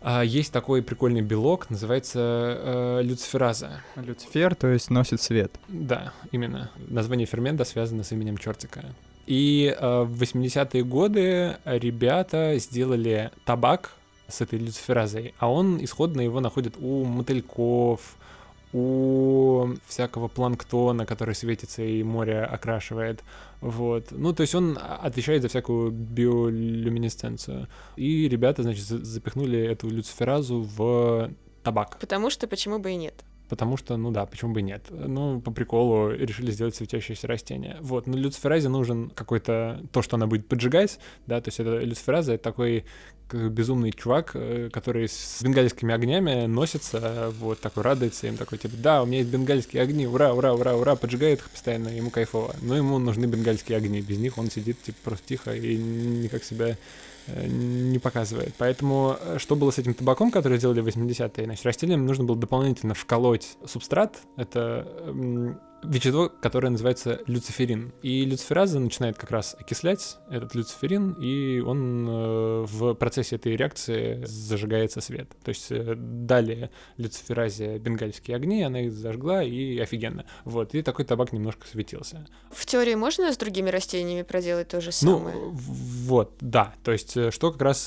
А, 0.02 0.22
есть 0.22 0.52
такой 0.52 0.82
прикольный 0.82 1.20
белок, 1.20 1.70
называется 1.70 2.18
э, 2.18 3.00
люцифераза. 3.02 3.82
Люцифер, 3.96 4.54
то 4.54 4.66
есть 4.68 4.90
носит 4.90 5.20
свет. 5.20 5.54
Да, 5.68 6.12
именно. 6.32 6.70
Название 6.88 7.26
фермента 7.26 7.64
связано 7.64 8.02
с 8.02 8.12
именем 8.12 8.36
чертика. 8.36 8.84
И 9.26 9.74
э, 9.78 10.02
в 10.02 10.20
80-е 10.20 10.82
годы 10.82 11.56
ребята 11.64 12.58
сделали 12.58 13.30
табак 13.44 13.92
с 14.26 14.40
этой 14.40 14.58
люциферазой, 14.58 15.34
а 15.38 15.50
он 15.50 15.82
исходно 15.84 16.20
его 16.20 16.40
находит 16.40 16.74
у 16.78 17.04
мотыльков, 17.04 18.16
у 18.72 19.74
всякого 19.86 20.28
планктона, 20.28 21.06
который 21.06 21.34
светится 21.34 21.82
и 21.82 22.02
море 22.02 22.42
окрашивает. 22.42 23.22
Вот. 23.60 24.08
Ну, 24.10 24.32
то 24.32 24.42
есть 24.42 24.54
он 24.54 24.78
отвечает 24.80 25.42
за 25.42 25.48
всякую 25.48 25.90
биолюминесценцию. 25.90 27.68
И 27.96 28.28
ребята, 28.28 28.62
значит, 28.62 28.84
запихнули 28.84 29.60
эту 29.60 29.88
люциферазу 29.88 30.62
в 30.76 31.30
табак. 31.62 31.98
Потому 32.00 32.30
что 32.30 32.46
почему 32.46 32.78
бы 32.78 32.92
и 32.92 32.96
нет? 32.96 33.24
Потому 33.52 33.76
что, 33.76 33.98
ну 33.98 34.10
да, 34.10 34.24
почему 34.24 34.54
бы 34.54 34.62
нет. 34.62 34.86
Ну, 34.88 35.38
по 35.38 35.50
приколу 35.50 36.10
решили 36.10 36.50
сделать 36.52 36.74
светящееся 36.74 37.26
растение. 37.26 37.76
Вот, 37.82 38.06
но 38.06 38.16
люциферазе 38.16 38.70
нужен 38.70 39.10
какой-то, 39.10 39.82
то, 39.92 40.00
что 40.00 40.16
она 40.16 40.26
будет 40.26 40.48
поджигать, 40.48 40.98
да, 41.26 41.38
то 41.38 41.48
есть 41.48 41.60
это 41.60 41.80
люцифераза— 41.80 42.32
это 42.34 42.44
такой 42.44 42.86
безумный 43.30 43.92
чувак, 43.92 44.30
э, 44.32 44.70
который 44.72 45.06
с 45.06 45.42
бенгальскими 45.42 45.92
огнями 45.92 46.46
носится, 46.46 47.30
вот, 47.40 47.60
такой 47.60 47.82
радуется 47.82 48.26
им, 48.26 48.38
такой, 48.38 48.56
типа, 48.56 48.74
да, 48.78 49.02
у 49.02 49.06
меня 49.06 49.18
есть 49.18 49.30
бенгальские 49.30 49.82
огни, 49.82 50.06
ура, 50.06 50.32
ура, 50.32 50.54
ура, 50.54 50.74
ура, 50.74 50.96
поджигает 50.96 51.40
их 51.40 51.50
постоянно, 51.50 51.88
ему 51.88 52.08
кайфово. 52.08 52.56
Но 52.62 52.74
ему 52.74 52.98
нужны 52.98 53.26
бенгальские 53.26 53.76
огни, 53.76 54.00
без 54.00 54.16
них 54.16 54.38
он 54.38 54.50
сидит, 54.50 54.82
типа, 54.82 54.96
просто 55.04 55.28
тихо 55.28 55.54
и 55.54 55.76
никак 55.76 56.42
себя 56.42 56.78
не 57.26 57.98
показывает. 57.98 58.54
Поэтому 58.58 59.16
э, 59.20 59.38
что 59.38 59.56
было 59.56 59.70
с 59.70 59.78
этим 59.78 59.94
табаком, 59.94 60.30
который 60.30 60.58
сделали 60.58 60.80
в 60.80 60.86
80-е? 60.86 61.44
Значит, 61.44 61.64
растениям 61.66 62.06
нужно 62.06 62.24
было 62.24 62.36
дополнительно 62.36 62.94
вколоть 62.94 63.56
субстрат. 63.66 64.18
Это 64.36 64.86
вещество, 65.82 66.28
которое 66.28 66.70
называется 66.70 67.20
люциферин. 67.26 67.92
И 68.02 68.24
люцифераза 68.24 68.78
начинает 68.78 69.18
как 69.18 69.30
раз 69.30 69.56
окислять 69.58 70.18
этот 70.30 70.54
люциферин, 70.54 71.12
и 71.12 71.60
он 71.60 72.06
э, 72.08 72.64
в 72.68 72.94
процессе 72.94 73.36
этой 73.36 73.56
реакции 73.56 74.22
зажигается 74.24 75.00
свет. 75.00 75.28
То 75.42 75.48
есть 75.50 75.70
э, 75.70 75.94
дали 75.96 76.70
люциферазе 76.96 77.78
бенгальские 77.78 78.36
огни, 78.36 78.62
она 78.62 78.82
их 78.82 78.92
зажгла, 78.92 79.42
и 79.42 79.78
офигенно. 79.78 80.24
Вот, 80.44 80.74
и 80.74 80.82
такой 80.82 81.04
табак 81.04 81.32
немножко 81.32 81.66
светился. 81.66 82.26
В 82.50 82.64
теории 82.66 82.94
можно 82.94 83.32
с 83.32 83.36
другими 83.36 83.70
растениями 83.70 84.22
проделать 84.22 84.68
то 84.68 84.80
же 84.80 84.90
ну, 85.02 85.18
самое? 85.18 85.36
Ну, 85.36 85.50
вот, 85.52 86.34
да. 86.40 86.74
То 86.84 86.92
есть 86.92 87.16
э, 87.16 87.30
что 87.30 87.52
как 87.52 87.62
раз 87.62 87.86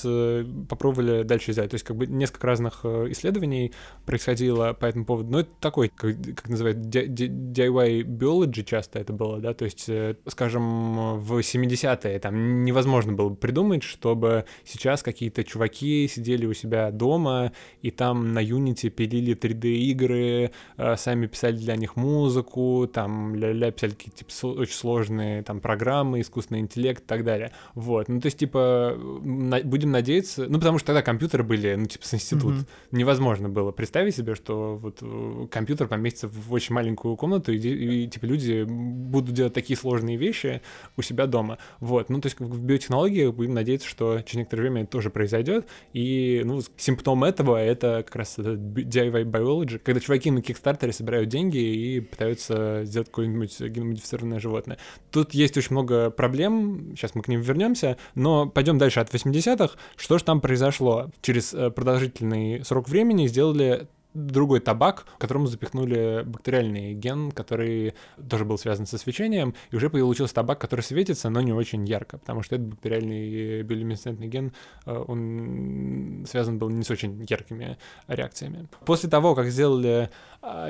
попробовали 0.68 1.22
дальше 1.22 1.52
сделать. 1.52 1.70
То 1.70 1.76
есть 1.76 1.84
как 1.84 1.96
бы 1.96 2.06
несколько 2.06 2.46
разных 2.46 2.84
исследований 2.84 3.72
происходило 4.04 4.72
по 4.72 4.86
этому 4.86 5.04
поводу. 5.04 5.30
Но 5.30 5.40
это 5.40 5.50
такой, 5.60 5.88
как, 5.88 6.16
как 6.36 6.48
называют, 6.48 6.78
DIY 6.78 7.85
by 7.86 8.02
biology 8.02 8.64
часто 8.64 8.98
это 8.98 9.12
было, 9.12 9.38
да, 9.38 9.54
то 9.54 9.64
есть, 9.64 9.88
э, 9.88 10.16
скажем, 10.26 11.18
в 11.20 11.38
70-е 11.38 12.18
там 12.18 12.64
невозможно 12.64 13.12
было 13.12 13.30
придумать, 13.30 13.82
чтобы 13.82 14.44
сейчас 14.64 15.02
какие-то 15.02 15.44
чуваки 15.44 16.08
сидели 16.08 16.46
у 16.46 16.54
себя 16.54 16.90
дома 16.90 17.52
и 17.82 17.90
там 17.90 18.32
на 18.32 18.42
Unity 18.42 18.90
пилили 18.90 19.36
3D-игры, 19.36 20.50
э, 20.76 20.96
сами 20.96 21.26
писали 21.26 21.56
для 21.56 21.76
них 21.76 21.96
музыку, 21.96 22.88
там 22.92 23.34
ля-ля 23.34 23.70
писали 23.70 23.92
какие-то 23.92 24.18
типа, 24.18 24.46
очень 24.60 24.74
сложные 24.74 25.42
там 25.42 25.60
программы, 25.60 26.20
искусственный 26.20 26.60
интеллект 26.60 27.02
и 27.02 27.06
так 27.06 27.24
далее. 27.24 27.52
Вот, 27.74 28.08
ну 28.08 28.20
то 28.20 28.26
есть, 28.26 28.38
типа, 28.38 28.96
на- 29.22 29.60
будем 29.60 29.90
надеяться, 29.90 30.46
ну 30.48 30.58
потому 30.58 30.78
что 30.78 30.88
тогда 30.88 31.02
компьютеры 31.02 31.44
были, 31.44 31.74
ну 31.74 31.86
типа, 31.86 32.06
с 32.06 32.14
институт. 32.14 32.54
Mm-hmm. 32.54 32.66
Невозможно 32.92 33.48
было 33.48 33.72
представить 33.72 34.16
себе, 34.16 34.34
что 34.34 34.76
вот 34.76 34.98
э, 35.02 35.46
компьютер 35.50 35.88
поместится 35.88 36.28
в 36.28 36.52
очень 36.52 36.74
маленькую 36.74 37.16
комнату 37.16 37.52
и 37.52 37.58
и, 37.76 38.08
типа, 38.08 38.24
люди 38.24 38.64
будут 38.64 39.34
делать 39.34 39.54
такие 39.54 39.76
сложные 39.76 40.16
вещи 40.16 40.62
у 40.96 41.02
себя 41.02 41.26
дома. 41.26 41.58
Вот, 41.80 42.08
ну, 42.10 42.20
то 42.20 42.26
есть 42.26 42.40
в 42.40 42.62
биотехнологии 42.64 43.28
будем 43.28 43.54
надеяться, 43.54 43.88
что 43.88 44.20
через 44.22 44.38
некоторое 44.38 44.62
время 44.62 44.82
это 44.82 44.92
тоже 44.92 45.10
произойдет, 45.10 45.66
и, 45.92 46.42
ну, 46.44 46.60
симптом 46.76 47.24
этого— 47.24 47.56
это 47.62 48.02
как 48.06 48.16
раз 48.16 48.38
DIY 48.38 49.24
biology, 49.24 49.78
когда 49.78 50.00
чуваки 50.00 50.30
на 50.30 50.42
Кикстартере 50.42 50.92
собирают 50.92 51.28
деньги 51.28 51.58
и 51.58 52.00
пытаются 52.00 52.84
сделать 52.84 53.08
какое-нибудь 53.08 53.60
геномодифицированное 53.60 54.40
животное. 54.40 54.78
Тут 55.10 55.34
есть 55.34 55.56
очень 55.56 55.72
много 55.72 56.10
проблем, 56.10 56.92
сейчас 56.96 57.14
мы 57.14 57.22
к 57.22 57.28
ним 57.28 57.40
вернемся, 57.40 57.96
но 58.14 58.48
пойдем 58.48 58.78
дальше 58.78 59.00
от 59.00 59.12
80-х. 59.12 59.74
Что 59.96 60.18
же 60.18 60.24
там 60.24 60.40
произошло? 60.40 61.10
Через 61.20 61.54
э, 61.54 61.70
продолжительный 61.70 62.64
срок 62.64 62.88
времени 62.88 63.26
сделали 63.26 63.88
другой 64.16 64.60
табак, 64.60 65.06
которому 65.18 65.46
запихнули 65.46 66.22
бактериальный 66.24 66.94
ген, 66.94 67.30
который 67.32 67.94
тоже 68.28 68.44
был 68.44 68.58
связан 68.58 68.86
со 68.86 68.98
свечением, 68.98 69.54
и 69.70 69.76
уже 69.76 69.90
получился 69.90 70.34
табак, 70.34 70.60
который 70.60 70.80
светится, 70.80 71.28
но 71.28 71.40
не 71.40 71.52
очень 71.52 71.84
ярко, 71.84 72.18
потому 72.18 72.42
что 72.42 72.56
этот 72.56 72.68
бактериальный 72.68 73.62
биолюминесцентный 73.62 74.28
ген, 74.28 74.52
э, 74.86 75.04
он 75.06 76.24
связан 76.28 76.58
был 76.58 76.70
не 76.70 76.82
с 76.82 76.90
очень 76.90 77.24
яркими 77.28 77.76
реакциями. 78.08 78.68
После 78.84 79.10
того, 79.10 79.34
как 79.34 79.48
сделали 79.48 80.10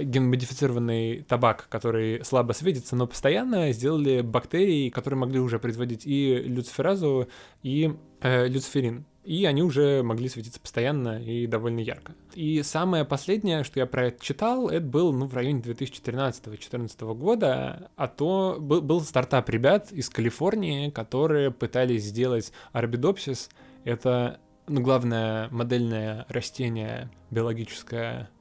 генмодифицированный 0.02 1.22
табак, 1.22 1.66
который 1.68 2.24
слабо 2.24 2.52
светится, 2.52 2.96
но 2.96 3.06
постоянно, 3.06 3.72
сделали 3.72 4.20
бактерии, 4.20 4.90
которые 4.90 5.18
могли 5.18 5.40
уже 5.40 5.58
производить 5.58 6.06
и 6.06 6.34
люциферазу, 6.36 7.28
и 7.62 7.94
э, 8.20 8.48
люциферин 8.48 9.04
и 9.26 9.44
они 9.44 9.62
уже 9.62 10.02
могли 10.04 10.28
светиться 10.28 10.60
постоянно 10.60 11.20
и 11.20 11.48
довольно 11.48 11.80
ярко. 11.80 12.14
И 12.34 12.62
самое 12.62 13.04
последнее, 13.04 13.64
что 13.64 13.80
я 13.80 13.86
про 13.86 14.06
это 14.06 14.24
читал, 14.24 14.68
это 14.68 14.86
был 14.86 15.12
ну, 15.12 15.26
в 15.26 15.34
районе 15.34 15.60
2013-2014 15.62 17.14
года, 17.14 17.90
а 17.96 18.06
то 18.06 18.56
был, 18.60 18.80
был 18.80 19.00
стартап 19.00 19.50
ребят 19.50 19.90
из 19.90 20.08
Калифорнии, 20.08 20.90
которые 20.90 21.50
пытались 21.50 22.04
сделать 22.04 22.52
арбидопсис. 22.72 23.50
Это 23.82 24.38
ну, 24.68 24.80
главное 24.80 25.48
модельное 25.50 26.24
растение 26.28 27.10
биологическое 27.30 28.30
а, 28.30 28.35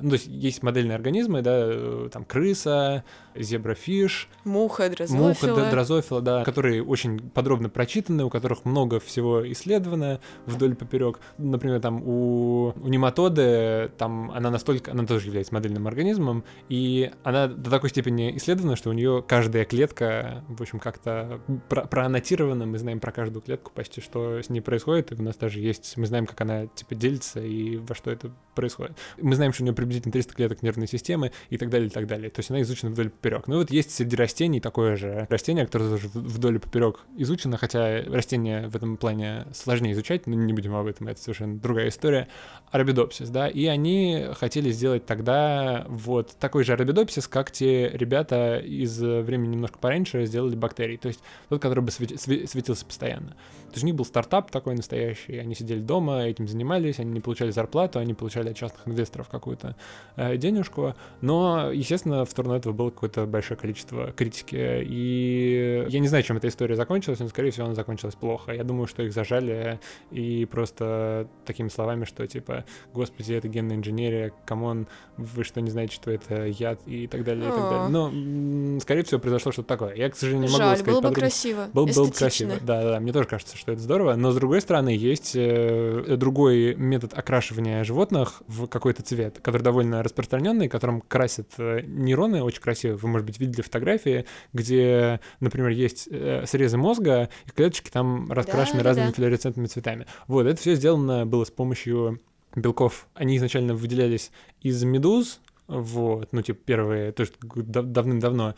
ну, 0.00 0.10
то 0.10 0.14
есть 0.14 0.26
есть 0.26 0.62
модельные 0.62 0.94
организмы, 0.94 1.42
да, 1.42 1.52
э, 1.54 2.08
там 2.12 2.24
крыса, 2.24 3.04
зебрафиш, 3.38 4.28
муха, 4.44 4.88
дрозофила. 4.88 5.28
Муха, 5.28 5.70
дрозофила, 5.70 6.20
да, 6.20 6.44
которые 6.44 6.82
очень 6.82 7.18
подробно 7.18 7.68
прочитаны, 7.68 8.24
у 8.24 8.30
которых 8.30 8.64
много 8.64 9.00
всего 9.00 9.50
исследовано 9.52 10.20
вдоль 10.46 10.74
поперек. 10.74 11.20
Например, 11.38 11.80
там 11.80 12.02
у, 12.04 12.72
у 12.76 12.88
нематоды, 12.88 13.90
там 13.98 14.30
она 14.30 14.50
настолько, 14.50 14.92
она 14.92 15.04
тоже 15.06 15.26
является 15.26 15.54
модельным 15.54 15.86
организмом, 15.86 16.44
и 16.68 17.10
она 17.22 17.46
до 17.46 17.70
такой 17.70 17.90
степени 17.90 18.36
исследована, 18.36 18.76
что 18.76 18.90
у 18.90 18.92
нее 18.92 19.24
каждая 19.26 19.64
клетка, 19.64 20.44
в 20.48 20.60
общем, 20.60 20.78
как-то 20.78 21.40
про 21.68 21.82
проаннотирована, 21.82 22.66
мы 22.66 22.78
знаем 22.78 23.00
про 23.00 23.12
каждую 23.12 23.42
клетку 23.42 23.72
почти, 23.74 24.00
что 24.00 24.42
с 24.42 24.50
ней 24.50 24.60
происходит, 24.60 25.12
и 25.12 25.14
у 25.14 25.22
нас 25.22 25.36
даже 25.36 25.60
есть, 25.60 25.96
мы 25.96 26.06
знаем, 26.06 26.26
как 26.26 26.40
она, 26.40 26.66
типа, 26.66 26.94
делится 26.94 27.40
и 27.40 27.76
во 27.76 27.94
что 27.94 28.10
это 28.10 28.30
происходит. 28.54 28.96
Мы 29.20 29.34
знаем, 29.34 29.52
что 29.52 29.62
у 29.62 29.66
нее 29.66 29.74
приблизительно 29.74 30.12
300 30.12 30.34
клеток 30.34 30.62
нервной 30.62 30.88
системы 30.88 31.32
и 31.50 31.58
так 31.58 31.70
далее, 31.70 31.88
и 31.88 31.90
так 31.90 32.06
далее. 32.06 32.30
То 32.30 32.40
есть 32.40 32.50
она 32.50 32.60
изучена 32.62 32.90
вдоль 32.90 33.10
поперек. 33.10 33.27
Ну 33.46 33.58
вот 33.58 33.70
есть 33.70 33.90
среди 33.94 34.16
растений 34.16 34.60
такое 34.60 34.96
же 34.96 35.26
растение, 35.30 35.66
которое 35.66 35.90
тоже 35.90 36.08
вдоль 36.12 36.56
и 36.56 36.58
поперек 36.58 37.00
изучено, 37.16 37.56
хотя 37.56 38.02
растение 38.02 38.68
в 38.68 38.76
этом 38.76 38.96
плане 38.96 39.46
сложнее 39.52 39.92
изучать, 39.92 40.26
но 40.26 40.34
не 40.34 40.52
будем 40.52 40.74
об 40.74 40.86
этом, 40.86 41.08
это 41.08 41.20
совершенно 41.20 41.58
другая 41.58 41.88
история. 41.88 42.28
Арабидопсис, 42.70 43.30
да, 43.30 43.48
и 43.48 43.66
они 43.66 44.26
хотели 44.34 44.70
сделать 44.70 45.06
тогда 45.06 45.84
вот 45.88 46.36
такой 46.38 46.64
же 46.64 46.72
арабидопсис, 46.72 47.28
как 47.28 47.50
те 47.50 47.88
ребята 47.88 48.58
из 48.58 48.98
времени 49.00 49.52
немножко 49.52 49.78
пораньше 49.78 50.24
сделали 50.26 50.54
бактерии, 50.54 50.96
то 50.96 51.08
есть 51.08 51.20
тот, 51.48 51.60
который 51.62 51.80
бы 51.80 51.90
светился 51.90 52.84
постоянно. 52.84 53.36
То 53.68 53.74
есть 53.74 53.84
у 53.84 53.86
них 53.86 53.94
был 53.94 54.04
стартап 54.04 54.50
такой 54.50 54.74
настоящий, 54.74 55.38
они 55.38 55.54
сидели 55.54 55.80
дома, 55.80 56.24
этим 56.24 56.48
занимались, 56.48 56.98
они 56.98 57.12
не 57.12 57.20
получали 57.20 57.50
зарплату, 57.50 57.98
они 57.98 58.14
получали 58.14 58.50
от 58.50 58.56
частных 58.56 58.88
инвесторов 58.88 59.28
какую-то 59.28 59.76
э, 60.16 60.36
денежку, 60.36 60.94
но, 61.20 61.70
естественно, 61.70 62.24
в 62.24 62.30
сторону 62.30 62.54
этого 62.54 62.72
было 62.72 62.90
какое-то 62.90 63.26
большое 63.26 63.58
количество 63.58 64.12
критики, 64.12 64.82
и 64.82 65.86
я 65.88 66.00
не 66.00 66.08
знаю, 66.08 66.24
чем 66.24 66.36
эта 66.36 66.48
история 66.48 66.74
закончилась, 66.74 67.20
но, 67.20 67.28
скорее 67.28 67.50
всего, 67.50 67.66
она 67.66 67.74
закончилась 67.74 68.14
плохо. 68.14 68.52
Я 68.52 68.64
думаю, 68.64 68.86
что 68.86 69.02
их 69.02 69.12
зажали 69.12 69.78
и 70.10 70.46
просто 70.46 71.28
такими 71.44 71.68
словами, 71.68 72.04
что, 72.04 72.26
типа, 72.26 72.64
господи, 72.92 73.34
это 73.34 73.48
генная 73.48 73.76
инженерия, 73.76 74.32
come 74.44 74.69
on, 74.69 74.88
вы 75.16 75.44
что, 75.44 75.60
не 75.60 75.70
знаете, 75.70 75.94
что 75.94 76.10
это 76.10 76.46
яд? 76.46 76.78
и 76.88 77.06
так 77.06 77.24
далее, 77.24 77.48
и 77.48 77.50
так 77.50 77.70
далее. 77.70 77.88
Но, 77.88 78.80
скорее 78.80 79.02
всего, 79.02 79.20
произошло 79.20 79.52
что-то 79.52 79.68
такое. 79.68 79.94
Я, 79.94 80.10
к 80.10 80.16
сожалению, 80.16 80.48
не 80.48 80.52
могу 80.52 80.64
Жаль, 80.64 80.78
сказать 80.78 80.94
было 81.02 81.08
бы 81.08 81.14
красиво, 81.14 81.68
Был, 81.72 81.86
было 81.86 82.06
бы 82.06 82.12
красиво, 82.12 82.54
да, 82.62 82.82
да, 82.82 83.00
мне 83.00 83.12
тоже 83.12 83.28
кажется, 83.28 83.56
что 83.58 83.72
это 83.72 83.80
здорово, 83.80 84.14
но, 84.14 84.30
с 84.30 84.36
другой 84.36 84.60
стороны, 84.60 84.90
есть 84.90 85.32
э, 85.34 86.16
другой 86.16 86.74
метод 86.74 87.12
окрашивания 87.14 87.84
животных 87.84 88.42
в 88.46 88.66
какой-то 88.66 89.02
цвет, 89.02 89.40
который 89.42 89.62
довольно 89.62 90.02
распространенный, 90.02 90.68
которым 90.68 91.00
красят 91.00 91.48
э, 91.58 91.82
нейроны 91.86 92.42
очень 92.42 92.62
красиво. 92.62 92.96
Вы, 92.96 93.08
может 93.08 93.26
быть, 93.26 93.38
видели 93.38 93.60
фотографии, 93.60 94.24
где, 94.52 95.20
например, 95.40 95.70
есть 95.70 96.08
э, 96.10 96.44
срезы 96.46 96.78
мозга, 96.78 97.28
и 97.46 97.50
клеточки 97.50 97.90
там 97.90 98.30
раскрашены 98.30 98.78
да, 98.78 98.84
разными 98.84 99.08
да. 99.08 99.12
флуоресцентными 99.14 99.66
цветами. 99.66 100.06
Вот, 100.26 100.46
это 100.46 100.60
все 100.60 100.74
сделано 100.74 101.26
было 101.26 101.44
с 101.44 101.50
помощью 101.50 102.20
белков. 102.54 103.08
Они 103.14 103.36
изначально 103.36 103.74
выделялись 103.74 104.30
из 104.62 104.82
медуз, 104.84 105.40
вот, 105.66 106.32
ну, 106.32 106.40
типа, 106.40 106.58
первые, 106.64 107.12
то 107.12 107.20
есть 107.20 107.34
давным-давно, 107.42 108.54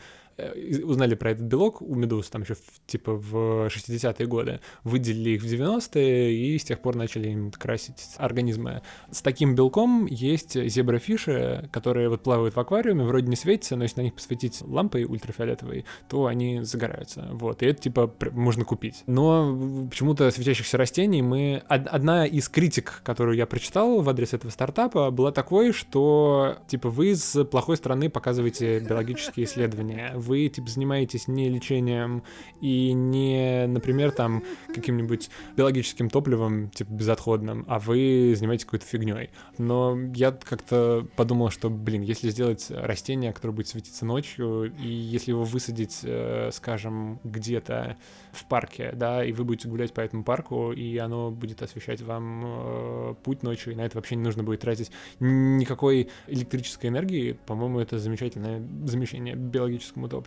узнали 0.83 1.15
про 1.15 1.31
этот 1.31 1.45
белок 1.45 1.81
у 1.81 1.95
медуз, 1.95 2.29
там 2.29 2.41
еще 2.41 2.55
типа 2.87 3.13
в 3.13 3.67
60-е 3.67 4.27
годы, 4.27 4.59
выделили 4.83 5.31
их 5.31 5.43
в 5.43 5.45
90-е 5.45 6.33
и 6.33 6.57
с 6.57 6.63
тех 6.63 6.79
пор 6.79 6.95
начали 6.95 7.29
им 7.29 7.51
красить 7.51 8.15
организмы. 8.17 8.81
С 9.11 9.21
таким 9.21 9.55
белком 9.55 10.05
есть 10.05 10.53
зебрафиши, 10.53 11.69
которые 11.71 12.09
вот 12.09 12.23
плавают 12.23 12.55
в 12.55 12.59
аквариуме, 12.59 13.03
вроде 13.03 13.27
не 13.27 13.35
светятся, 13.35 13.75
но 13.75 13.83
если 13.83 14.01
на 14.01 14.03
них 14.05 14.13
посветить 14.13 14.61
лампой 14.61 15.05
ультрафиолетовой, 15.05 15.85
то 16.09 16.25
они 16.25 16.61
загораются. 16.63 17.27
Вот, 17.31 17.61
и 17.63 17.65
это 17.65 17.81
типа 17.81 18.13
можно 18.31 18.65
купить. 18.65 19.03
Но 19.07 19.87
почему-то 19.89 20.29
светящихся 20.31 20.77
растений 20.77 21.21
мы... 21.21 21.63
Одна 21.67 22.25
из 22.25 22.49
критик, 22.49 23.01
которую 23.03 23.37
я 23.37 23.45
прочитал 23.45 24.01
в 24.01 24.09
адрес 24.09 24.33
этого 24.33 24.51
стартапа, 24.51 25.11
была 25.11 25.31
такой, 25.31 25.71
что 25.71 26.57
типа 26.67 26.89
вы 26.89 27.15
с 27.15 27.43
плохой 27.45 27.77
стороны 27.77 28.09
показываете 28.09 28.79
биологические 28.79 29.45
исследования. 29.45 30.13
Вы 30.15 30.30
типа 30.33 30.69
занимаетесь 30.69 31.27
не 31.27 31.49
лечением 31.49 32.23
и 32.59 32.93
не, 32.93 33.65
например, 33.67 34.11
там 34.11 34.43
каким-нибудь 34.73 35.29
биологическим 35.55 36.09
топливом, 36.09 36.69
типа 36.69 36.91
безотходным, 36.91 37.65
а 37.67 37.79
вы 37.79 38.33
занимаетесь 38.35 38.65
какой-то 38.65 38.85
фигней. 38.85 39.29
Но 39.57 39.97
я 40.15 40.31
как-то 40.31 41.07
подумал, 41.15 41.49
что, 41.49 41.69
блин, 41.69 42.01
если 42.01 42.29
сделать 42.29 42.67
растение, 42.69 43.33
которое 43.33 43.53
будет 43.53 43.67
светиться 43.67 44.05
ночью, 44.05 44.73
и 44.81 44.87
если 44.87 45.31
его 45.31 45.43
высадить, 45.43 45.99
э, 46.03 46.49
скажем, 46.51 47.19
где-то 47.23 47.97
в 48.31 48.45
парке, 48.45 48.91
да, 48.93 49.23
и 49.23 49.31
вы 49.31 49.43
будете 49.43 49.67
гулять 49.67 49.93
по 49.93 50.01
этому 50.01 50.23
парку, 50.23 50.71
и 50.71 50.97
оно 50.97 51.31
будет 51.31 51.61
освещать 51.61 52.01
вам 52.01 52.41
э, 52.43 53.15
путь 53.23 53.43
ночью, 53.43 53.73
и 53.73 53.75
на 53.75 53.81
это 53.81 53.97
вообще 53.97 54.15
не 54.15 54.23
нужно 54.23 54.43
будет 54.43 54.61
тратить 54.61 54.91
никакой 55.19 56.09
электрической 56.27 56.89
энергии, 56.89 57.33
по-моему, 57.45 57.79
это 57.79 57.99
замечательное 57.99 58.61
замещение 58.85 59.35
биологическому 59.35 60.07
топливу, 60.07 60.20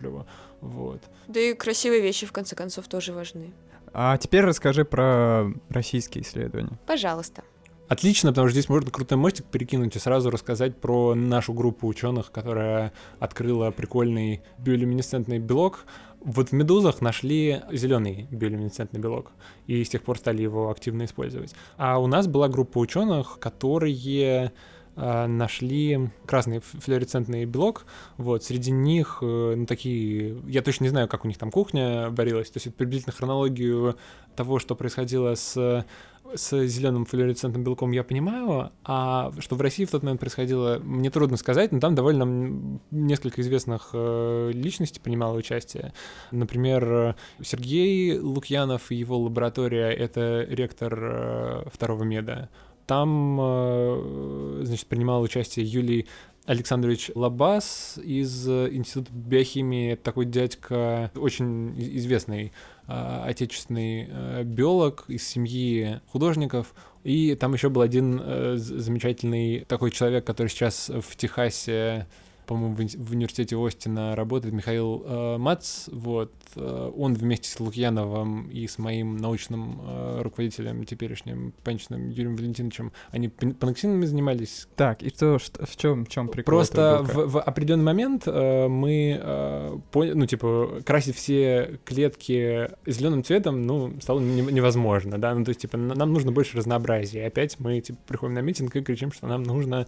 вот. 0.61 1.01
Да 1.27 1.39
и 1.39 1.53
красивые 1.53 2.01
вещи, 2.01 2.25
в 2.25 2.31
конце 2.31 2.55
концов, 2.55 2.87
тоже 2.87 3.13
важны. 3.13 3.53
А 3.93 4.17
теперь 4.17 4.43
расскажи 4.43 4.83
про 4.83 5.47
российские 5.69 6.23
исследования. 6.23 6.77
Пожалуйста. 6.85 7.43
Отлично, 7.87 8.31
потому 8.31 8.47
что 8.47 8.53
здесь 8.53 8.67
можно 8.67 8.89
крутой 8.89 9.17
мостик 9.17 9.45
перекинуть 9.45 9.95
и 9.95 9.99
сразу 9.99 10.31
рассказать 10.31 10.75
про 10.75 11.13
нашу 11.13 11.53
группу 11.53 11.87
ученых, 11.87 12.31
которая 12.31 12.93
открыла 13.19 13.69
прикольный 13.69 14.41
биолюминесцентный 14.57 15.37
белок. 15.37 15.85
Вот 16.19 16.49
в 16.49 16.51
медузах 16.53 17.01
нашли 17.01 17.61
зеленый 17.71 18.27
биолюминесцентный 18.31 18.99
белок, 18.99 19.31
и 19.67 19.83
с 19.83 19.89
тех 19.89 20.01
пор 20.01 20.17
стали 20.17 20.41
его 20.41 20.71
активно 20.71 21.05
использовать. 21.05 21.53
А 21.77 21.99
у 21.99 22.07
нас 22.07 22.25
была 22.27 22.47
группа 22.47 22.79
ученых, 22.79 23.37
которые 23.37 24.51
нашли 24.95 26.09
красный 26.25 26.59
флуоресцентный 26.59 27.45
белок, 27.45 27.85
вот, 28.17 28.43
среди 28.43 28.71
них, 28.71 29.19
э, 29.21 29.53
ну, 29.57 29.65
такие, 29.65 30.37
я 30.47 30.61
точно 30.61 30.85
не 30.85 30.89
знаю, 30.89 31.07
как 31.07 31.25
у 31.25 31.27
них 31.27 31.37
там 31.37 31.51
кухня 31.51 32.09
варилась, 32.09 32.49
то 32.49 32.57
есть 32.57 32.73
приблизительно 32.75 33.13
хронологию 33.13 33.97
того, 34.35 34.59
что 34.59 34.75
происходило 34.75 35.35
с 35.35 35.85
с 36.33 36.65
зеленым 36.65 37.05
флуоресцентным 37.05 37.63
белком 37.63 37.91
я 37.91 38.03
понимаю, 38.03 38.71
а 38.83 39.31
что 39.39 39.55
в 39.55 39.61
России 39.61 39.85
в 39.85 39.91
тот 39.91 40.03
момент 40.03 40.19
происходило, 40.19 40.79
мне 40.79 41.11
трудно 41.11 41.37
сказать, 41.37 41.71
но 41.71 41.79
там 41.79 41.93
довольно 41.93 42.79
несколько 42.91 43.41
известных 43.41 43.89
э, 43.93 44.51
личностей 44.53 44.99
принимало 44.99 45.37
участие. 45.37 45.93
Например, 46.31 47.15
Сергей 47.41 48.17
Лукьянов 48.17 48.91
и 48.91 48.95
его 48.95 49.19
лаборатория— 49.19 49.89
это 49.91 50.45
ректор 50.49 50.99
э, 50.99 51.63
второго 51.71 52.03
меда. 52.03 52.49
Там, 52.85 53.37
э, 53.41 54.61
значит, 54.63 54.87
принимал 54.87 55.21
участие 55.21 55.65
Юлий 55.65 56.07
Александрович 56.45 57.09
Лабас 57.15 57.97
из 58.03 58.47
Института 58.47 59.11
биохимии, 59.11 59.95
такой 59.95 60.25
дядька, 60.25 61.11
очень 61.15 61.73
известный 61.79 62.51
э, 62.87 63.23
отечественный 63.25 64.07
э, 64.07 64.43
биолог 64.43 65.05
из 65.07 65.27
семьи 65.27 66.01
художников. 66.07 66.75
И 67.03 67.35
там 67.35 67.53
еще 67.53 67.69
был 67.69 67.81
один 67.81 68.21
э, 68.23 68.55
замечательный 68.57 69.65
такой 69.67 69.89
человек, 69.91 70.25
который 70.25 70.49
сейчас 70.49 70.89
в 70.89 71.15
Техасе 71.15 72.07
по-моему, 72.45 72.75
в, 72.75 73.11
университете 73.11 73.55
Остина 73.57 74.15
работает 74.15 74.53
Михаил 74.53 75.03
э, 75.05 75.37
Мац, 75.37 75.87
вот, 75.91 76.33
э, 76.55 76.91
он 76.95 77.13
вместе 77.13 77.49
с 77.49 77.59
Лукьяновым 77.59 78.49
и 78.49 78.67
с 78.67 78.77
моим 78.77 79.17
научным 79.17 79.81
э, 79.83 80.21
руководителем 80.21 80.85
теперешним, 80.85 81.53
Панчиным 81.63 82.09
Юрием 82.09 82.35
Валентиновичем, 82.35 82.91
они 83.11 83.29
паноксинами 83.29 84.05
занимались. 84.05 84.67
Так, 84.75 85.03
и 85.03 85.09
что, 85.09 85.39
что 85.39 85.65
в 85.65 85.75
чем, 85.77 86.05
в 86.05 86.09
чем 86.09 86.27
прикол 86.27 86.51
Просто 86.51 87.01
в, 87.03 87.31
в 87.31 87.41
определенный 87.41 87.83
момент 87.83 88.23
э, 88.25 88.67
мы 88.67 89.19
э, 89.21 89.77
поняли, 89.91 90.13
ну, 90.13 90.25
типа, 90.25 90.81
красить 90.85 91.15
все 91.15 91.79
клетки 91.85 92.69
зеленым 92.85 93.23
цветом, 93.23 93.63
ну, 93.63 93.93
стало 94.01 94.19
не, 94.19 94.41
невозможно, 94.41 95.17
да, 95.17 95.33
ну, 95.33 95.43
то 95.43 95.49
есть, 95.49 95.61
типа, 95.61 95.77
нам 95.77 96.13
нужно 96.13 96.31
больше 96.31 96.57
разнообразия, 96.57 97.23
и 97.23 97.27
опять 97.27 97.59
мы, 97.59 97.81
типа, 97.81 97.99
приходим 98.07 98.35
на 98.35 98.39
митинг 98.39 98.75
и 98.75 98.81
кричим, 98.81 99.11
что 99.11 99.27
нам 99.27 99.43
нужно 99.43 99.87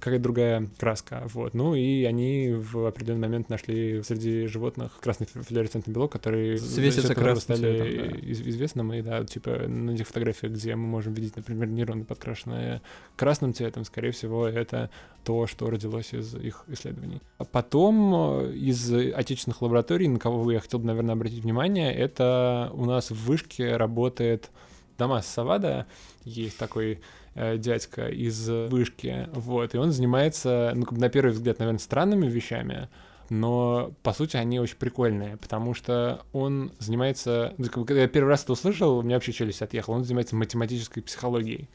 какая-то 0.00 0.22
другая 0.22 0.68
краска, 0.78 1.24
вот, 1.32 1.54
ну, 1.54 1.74
и 1.74 2.04
они 2.04 2.52
в 2.52 2.86
определенный 2.86 3.22
момент 3.22 3.48
нашли 3.48 4.02
среди 4.02 4.46
животных 4.46 4.92
красный 5.00 5.26
флуоресцентный 5.26 5.92
белок, 5.92 6.12
который 6.12 6.58
светится 6.58 7.14
красным 7.14 7.56
стали 7.56 7.78
цветом, 7.78 8.20
да. 8.20 8.32
известным, 8.32 8.92
и 8.92 9.02
да, 9.02 9.24
типа 9.24 9.50
на 9.66 9.90
этих 9.92 10.06
фотографиях, 10.06 10.52
где 10.52 10.76
мы 10.76 10.86
можем 10.86 11.14
видеть, 11.14 11.36
например, 11.36 11.68
нейроны, 11.68 12.04
подкрашенные 12.04 12.80
красным 13.16 13.52
цветом, 13.52 13.84
скорее 13.84 14.12
всего, 14.12 14.46
это 14.46 14.90
то, 15.24 15.46
что 15.46 15.68
родилось 15.68 16.14
из 16.14 16.34
их 16.34 16.64
исследований. 16.68 17.20
Потом 17.52 18.42
э, 18.44 18.52
из 18.54 18.92
отечественных 18.92 19.62
лабораторий, 19.62 20.08
на 20.08 20.18
кого 20.18 20.50
я 20.52 20.60
хотел 20.60 20.78
бы, 20.78 20.86
наверное, 20.86 21.14
обратить 21.14 21.42
внимание, 21.42 21.92
это 21.92 22.70
у 22.72 22.84
нас 22.84 23.10
в 23.10 23.26
вышке 23.26 23.76
работает 23.76 24.50
Дамас 24.96 25.26
Савада, 25.26 25.86
есть 26.24 26.58
такой 26.58 27.00
дядька 27.34 28.08
из 28.08 28.48
вышки, 28.48 29.28
вот, 29.32 29.74
и 29.74 29.78
он 29.78 29.92
занимается, 29.92 30.72
ну, 30.74 30.86
на 30.90 31.08
первый 31.08 31.32
взгляд, 31.32 31.58
наверное, 31.58 31.78
странными 31.78 32.26
вещами, 32.26 32.88
но 33.30 33.92
по 34.02 34.12
сути 34.12 34.36
они 34.36 34.58
очень 34.58 34.76
прикольные, 34.76 35.36
потому 35.36 35.74
что 35.74 36.22
он 36.32 36.72
занимается, 36.78 37.54
ну, 37.58 37.68
когда 37.68 38.00
я 38.02 38.08
первый 38.08 38.30
раз 38.30 38.44
это 38.44 38.52
услышал, 38.52 38.98
у 38.98 39.02
меня 39.02 39.16
вообще 39.16 39.32
челюсть 39.32 39.62
отъехала, 39.62 39.96
он 39.96 40.04
занимается 40.04 40.34
математической 40.34 41.00
психологией. 41.00 41.68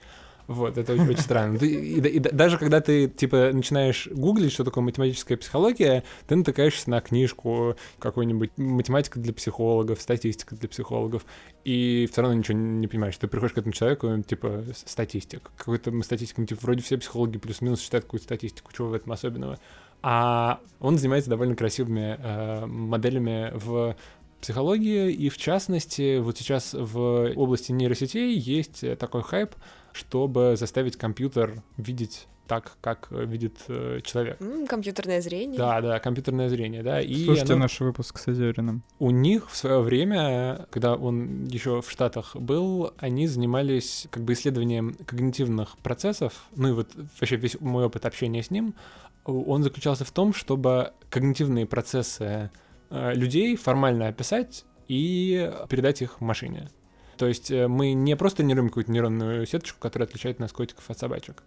Вот, 0.48 0.78
это 0.78 0.94
очень, 0.94 1.18
странно. 1.18 1.58
Ты, 1.58 1.68
и, 1.68 2.00
и, 2.00 2.08
и 2.18 2.20
даже 2.20 2.58
когда 2.58 2.82
ты, 2.82 3.08
типа, 3.08 3.52
начинаешь 3.54 4.10
гуглить, 4.12 4.52
что 4.52 4.64
такое 4.64 4.84
математическая 4.84 5.38
психология, 5.38 6.04
ты 6.28 6.36
натыкаешься 6.36 6.90
на 6.90 7.00
книжку 7.00 7.76
какой-нибудь 8.00 8.52
математика 8.58 9.20
для 9.20 9.34
психологов, 9.34 10.02
статистика 10.02 10.56
для 10.56 10.68
психологов, 10.68 11.26
и 11.64 12.10
все 12.12 12.22
равно 12.22 12.38
ничего 12.38 12.58
не 12.58 12.88
понимаешь. 12.88 13.18
Ты 13.18 13.28
приходишь 13.28 13.54
к 13.54 13.58
этому 13.60 13.74
человеку, 13.74 14.08
он, 14.08 14.24
типа, 14.24 14.64
статистик. 14.74 15.52
Какой-то 15.56 16.02
статистик, 16.02 16.38
ну, 16.38 16.46
типа, 16.46 16.60
вроде 16.64 16.82
все 16.82 16.98
психологи 16.98 17.38
плюс-минус 17.38 17.82
считают 17.82 18.06
какую-то 18.06 18.26
статистику, 18.26 18.72
чего 18.74 18.90
в 18.90 18.94
этом 18.94 19.14
особенного. 19.14 19.60
А 20.02 20.60
он 20.82 20.98
занимается 20.98 21.30
довольно 21.30 21.56
красивыми 21.56 22.18
э, 22.20 22.66
моделями 22.66 23.52
в 23.54 23.96
психологии, 24.42 25.10
и 25.14 25.30
в 25.30 25.38
частности, 25.38 26.20
вот 26.20 26.38
сейчас 26.38 26.74
в 26.74 27.32
области 27.38 27.72
нейросетей 27.72 28.38
есть 28.38 28.84
такой 29.00 29.24
хайп, 29.24 29.56
чтобы 29.94 30.56
заставить 30.58 30.98
компьютер 30.98 31.64
видеть 31.78 32.28
так, 32.48 32.78
как 32.82 33.08
видит 33.12 33.58
э, 33.70 34.02
человек. 34.04 34.40
Mm, 34.42 34.68
компьютерное 34.68 35.22
зрение. 35.22 35.58
Да, 35.58 35.80
да, 35.82 36.00
компьютерное 36.00 36.50
зрение, 36.50 36.84
да. 36.84 37.00
И 37.02 37.26
Слушайте 37.26 37.54
оно... 37.54 37.64
наш 37.64 37.80
выпуск 37.80 38.20
с 38.20 38.28
Озериным. 38.28 38.84
У 39.00 39.12
них 39.12 39.50
в 39.50 39.56
свое 39.56 39.80
время, 39.80 40.68
когда 40.70 40.96
он 40.96 41.46
еще 41.46 41.82
в 41.82 41.90
Штатах 41.90 42.36
был, 42.36 42.94
они 42.98 43.28
занимались 43.28 44.08
как 44.12 44.24
бы 44.24 44.34
исследованием 44.34 44.94
когнитивных 45.06 45.78
процессов. 45.78 46.46
Ну 46.56 46.70
и 46.70 46.72
вот 46.74 46.90
вообще 47.20 47.38
весь 47.38 47.60
мой 47.62 47.86
опыт 47.86 48.06
общения 48.06 48.44
с 48.44 48.52
ним, 48.52 48.76
он 49.24 49.64
заключался 49.64 50.04
в 50.04 50.12
том, 50.12 50.34
чтобы 50.34 50.92
когнитивные 51.10 51.66
процессы 51.66 52.52
э, 52.90 53.14
людей 53.14 53.56
формально 53.56 54.10
описать 54.10 54.66
и 54.90 55.50
передать 55.70 56.02
их 56.02 56.20
машине. 56.20 56.70
То 57.18 57.28
есть 57.28 57.52
э, 57.52 57.68
мы 57.68 57.94
не 57.94 58.16
просто 58.16 58.38
тренируем 58.38 58.70
какую-то 58.70 58.92
нейронную 58.92 59.46
сеточку, 59.46 59.80
которая 59.80 60.08
отличает 60.08 60.40
нас 60.40 60.52
котиков 60.52 60.90
от 60.90 60.98
собачек, 60.98 61.44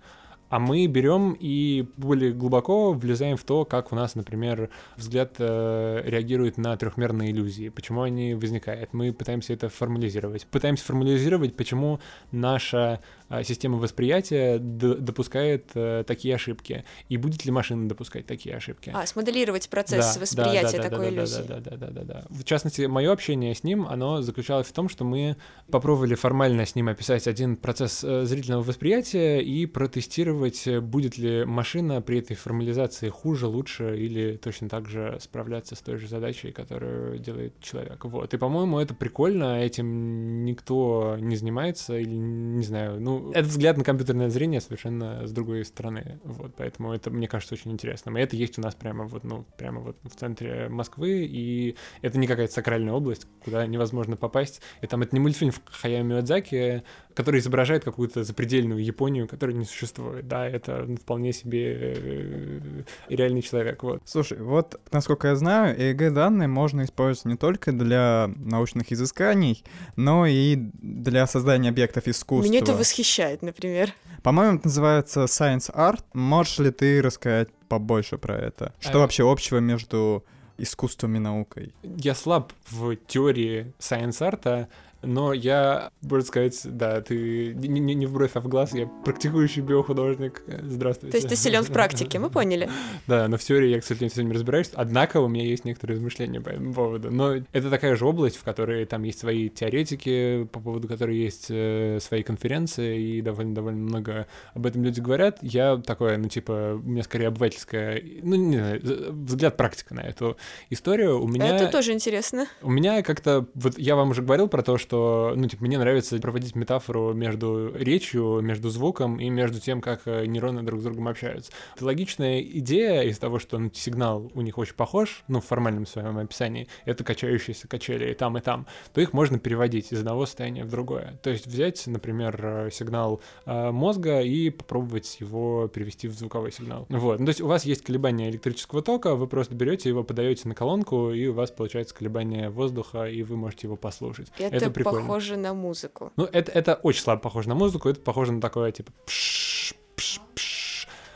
а 0.49 0.61
мы 0.61 0.87
берем 0.87 1.37
и 1.39 1.89
более 1.97 2.33
глубоко 2.33 2.93
влезаем 2.93 3.37
в 3.37 3.43
то, 3.43 3.64
как 3.64 3.93
у 3.93 3.97
нас, 3.97 4.14
например, 4.14 4.71
взгляд 4.97 5.35
э, 5.39 6.03
реагирует 6.05 6.57
на 6.57 6.77
трехмерные 6.77 7.33
иллюзии, 7.33 7.69
почему 7.69 8.03
они 8.03 8.35
возникают. 8.35 8.93
Мы 8.93 9.12
пытаемся 9.12 9.53
это 9.55 9.69
формализировать. 9.69 10.47
Пытаемся 10.47 10.85
формализировать, 10.85 11.57
почему 11.57 11.99
наша 12.31 13.01
система 13.43 13.79
восприятия 13.79 14.59
допускает 14.59 15.70
э, 15.74 16.05
такие 16.07 16.35
ошибки, 16.35 16.85
и 17.09 17.16
будет 17.16 17.45
ли 17.45 17.51
машина 17.51 17.89
допускать 17.89 18.27
такие 18.27 18.57
ошибки. 18.57 18.93
А, 18.95 19.07
смоделировать 19.07 19.68
процесс 19.68 20.14
да, 20.14 20.20
восприятия 20.20 20.77
да, 20.77 20.83
да, 20.83 20.91
такой 20.91 21.11
да, 21.11 21.16
иллюзии. 21.16 21.43
Да, 21.47 21.61
да, 21.61 21.70
да, 21.70 21.77
да, 21.77 21.91
да, 21.91 22.03
да. 22.03 22.24
В 22.31 22.45
частности, 22.45 22.83
мое 22.83 23.12
общение 23.12 23.55
с 23.55 23.64
ним, 23.64 23.87
оно 23.87 24.22
заключалось 24.22 24.68
в 24.68 24.72
том, 24.72 24.89
что 24.89 25.05
мы 25.05 25.37
попробовали 25.70 26.14
формально 26.14 26.66
с 26.66 26.74
ним 26.74 26.89
описать 26.89 27.27
один 27.27 27.57
процесс 27.57 28.05
э, 28.05 28.24
зрительного 28.24 28.62
восприятия 28.62 29.41
и 29.41 29.66
протестировать, 29.66 30.68
будет 30.81 31.18
ли 31.18 31.45
машина 31.45 32.01
при 32.03 32.18
этой 32.18 32.37
формализации 32.37 33.09
хуже, 33.09 33.47
лучше 33.47 33.97
или 33.99 34.37
точно 34.37 34.68
так 34.68 34.89
же 34.89 35.18
справляться 35.20 35.74
с 35.74 35.81
той 35.81 35.97
же 35.97 36.09
задачей, 36.09 36.53
которую 36.53 37.18
делает 37.18 37.55
человек. 37.61 38.05
Вот. 38.05 38.35
И, 38.35 38.37
по-моему, 38.37 38.79
это 38.79 38.95
прикольно, 38.95 39.61
этим 39.62 40.45
никто 40.45 41.16
не 41.18 41.37
занимается, 41.37 41.99
или 41.99 42.14
не 42.14 42.64
знаю, 42.64 43.01
ну, 43.01 43.16
это 43.33 43.49
взгляд 43.49 43.77
на 43.77 43.85
компьютерное 43.85 44.31
зрение 44.31 44.61
совершенно 44.61 45.27
с 45.27 45.33
другой 45.33 45.64
стороны. 45.64 46.21
Вот, 46.25 46.55
поэтому 46.57 46.93
это, 46.93 47.11
мне 47.11 47.29
кажется, 47.29 47.55
очень 47.55 47.73
интересным. 47.73 48.17
И 48.17 48.21
это 48.21 48.37
есть 48.37 48.59
у 48.59 48.62
нас 48.62 48.75
прямо 48.75 49.05
вот, 49.05 49.25
ну, 49.25 49.45
прямо 49.57 49.81
вот 49.81 49.97
в 50.03 50.14
центре 50.17 50.69
Москвы, 50.69 51.27
и 51.29 51.77
это 52.03 52.19
не 52.19 52.27
какая-то 52.27 52.53
сакральная 52.53 52.93
область, 52.93 53.27
куда 53.45 53.67
невозможно 53.67 54.17
попасть. 54.17 54.61
И 54.81 54.87
там 54.87 55.03
это 55.03 55.14
не 55.14 55.21
мультфильм 55.21 55.61
Хаяо 55.67 56.03
Миядзаки, 56.03 56.83
который 57.14 57.41
изображает 57.41 57.83
какую-то 57.83 58.25
запредельную 58.25 58.85
Японию, 58.85 59.27
которая 59.27 59.57
не 59.57 59.64
существует. 59.64 60.29
Да, 60.29 60.47
это 60.47 60.87
вполне 61.01 61.33
себе 61.33 61.95
э, 61.97 62.61
реальный 63.09 63.41
человек. 63.41 63.83
Вот. 63.83 64.03
Слушай, 64.05 64.39
вот, 64.39 64.79
насколько 64.93 65.29
я 65.29 65.37
знаю, 65.37 65.79
ЭЭГ 65.81 66.11
данные 66.11 66.49
можно 66.49 66.83
использовать 66.85 67.25
не 67.25 67.37
только 67.37 67.73
для 67.73 68.31
научных 68.37 68.93
изысканий, 68.93 69.64
но 69.97 70.27
и 70.27 70.57
для 70.57 71.27
создания 71.27 71.71
объектов 71.71 72.07
искусства. 72.07 72.51
Меня 72.51 72.61
это 72.61 72.75
восхищает, 72.75 73.06
например. 73.43 73.93
По-моему, 74.23 74.59
это 74.59 74.67
называется 74.67 75.25
Science 75.25 75.73
Art. 75.75 76.03
Можешь 76.13 76.59
ли 76.59 76.71
ты 76.71 77.01
рассказать 77.01 77.49
побольше 77.69 78.19
про 78.19 78.37
это? 78.37 78.73
Что 78.81 78.99
а... 78.99 79.01
вообще 79.03 79.31
общего 79.31 79.59
между 79.59 80.25
искусством 80.59 81.17
и 81.17 81.19
наукой? 81.19 81.75
Я 81.83 82.15
слаб 82.15 82.53
в 82.71 82.97
теории 82.97 83.73
science 83.79 84.25
арта, 84.27 84.69
но 85.03 85.33
я, 85.33 85.91
можно 86.03 86.27
сказать, 86.27 86.61
да, 86.65 87.01
ты 87.01 87.55
не, 87.55 87.81
не, 87.81 87.95
не 87.95 88.07
в 88.07 88.13
бровь, 88.13 88.33
а 88.35 88.41
в 88.41 88.49
глаз, 88.49 88.75
я 88.75 88.87
практикующий 88.87 89.63
биохудожник. 89.63 90.43
Здравствуйте. 90.63 91.13
То 91.13 91.17
есть 91.19 91.29
ты 91.29 91.37
силен 91.37 91.63
в 91.63 91.73
практике, 91.73 92.19
мы 92.19 92.31
поняли. 92.31 92.69
Да, 93.07 93.29
но 93.29 93.37
в 93.37 93.43
теории 93.43 93.69
я, 93.69 93.81
к 93.81 93.85
сожалению, 93.85 94.27
не 94.27 94.33
разбираюсь, 94.33 94.71
однако 94.75 95.21
у 95.21 95.29
меня 95.29 95.45
есть 95.45 95.65
некоторые 95.65 95.97
размышления 95.97 96.41
по 96.41 96.49
этому 96.49 96.73
поводу. 96.73 97.11
Но 97.11 97.35
это 97.35 97.71
такая 97.71 97.95
же 97.95 98.05
область, 98.05 98.37
в 98.37 98.43
которой 98.43 98.85
там 98.85 99.03
есть 99.05 99.21
свои 99.21 99.49
теоретики, 99.49 100.49
по 100.53 100.61
поводу 100.61 100.89
которой 100.89 101.17
есть 101.17 101.47
э, 101.51 101.99
свои 102.01 102.23
конференции, 102.23 103.01
и 103.01 103.23
довольно-довольно 103.23 103.81
много 103.81 104.27
об 104.55 104.67
этом 104.67 104.83
люди 104.83 105.01
говорят. 105.01 105.39
Я 105.43 105.77
такой, 105.77 106.17
ну, 106.17 106.29
типа, 106.29 106.81
у 106.83 106.89
меня 106.89 107.03
скорее 107.03 107.29
обывательская, 107.29 108.03
ну, 108.23 108.37
не 108.37 108.57
знаю, 108.57 108.81
взгляд 109.13 109.57
практика 109.57 109.95
на 109.95 110.01
эту 110.01 110.37
историю. 110.71 111.23
У 111.23 111.29
меня... 111.29 111.57
Это 111.57 111.69
тоже 111.69 111.93
интересно. 111.93 112.47
У 112.63 112.71
меня 112.71 113.03
как-то, 113.03 113.47
вот 113.55 113.79
я 113.79 113.95
вам 113.95 114.11
уже 114.11 114.23
говорил 114.23 114.49
про 114.49 114.63
то, 114.63 114.79
что 114.79 114.86
что, 114.87 115.32
ну, 115.34 115.49
типа, 115.49 115.64
мне 115.64 115.78
нравится 115.78 116.16
проводить 116.18 116.55
метафору 116.55 117.12
между 117.12 117.72
речью, 117.74 118.41
между 118.41 118.70
звуком 118.70 119.18
и 119.18 119.28
между 119.28 119.59
тем, 119.59 119.80
как 119.80 120.03
э, 120.07 120.26
нейроны 120.26 120.62
друг 120.62 120.80
с 120.80 120.84
другом 120.84 121.09
общаются. 121.09 121.51
Это 121.74 121.84
логичная 121.84 122.41
идея 122.41 123.03
из 123.03 123.18
того, 123.18 123.41
что 123.41 123.59
ну, 123.59 123.70
сигнал 123.74 124.30
у 124.34 124.43
них 124.43 124.59
очень 124.59 124.74
похож, 124.74 125.24
ну, 125.26 125.41
в 125.41 125.45
формальном 125.45 125.87
своем 125.87 126.18
описании, 126.18 126.68
это 126.84 127.03
качающиеся 127.03 127.66
качели 127.66 128.12
и 128.12 128.14
там, 128.14 128.39
и 128.39 128.41
там, 128.41 128.66
то 128.95 129.01
их 129.01 129.12
можно 129.12 129.41
переводить 129.41 129.93
из 129.93 130.01
одного 130.01 130.24
состояния 130.24 130.64
в 130.64 130.70
другое. 130.70 131.18
То 131.22 131.30
есть 131.30 131.47
взять, 131.49 131.84
например, 131.89 132.39
э, 132.41 132.70
сигнал 132.70 133.20
э, 133.45 133.72
мозга 133.72 134.20
и 134.20 134.51
попробовать 134.51 135.16
его 135.18 135.66
перевести 135.66 136.07
в 136.07 136.12
звуковой 136.12 136.53
сигнал. 136.53 136.87
Вот. 136.91 137.18
Ну, 137.18 137.26
то 137.26 137.30
есть 137.30 137.41
у 137.41 137.49
вас 137.49 137.64
есть 137.64 137.82
колебания 137.82 138.30
электрического 138.30 138.82
тока, 138.82 139.16
вы 139.16 139.26
просто 139.26 139.57
берете 139.57 139.89
его, 139.89 140.05
подаете 140.05 140.47
на 140.49 140.55
колонку, 140.55 141.11
и 141.11 141.26
у 141.26 141.32
вас 141.32 141.51
получается 141.51 141.93
колебание 141.93 142.51
воздуха, 142.51 143.07
и 143.07 143.24
вы 143.24 143.37
можете 143.37 143.66
его 143.66 143.74
послушать. 143.74 144.30
Это, 144.39 144.55
это 144.55 144.70
прикольно. 144.77 145.01
похоже 145.01 145.37
на 145.37 145.55
музыку. 145.55 146.12
Ну, 146.16 146.24
это, 146.24 146.53
это 146.53 146.74
очень 146.83 147.03
слабо 147.03 147.20
похоже 147.20 147.49
на 147.49 147.55
музыку, 147.55 147.89
это 147.89 148.01
похоже 148.01 148.33
на 148.33 148.41
такое, 148.41 148.72
типа, 148.72 148.93
пш, 149.07 149.74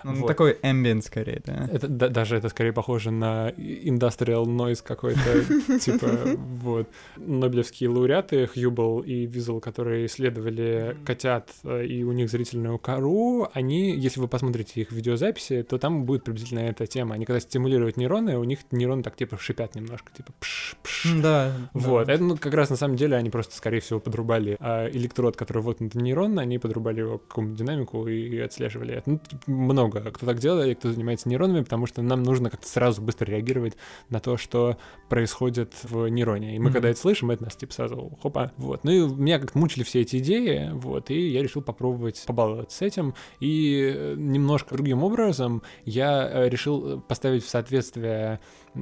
ну, 0.05 0.15
вот. 0.15 0.27
такой 0.27 0.59
ambient 0.63 1.03
скорее, 1.03 1.43
да? 1.45 1.69
Это, 1.73 1.89
да, 1.89 2.09
даже 2.09 2.37
это 2.37 2.49
скорее 2.49 2.73
похоже 2.73 3.11
на 3.11 3.51
industrial 3.51 4.45
noise 4.45 4.83
какой-то, 4.83 5.79
типа, 5.79 6.09
вот. 6.37 6.89
Нобелевские 7.17 7.91
лауреаты 7.91 8.47
Хьюбл 8.47 9.01
и 9.01 9.27
Визел, 9.27 9.61
которые 9.61 10.07
исследовали 10.07 10.97
котят, 11.05 11.51
э, 11.65 11.87
и 11.87 12.03
у 12.05 12.13
них 12.13 12.31
зрительную 12.31 12.79
кору, 12.79 13.49
они, 13.53 13.95
если 13.95 14.21
вы 14.21 14.29
посмотрите 14.29 14.81
их 14.81 14.93
видеозаписи, 14.93 15.63
то 15.63 15.79
там 15.79 16.05
будет 16.05 16.25
приблизительно 16.25 16.61
эта 16.61 16.87
тема. 16.87 17.15
Они 17.15 17.25
когда 17.25 17.41
стимулируют 17.41 17.97
нейроны, 17.97 18.39
у 18.39 18.45
них 18.45 18.61
нейроны 18.71 19.03
так 19.03 19.17
типа 19.17 19.37
шипят 19.39 19.75
немножко, 19.75 20.13
типа 20.13 20.33
пш, 20.41 20.77
пш. 20.83 21.09
Да. 21.23 21.53
Вот. 21.73 22.09
Это 22.09 22.23
ну, 22.23 22.37
как 22.37 22.55
раз 22.55 22.71
на 22.71 22.77
самом 22.77 22.97
деле 22.97 23.17
они 23.17 23.31
просто, 23.31 23.57
скорее 23.57 23.81
всего, 23.81 24.01
подрубали 24.01 24.57
а 24.61 24.89
электрод, 24.89 25.37
который 25.37 25.63
вот 25.63 25.81
на 25.81 25.89
нейрон, 25.95 26.39
они 26.39 26.59
подрубали 26.59 27.01
его 27.01 27.19
какому-то 27.19 27.57
динамику 27.57 28.07
и 28.07 28.39
отслеживали 28.39 28.95
это. 28.95 29.11
Ну, 29.11 29.19
типа, 29.19 29.43
много 29.51 29.90
много 29.91 30.11
кто 30.11 30.27
так 30.27 30.39
делает, 30.39 30.79
кто 30.79 30.93
занимается 30.93 31.29
нейронами, 31.29 31.63
потому 31.63 31.87
что 31.87 32.03
нам 32.03 32.23
нужно 32.23 32.51
как-то 32.51 32.67
сразу 32.67 33.03
быстро 33.03 33.27
реагировать 33.27 33.77
на 34.09 34.21
то, 34.21 34.37
что 34.37 34.79
происходит 35.09 35.75
в 35.83 36.09
нейроне. 36.09 36.57
И 36.57 36.59
мы 36.59 36.69
mm-hmm. 36.69 36.73
когда 36.73 36.89
это 36.89 37.01
слышим, 37.01 37.31
это 37.31 37.45
нас 37.45 37.57
типа 37.57 37.73
сразу 37.73 38.19
хопа. 38.23 38.53
Вот. 38.57 38.85
Ну 38.85 38.91
и 38.91 39.01
меня 39.01 39.39
как-то 39.39 39.59
мучили 39.59 39.83
все 39.83 40.01
эти 40.01 40.17
идеи, 40.19 40.71
вот, 40.73 41.11
и 41.11 41.29
я 41.29 41.43
решил 41.43 41.63
попробовать 41.63 42.23
побаловаться 42.27 42.79
с 42.79 42.83
этим. 42.83 43.15
И 43.41 43.93
э, 43.95 44.15
немножко 44.17 44.75
другим 44.75 45.03
образом 45.03 45.63
я 45.85 46.29
э, 46.31 46.49
решил 46.49 47.01
поставить 47.01 47.45
в 47.45 47.49
соответствие 47.49 48.41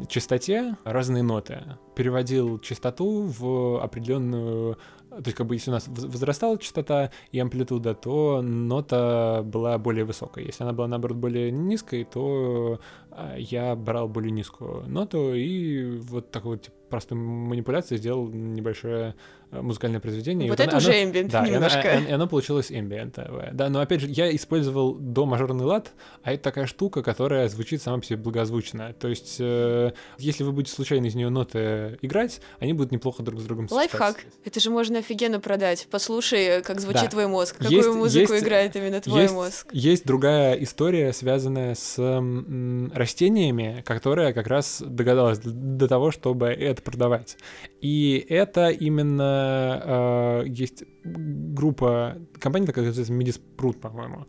частоте 0.08 0.76
разные 0.84 1.22
ноты. 1.22 1.62
Переводил 1.94 2.58
частоту 2.58 3.22
в 3.26 3.82
определенную 3.82 4.78
то 5.10 5.22
есть, 5.24 5.36
как 5.36 5.46
бы, 5.46 5.54
если 5.54 5.70
у 5.70 5.74
нас 5.74 5.88
возрастала 5.88 6.58
частота 6.58 7.10
и 7.32 7.38
амплитуда, 7.38 7.94
то 7.94 8.42
нота 8.42 9.42
была 9.44 9.78
более 9.78 10.04
высокой. 10.04 10.44
Если 10.44 10.62
она 10.62 10.72
была, 10.72 10.86
наоборот, 10.86 11.16
более 11.16 11.50
низкой, 11.50 12.04
то 12.04 12.80
а, 13.10 13.36
я 13.36 13.74
брал 13.74 14.08
более 14.08 14.30
низкую 14.30 14.88
ноту 14.88 15.34
и 15.34 15.98
вот 15.98 16.30
такой 16.30 16.52
вот 16.52 16.62
типа, 16.62 16.76
простой 16.90 17.18
манипуляцией 17.18 17.98
сделал 17.98 18.28
небольшое 18.28 19.14
музыкальное 19.50 20.00
произведение. 20.00 20.50
Вот 20.50 20.60
это 20.60 20.70
оно, 20.70 20.78
уже 20.78 20.92
ambient 20.92 21.30
да, 21.30 21.46
немножко. 21.46 21.80
И 21.80 21.96
оно, 21.96 22.08
и 22.08 22.12
оно 22.12 22.26
получилось 22.26 22.70
ambient. 22.70 23.52
Да, 23.52 23.68
но 23.68 23.80
опять 23.80 24.00
же, 24.00 24.08
я 24.08 24.34
использовал 24.34 24.94
до 24.94 25.26
мажорный 25.26 25.64
лад, 25.64 25.92
а 26.22 26.32
это 26.32 26.42
такая 26.42 26.66
штука, 26.66 27.02
которая 27.02 27.48
звучит 27.48 27.82
сама 27.82 27.98
по 27.98 28.04
себе 28.04 28.18
благозвучно. 28.18 28.94
То 28.98 29.08
есть, 29.08 29.36
э, 29.40 29.92
если 30.18 30.44
вы 30.44 30.52
будете 30.52 30.74
случайно 30.74 31.06
из 31.06 31.14
нее 31.14 31.30
ноты 31.30 31.98
играть, 32.02 32.40
они 32.60 32.72
будут 32.72 32.92
неплохо 32.92 33.22
друг 33.22 33.40
с 33.40 33.44
другом 33.44 33.68
Лайфхак. 33.70 34.24
Это 34.44 34.60
же 34.60 34.70
можно 34.70 34.98
офигенно 34.98 35.40
продать. 35.40 35.88
Послушай, 35.90 36.62
как 36.62 36.80
звучит 36.80 37.04
да. 37.04 37.10
твой 37.10 37.26
мозг, 37.26 37.56
какую 37.56 37.76
есть, 37.76 37.88
музыку 37.88 38.32
есть, 38.32 38.44
играет 38.44 38.76
именно 38.76 39.00
твой 39.00 39.22
есть, 39.22 39.34
мозг. 39.34 39.68
Есть 39.72 40.06
другая 40.06 40.54
история, 40.54 41.12
связанная 41.12 41.74
с 41.74 41.98
м, 41.98 42.92
растениями, 42.94 43.82
которая 43.86 44.32
как 44.32 44.46
раз 44.46 44.82
догадалась 44.84 45.38
до 45.38 45.88
того, 45.88 46.10
чтобы 46.10 46.46
это 46.46 46.82
продавать. 46.82 47.36
И 47.80 48.24
это 48.28 48.70
именно 48.70 50.42
э, 50.44 50.48
есть 50.48 50.84
группа, 51.04 52.16
компания 52.38 52.66
такая 52.66 52.84
называется 52.86 53.12
Медиспрут, 53.12 53.80
по-моему. 53.80 54.26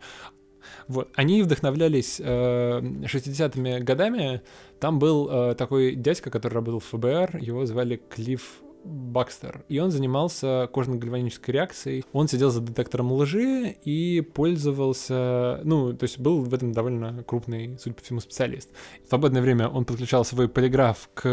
Вот. 0.88 1.10
Они 1.14 1.42
вдохновлялись 1.42 2.20
э, 2.20 2.80
60-ми 2.80 3.80
годами. 3.80 4.42
Там 4.78 4.98
был 4.98 5.28
э, 5.30 5.54
такой 5.54 5.94
дядька, 5.94 6.30
который 6.30 6.54
работал 6.54 6.80
в 6.80 6.84
ФБР, 6.84 7.38
его 7.40 7.66
звали 7.66 8.00
Клифф 8.08 8.62
Бакстер. 8.84 9.64
И 9.68 9.78
он 9.78 9.90
занимался 9.90 10.68
кожно-гальванической 10.72 11.52
реакцией. 11.52 12.04
Он 12.12 12.28
сидел 12.28 12.50
за 12.50 12.60
детектором 12.60 13.12
лжи 13.12 13.76
и 13.84 14.20
пользовался... 14.20 15.60
Ну, 15.64 15.92
то 15.92 16.04
есть 16.04 16.18
был 16.18 16.42
в 16.42 16.54
этом 16.54 16.72
довольно 16.72 17.22
крупный, 17.24 17.76
судя 17.78 17.94
по 17.94 18.02
всему, 18.02 18.20
специалист. 18.20 18.70
В 19.04 19.08
свободное 19.08 19.42
время 19.42 19.68
он 19.68 19.84
подключал 19.84 20.24
свой 20.24 20.48
полиграф 20.48 21.10
к 21.14 21.26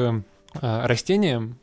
э, 0.62 0.86
растениям 0.86 1.58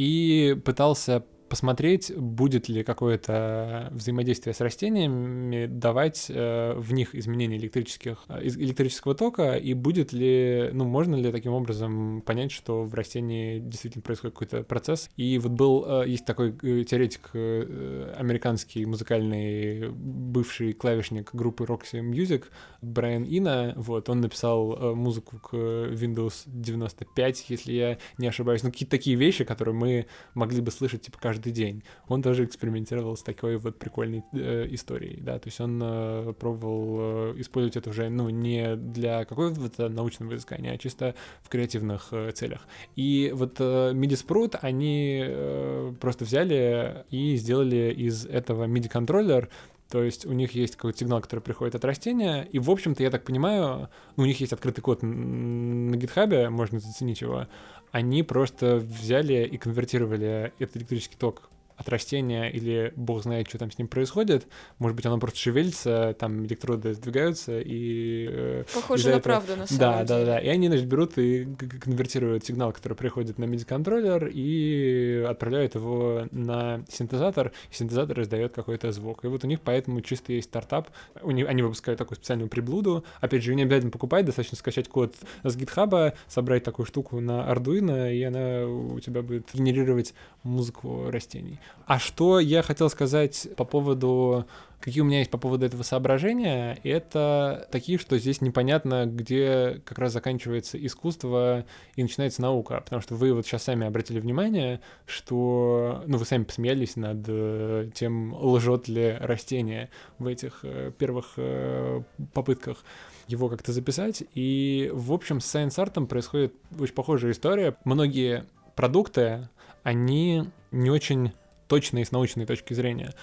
и 0.00 0.54
пытался 0.54 1.26
посмотреть, 1.50 2.16
будет 2.16 2.68
ли 2.68 2.84
какое-то 2.84 3.88
взаимодействие 3.90 4.54
с 4.54 4.60
растениями 4.60 5.66
давать 5.66 6.26
э, 6.28 6.74
в 6.78 6.92
них 6.92 7.16
изменения 7.16 7.56
электрических, 7.56 8.18
э, 8.28 8.46
электрического 8.46 9.16
тока, 9.16 9.56
и 9.56 9.74
будет 9.74 10.12
ли, 10.12 10.70
ну, 10.72 10.84
можно 10.84 11.16
ли 11.16 11.32
таким 11.32 11.52
образом 11.52 12.22
понять, 12.24 12.52
что 12.52 12.84
в 12.84 12.94
растении 12.94 13.58
действительно 13.58 14.02
происходит 14.02 14.34
какой-то 14.34 14.62
процесс. 14.62 15.10
И 15.16 15.38
вот 15.38 15.50
был, 15.50 15.84
э, 15.86 16.08
есть 16.08 16.24
такой 16.24 16.52
теоретик 16.84 17.30
американский 17.34 18.86
музыкальный 18.86 19.90
бывший 19.90 20.72
клавишник 20.72 21.34
группы 21.34 21.64
Roxy 21.64 22.00
Music, 22.00 22.44
Брайан 22.80 23.24
Ина, 23.24 23.74
вот, 23.76 24.08
он 24.08 24.20
написал 24.20 24.94
музыку 24.94 25.38
к 25.38 25.54
Windows 25.54 26.44
95, 26.46 27.46
если 27.48 27.72
я 27.72 27.98
не 28.18 28.28
ошибаюсь, 28.28 28.62
ну, 28.62 28.70
какие-то 28.70 28.92
такие 28.92 29.16
вещи, 29.16 29.42
которые 29.42 29.74
мы 29.74 30.06
могли 30.34 30.60
бы 30.60 30.70
слышать, 30.70 31.02
типа, 31.02 31.18
каждый 31.18 31.39
каждый 31.40 31.52
день. 31.52 31.82
Он 32.08 32.22
тоже 32.22 32.44
экспериментировал 32.44 33.16
с 33.16 33.22
такой 33.22 33.56
вот 33.56 33.78
прикольной 33.78 34.22
э, 34.32 34.66
историей, 34.70 35.20
да, 35.20 35.38
то 35.38 35.48
есть 35.48 35.60
он 35.60 35.80
э, 35.82 36.32
пробовал 36.38 37.32
э, 37.32 37.40
использовать 37.40 37.76
это 37.76 37.90
уже, 37.90 38.10
ну, 38.10 38.28
не 38.28 38.76
для 38.76 39.24
какого-то 39.24 39.88
научного 39.88 40.34
изыскания, 40.34 40.72
а 40.72 40.78
чисто 40.78 41.14
в 41.42 41.48
креативных 41.48 42.08
э, 42.12 42.32
целях. 42.32 42.66
И 42.96 43.32
вот 43.34 43.56
э, 43.58 43.92
MIDI 43.92 44.26
Sprout 44.26 44.58
они 44.60 45.22
э, 45.24 45.92
просто 45.98 46.24
взяли 46.24 47.04
и 47.10 47.36
сделали 47.36 47.94
из 47.96 48.26
этого 48.26 48.66
MIDI-контроллер 48.66 49.48
то 49.90 50.02
есть 50.02 50.24
у 50.24 50.32
них 50.32 50.52
есть 50.52 50.76
какой-то 50.76 50.98
сигнал, 50.98 51.20
который 51.20 51.40
приходит 51.40 51.74
от 51.74 51.84
растения, 51.84 52.42
и, 52.42 52.58
в 52.58 52.70
общем-то, 52.70 53.02
я 53.02 53.10
так 53.10 53.24
понимаю, 53.24 53.88
ну, 54.16 54.22
у 54.22 54.26
них 54.26 54.40
есть 54.40 54.52
открытый 54.52 54.82
код 54.82 55.02
на 55.02 55.96
гитхабе, 55.96 56.48
можно 56.48 56.78
заценить 56.78 57.20
его, 57.20 57.46
они 57.90 58.22
просто 58.22 58.76
взяли 58.76 59.44
и 59.44 59.58
конвертировали 59.58 60.52
этот 60.58 60.76
электрический 60.76 61.16
ток 61.16 61.50
от 61.80 61.88
растения 61.88 62.50
или 62.50 62.92
бог 62.94 63.22
знает, 63.22 63.48
что 63.48 63.58
там 63.58 63.70
с 63.70 63.78
ним 63.78 63.88
происходит. 63.88 64.46
Может 64.78 64.96
быть, 64.96 65.06
оно 65.06 65.18
просто 65.18 65.38
шевелится, 65.38 66.14
там 66.18 66.44
электроды 66.44 66.92
сдвигаются 66.92 67.58
и... 67.58 68.28
Э, 68.30 68.64
Похоже 68.74 69.04
на 69.04 69.10
этого... 69.12 69.22
правду, 69.22 69.56
на 69.56 69.66
самом 69.66 69.80
да, 69.80 70.04
деле. 70.04 70.06
Да, 70.06 70.18
да, 70.18 70.24
да. 70.24 70.38
И 70.38 70.48
они, 70.48 70.68
значит, 70.68 70.86
берут 70.86 71.16
и 71.16 71.48
конвертируют 71.80 72.44
сигнал, 72.44 72.72
который 72.72 72.94
приходит 72.94 73.38
на 73.38 73.44
MIDI-контроллер 73.44 74.30
и 74.32 75.24
отправляют 75.26 75.74
его 75.74 76.26
на 76.30 76.84
синтезатор, 76.90 77.52
и 77.70 77.74
синтезатор 77.74 78.20
издает 78.20 78.52
какой-то 78.52 78.92
звук. 78.92 79.24
И 79.24 79.28
вот 79.28 79.42
у 79.44 79.46
них 79.46 79.60
поэтому 79.62 80.02
чисто 80.02 80.34
есть 80.34 80.48
стартап. 80.48 80.90
У 81.22 81.30
них, 81.30 81.48
они 81.48 81.62
выпускают 81.62 81.98
такую 81.98 82.16
специальную 82.16 82.50
приблуду. 82.50 83.04
Опять 83.20 83.42
же, 83.42 83.54
не 83.54 83.62
обязательно 83.62 83.90
покупать, 83.90 84.26
достаточно 84.26 84.58
скачать 84.58 84.88
код 84.88 85.14
с 85.42 85.56
GitHub, 85.56 86.12
собрать 86.28 86.62
такую 86.62 86.84
штуку 86.84 87.20
на 87.20 87.50
Arduino, 87.50 88.14
и 88.14 88.22
она 88.22 88.66
у 88.66 89.00
тебя 89.00 89.22
будет 89.22 89.48
генерировать 89.54 90.12
музыку 90.42 91.10
растений. 91.10 91.58
А 91.86 91.98
что 91.98 92.38
я 92.40 92.62
хотел 92.62 92.88
сказать 92.88 93.48
по 93.56 93.64
поводу 93.64 94.46
какие 94.80 95.02
у 95.02 95.04
меня 95.04 95.18
есть 95.18 95.30
по 95.30 95.38
поводу 95.38 95.66
этого 95.66 95.82
соображения, 95.82 96.78
это 96.82 97.68
такие, 97.70 97.98
что 97.98 98.18
здесь 98.18 98.40
непонятно, 98.40 99.06
где 99.06 99.82
как 99.84 99.98
раз 99.98 100.12
заканчивается 100.12 100.84
искусство 100.84 101.66
и 101.96 102.02
начинается 102.02 102.42
наука, 102.42 102.80
потому 102.80 103.02
что 103.02 103.14
вы 103.14 103.32
вот 103.34 103.46
сейчас 103.46 103.64
сами 103.64 103.86
обратили 103.86 104.18
внимание, 104.20 104.80
что, 105.06 106.02
ну, 106.06 106.16
вы 106.16 106.24
сами 106.24 106.44
посмеялись 106.44 106.96
над 106.96 107.18
э, 107.28 107.90
тем, 107.94 108.34
лжет 108.34 108.88
ли 108.88 109.16
растение 109.20 109.90
в 110.18 110.26
этих 110.26 110.60
э, 110.62 110.92
первых 110.98 111.34
э, 111.36 112.02
попытках 112.32 112.82
его 113.28 113.48
как-то 113.48 113.72
записать, 113.72 114.24
и, 114.34 114.90
в 114.92 115.12
общем, 115.12 115.40
с 115.40 115.54
Art 115.54 116.06
происходит 116.06 116.54
очень 116.78 116.94
похожая 116.94 117.32
история. 117.32 117.76
Многие 117.84 118.44
продукты, 118.74 119.48
они 119.82 120.44
не 120.72 120.90
очень 120.90 121.32
точные 121.70 122.04
с 122.04 122.10
научной 122.10 122.46
точки 122.46 122.74
зрения. 122.74 123.14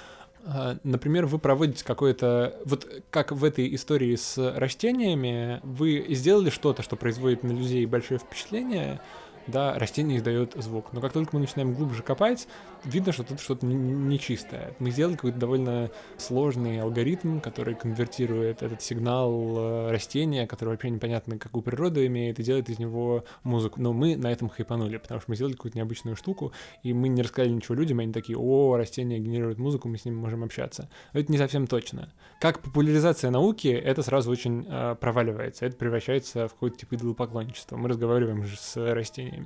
А, 0.45 0.77
например, 0.83 1.25
вы 1.25 1.37
проводите 1.37 1.83
какое-то... 1.83 2.57
Вот 2.63 2.87
как 3.09 3.33
в 3.33 3.43
этой 3.43 3.75
истории 3.75 4.15
с 4.15 4.37
растениями, 4.55 5.59
вы 5.63 6.05
сделали 6.09 6.49
что-то, 6.49 6.81
что 6.81 6.95
производит 6.95 7.43
на 7.43 7.51
людей 7.51 7.85
большое 7.85 8.21
впечатление, 8.21 9.01
да, 9.47 9.73
растение 9.77 10.17
издает 10.17 10.53
звук. 10.55 10.93
Но 10.93 11.01
как 11.01 11.13
только 11.13 11.35
мы 11.35 11.41
начинаем 11.41 11.73
глубже 11.73 12.03
копать, 12.03 12.47
видно, 12.83 13.11
что 13.11 13.23
тут 13.23 13.39
что-то 13.39 13.65
нечистое. 13.65 14.73
Мы 14.79 14.91
сделали 14.91 15.15
какой-то 15.15 15.37
довольно 15.37 15.89
сложный 16.17 16.81
алгоритм, 16.81 17.39
который 17.39 17.75
конвертирует 17.75 18.61
этот 18.61 18.81
сигнал 18.81 19.57
э, 19.57 19.91
растения, 19.91 20.47
который 20.47 20.71
вообще 20.71 20.89
непонятно, 20.89 21.37
какую 21.37 21.63
природу 21.63 22.05
имеет, 22.05 22.39
и 22.39 22.43
делает 22.43 22.69
из 22.69 22.79
него 22.79 23.23
музыку. 23.43 23.81
Но 23.81 23.93
мы 23.93 24.15
на 24.17 24.31
этом 24.31 24.49
хайпанули, 24.49 24.97
потому 24.97 25.21
что 25.21 25.31
мы 25.31 25.35
сделали 25.35 25.53
какую-то 25.53 25.77
необычную 25.77 26.15
штуку, 26.15 26.51
и 26.83 26.93
мы 26.93 27.07
не 27.07 27.21
рассказали 27.21 27.51
ничего 27.51 27.75
людям, 27.75 27.99
и 28.01 28.03
они 28.03 28.13
такие, 28.13 28.37
о, 28.37 28.75
растение 28.77 29.19
генерирует 29.19 29.57
музыку, 29.57 29.87
мы 29.87 29.97
с 29.97 30.05
ним 30.05 30.17
можем 30.17 30.43
общаться. 30.43 30.89
Но 31.13 31.19
это 31.19 31.31
не 31.31 31.37
совсем 31.37 31.67
точно. 31.67 32.09
Как 32.41 32.59
популяризация 32.59 33.31
науки, 33.31 33.67
это 33.67 34.03
сразу 34.03 34.29
очень 34.31 34.65
э, 34.67 34.95
проваливается, 34.99 35.65
это 35.65 35.77
превращается 35.77 36.47
в 36.47 36.53
какой-то 36.53 36.77
тип 36.77 36.93
идолопоклонничества. 36.93 37.77
Мы 37.77 37.89
разговариваем 37.89 38.43
же 38.43 38.57
с 38.57 38.75
растениями. 38.93 39.36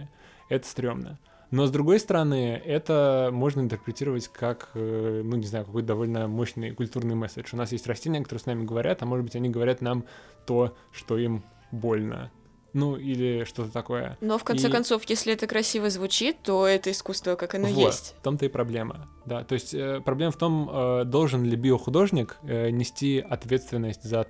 Это 0.50 0.68
стрёмно. 0.68 1.20
Но 1.52 1.66
с 1.66 1.72
другой 1.72 2.00
стороны, 2.00 2.62
это 2.66 3.30
можно 3.34 3.60
интерпретировать 3.60 4.30
как, 4.30 4.70
э, 4.74 5.22
ну 5.24 5.36
не 5.36 5.46
знаю, 5.46 5.66
какой-то 5.66 5.90
довольно 5.90 6.28
мощный 6.28 6.72
культурный 6.72 7.16
месседж. 7.16 7.50
У 7.52 7.58
нас 7.58 7.74
есть 7.74 7.88
растения, 7.88 8.22
которые 8.22 8.40
с 8.40 8.46
нами 8.46 8.64
говорят, 8.64 9.02
а 9.02 9.06
может 9.06 9.26
быть 9.26 9.36
они 9.36 9.50
говорят 9.50 9.82
нам 9.82 10.06
то, 10.46 10.74
что 10.94 11.18
им 11.18 11.44
больно. 11.72 12.32
Ну, 12.74 12.96
или 12.96 13.44
что-то 13.44 13.70
такое. 13.72 14.18
Но 14.22 14.38
в 14.38 14.46
конце 14.46 14.70
и... 14.70 14.72
концов, 14.72 15.04
если 15.10 15.34
это 15.34 15.46
красиво 15.46 15.90
звучит, 15.90 16.38
то 16.42 16.66
это 16.66 16.92
искусство, 16.92 17.36
как 17.36 17.54
оно 17.56 17.68
вот, 17.68 17.86
есть. 17.86 18.16
В 18.18 18.22
том-то 18.22 18.46
и 18.46 18.50
проблема. 18.50 19.10
Да, 19.26 19.44
то 19.44 19.54
есть 19.54 19.74
э, 19.74 20.00
проблема 20.00 20.32
в 20.32 20.38
том, 20.38 20.70
э, 20.72 21.04
должен 21.04 21.44
ли 21.44 21.58
биохудожник 21.58 22.38
э, 22.44 22.70
нести 22.70 23.20
ответственность 23.20 24.04
за, 24.04 24.26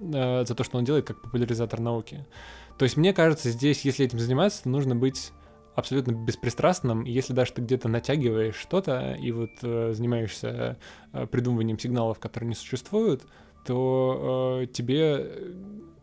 э, 0.00 0.44
за 0.46 0.54
то, 0.54 0.64
что 0.64 0.78
он 0.78 0.84
делает, 0.84 1.06
как 1.06 1.20
популяризатор 1.20 1.80
науки. 1.80 2.26
То 2.82 2.84
есть 2.84 2.96
мне 2.96 3.12
кажется, 3.12 3.48
здесь, 3.48 3.84
если 3.84 4.04
этим 4.04 4.18
заниматься, 4.18 4.68
нужно 4.68 4.96
быть 4.96 5.30
абсолютно 5.76 6.10
беспристрастным. 6.10 7.04
если 7.04 7.32
даже 7.32 7.52
ты 7.52 7.62
где-то 7.62 7.86
натягиваешь 7.86 8.56
что-то 8.56 9.16
и 9.22 9.30
вот 9.30 9.50
э, 9.62 9.92
занимаешься 9.92 10.78
э, 11.12 11.28
придумыванием 11.28 11.78
сигналов, 11.78 12.18
которые 12.18 12.48
не 12.48 12.54
существуют, 12.56 13.22
то 13.64 14.62
э, 14.62 14.66
тебе 14.66 15.30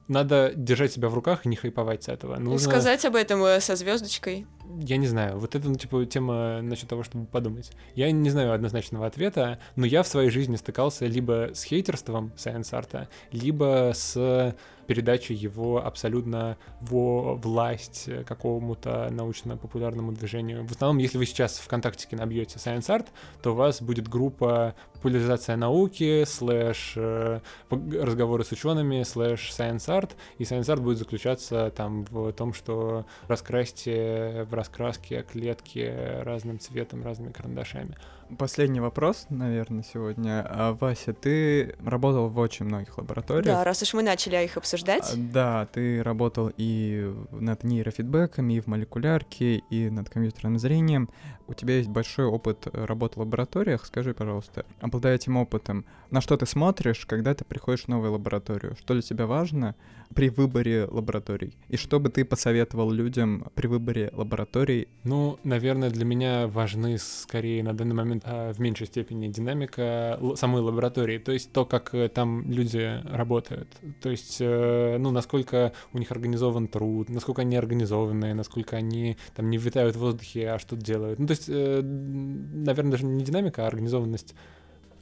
надо 0.08 0.54
держать 0.56 0.94
себя 0.94 1.10
в 1.10 1.14
руках 1.14 1.46
и 1.46 1.50
не 1.50 1.58
хайповать 1.58 2.04
с 2.04 2.08
этого. 2.08 2.38
Нужно... 2.40 2.70
Сказать 2.70 3.04
об 3.04 3.18
этом 3.18 3.44
э, 3.44 3.60
со 3.60 3.76
звездочкой. 3.76 4.48
Я 4.80 4.96
не 4.96 5.08
знаю. 5.08 5.38
Вот 5.38 5.56
это, 5.56 5.68
ну, 5.68 5.76
типа, 5.76 6.06
тема 6.06 6.62
насчет 6.62 6.88
того, 6.88 7.04
чтобы 7.04 7.26
подумать. 7.26 7.72
Я 7.94 8.10
не 8.12 8.30
знаю 8.30 8.54
однозначного 8.54 9.06
ответа, 9.06 9.60
но 9.76 9.86
я 9.86 10.02
в 10.02 10.08
своей 10.08 10.30
жизни 10.30 10.56
стыкался 10.56 11.08
либо 11.08 11.50
с 11.54 11.62
хейтерством 11.64 12.32
Art, 12.38 13.10
либо 13.34 13.92
с 13.94 14.56
передачей 14.90 15.36
его 15.36 15.86
абсолютно 15.86 16.58
во 16.82 17.36
власть 17.36 18.10
какому-то 18.26 19.10
научно-популярному 19.12 20.14
движению. 20.14 20.66
В 20.66 20.72
основном, 20.72 20.98
если 20.98 21.20
вы 21.20 21.28
сейчас 21.28 21.60
ВКонтакте 21.60 22.08
набьете 22.16 22.58
Science 22.58 22.88
Art, 22.88 23.06
то 23.44 23.52
у 23.52 23.54
вас 23.54 23.84
будет 23.84 24.08
группа 24.08 24.74
популяризация 24.96 25.58
науки, 25.58 26.24
слэш 26.26 26.94
э, 26.96 27.40
разговоры 27.70 28.44
с 28.44 28.52
учеными, 28.52 29.04
слэш 29.04 29.52
Science 29.52 29.88
Art, 29.90 30.14
и 30.40 30.44
Science 30.44 30.74
Art 30.74 30.82
будет 30.82 30.98
заключаться 30.98 31.72
там 31.76 32.06
в 32.10 32.32
том, 32.34 32.56
что 32.56 33.06
раскрасьте 33.28 34.48
в 34.50 34.56
раскраске 34.56 35.24
клетки 35.32 36.24
разным 36.24 36.60
цветом, 36.60 37.04
разными 37.04 37.32
карандашами. 37.32 37.96
Последний 38.38 38.80
вопрос, 38.80 39.26
наверное, 39.30 39.84
сегодня. 39.84 40.46
А, 40.48 40.74
Вася, 40.74 41.14
ты 41.14 41.76
работал 41.84 42.30
в 42.30 42.38
очень 42.38 42.66
многих 42.66 42.98
лабораториях. 43.00 43.46
Да, 43.46 43.64
раз 43.64 43.82
уж 43.82 43.96
мы 43.96 44.04
начали 44.04 44.44
их 44.44 44.56
обсуждать. 44.56 44.79
А, 45.14 45.18
да, 45.18 45.66
ты 45.68 46.04
работал 46.04 46.52
и 46.58 47.14
над 47.32 47.64
нейрофидбэками, 47.64 48.54
и 48.54 48.60
в 48.60 48.68
молекулярке, 48.68 49.58
и 49.70 49.90
над 49.90 50.10
компьютерным 50.10 50.60
зрением. 50.60 51.10
У 51.48 51.54
тебя 51.54 51.78
есть 51.78 51.90
большой 51.90 52.26
опыт 52.26 52.68
работы 52.74 53.16
в 53.16 53.20
лабораториях. 53.20 53.86
Скажи, 53.86 54.14
пожалуйста, 54.14 54.66
обладая 54.80 55.16
этим 55.16 55.38
опытом, 55.38 55.86
на 56.12 56.22
что 56.22 56.38
ты 56.38 56.46
смотришь, 56.46 57.06
когда 57.06 57.34
ты 57.34 57.44
приходишь 57.44 57.86
в 57.86 57.88
новую 57.88 58.14
лабораторию? 58.14 58.76
Что 58.80 58.94
для 58.94 59.02
тебя 59.02 59.26
важно 59.26 59.76
при 60.14 60.30
выборе 60.30 60.86
лабораторий? 60.86 61.58
И 61.68 61.78
что 61.78 62.00
бы 62.00 62.10
ты 62.10 62.26
посоветовал 62.26 62.92
людям 62.92 63.46
при 63.56 63.68
выборе 63.68 64.12
лабораторий? 64.14 64.88
Ну, 65.04 65.40
наверное, 65.44 65.90
для 65.90 66.06
меня 66.06 66.48
важны 66.48 66.98
скорее 66.98 67.64
на 67.64 67.74
данный 67.74 67.96
момент 67.96 68.24
а, 68.26 68.52
в 68.54 68.60
меньшей 68.60 68.88
степени 68.88 69.28
динамика 69.28 70.20
самой 70.36 70.62
лаборатории, 70.62 71.18
то 71.18 71.32
есть 71.32 71.52
то, 71.52 71.66
как 71.66 71.94
э, 71.94 72.10
там 72.10 72.50
люди 72.52 73.02
работают, 73.06 73.70
то 74.02 74.10
есть, 74.10 74.38
э, 74.40 74.98
ну, 75.00 75.12
насколько 75.12 75.74
у 75.94 76.00
них 76.00 76.12
организован 76.12 76.68
труд, 76.68 77.10
насколько 77.10 77.42
они 77.42 77.56
организованные, 77.56 78.34
насколько 78.34 78.76
они 78.76 79.18
там 79.36 79.50
не 79.50 79.58
витают 79.58 79.96
в 79.96 80.00
воздухе, 80.00 80.50
а 80.50 80.60
что 80.60 80.76
делают. 80.76 81.20
Ну, 81.20 81.28
то 81.28 81.32
есть, 81.32 81.46
э, 81.48 81.82
наверное, 81.82 82.92
даже 82.92 83.06
не 83.06 83.24
динамика, 83.24 83.64
а 83.64 83.68
организованность 83.68 84.36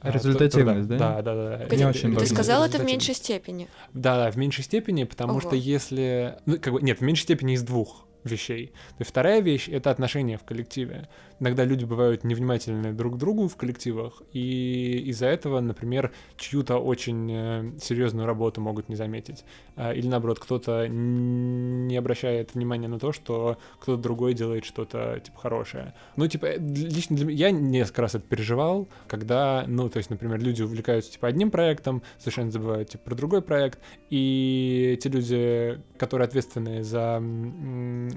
а, 0.00 0.10
Результативность, 0.10 0.88
да? 0.88 0.98
Да, 0.98 1.22
да, 1.22 1.34
да. 1.34 1.56
Погоди, 1.64 1.82
не 1.82 1.88
очень 1.88 2.16
ты 2.16 2.26
сказал 2.26 2.64
это 2.64 2.78
в 2.78 2.84
меньшей 2.84 3.14
степени. 3.14 3.68
Да, 3.94 4.16
да, 4.16 4.30
в 4.30 4.36
меньшей 4.36 4.64
степени, 4.64 5.04
потому 5.04 5.32
Ого. 5.32 5.40
что 5.40 5.56
если... 5.56 6.36
Ну, 6.46 6.58
как 6.58 6.72
бы, 6.72 6.82
нет, 6.82 6.98
в 6.98 7.02
меньшей 7.02 7.22
степени 7.22 7.54
из 7.54 7.62
двух 7.62 8.07
вещей. 8.28 8.72
То 8.98 9.04
вторая 9.04 9.40
вещь— 9.40 9.68
это 9.72 9.90
отношения 9.90 10.38
в 10.38 10.44
коллективе. 10.44 11.08
Иногда 11.40 11.64
люди 11.64 11.84
бывают 11.84 12.24
невнимательны 12.24 12.92
друг 12.92 13.14
к 13.14 13.16
другу 13.16 13.48
в 13.48 13.56
коллективах, 13.56 14.22
и 14.32 15.04
из-за 15.06 15.26
этого, 15.26 15.60
например, 15.60 16.12
чью-то 16.36 16.78
очень 16.78 17.30
э, 17.30 17.72
серьезную 17.80 18.26
работу 18.26 18.60
могут 18.60 18.88
не 18.88 18.96
заметить. 18.96 19.44
А, 19.76 19.92
или 19.92 20.08
наоборот, 20.08 20.40
кто-то 20.40 20.88
не 20.88 21.96
обращает 21.96 22.54
внимания 22.54 22.88
на 22.88 22.98
то, 22.98 23.12
что 23.12 23.58
кто-то 23.78 24.02
другой 24.02 24.34
делает 24.34 24.64
что-то, 24.64 25.20
типа, 25.20 25.38
хорошее. 25.38 25.94
Ну, 26.16 26.26
типа, 26.26 26.56
лично 26.56 27.16
для 27.16 27.26
меня, 27.26 27.46
я 27.46 27.50
несколько 27.52 28.02
раз 28.02 28.16
это 28.16 28.26
переживал, 28.26 28.88
когда, 29.06 29.64
ну, 29.68 29.88
то 29.88 29.98
есть, 29.98 30.10
например, 30.10 30.40
люди 30.40 30.62
увлекаются, 30.62 31.12
типа, 31.12 31.28
одним 31.28 31.52
проектом, 31.52 32.02
совершенно 32.18 32.50
забывают, 32.50 32.90
типа, 32.90 33.04
про 33.04 33.14
другой 33.14 33.42
проект, 33.42 33.78
и 34.10 34.98
те 35.00 35.08
люди, 35.08 35.80
которые 35.98 36.26
ответственны 36.26 36.82
за 36.82 37.20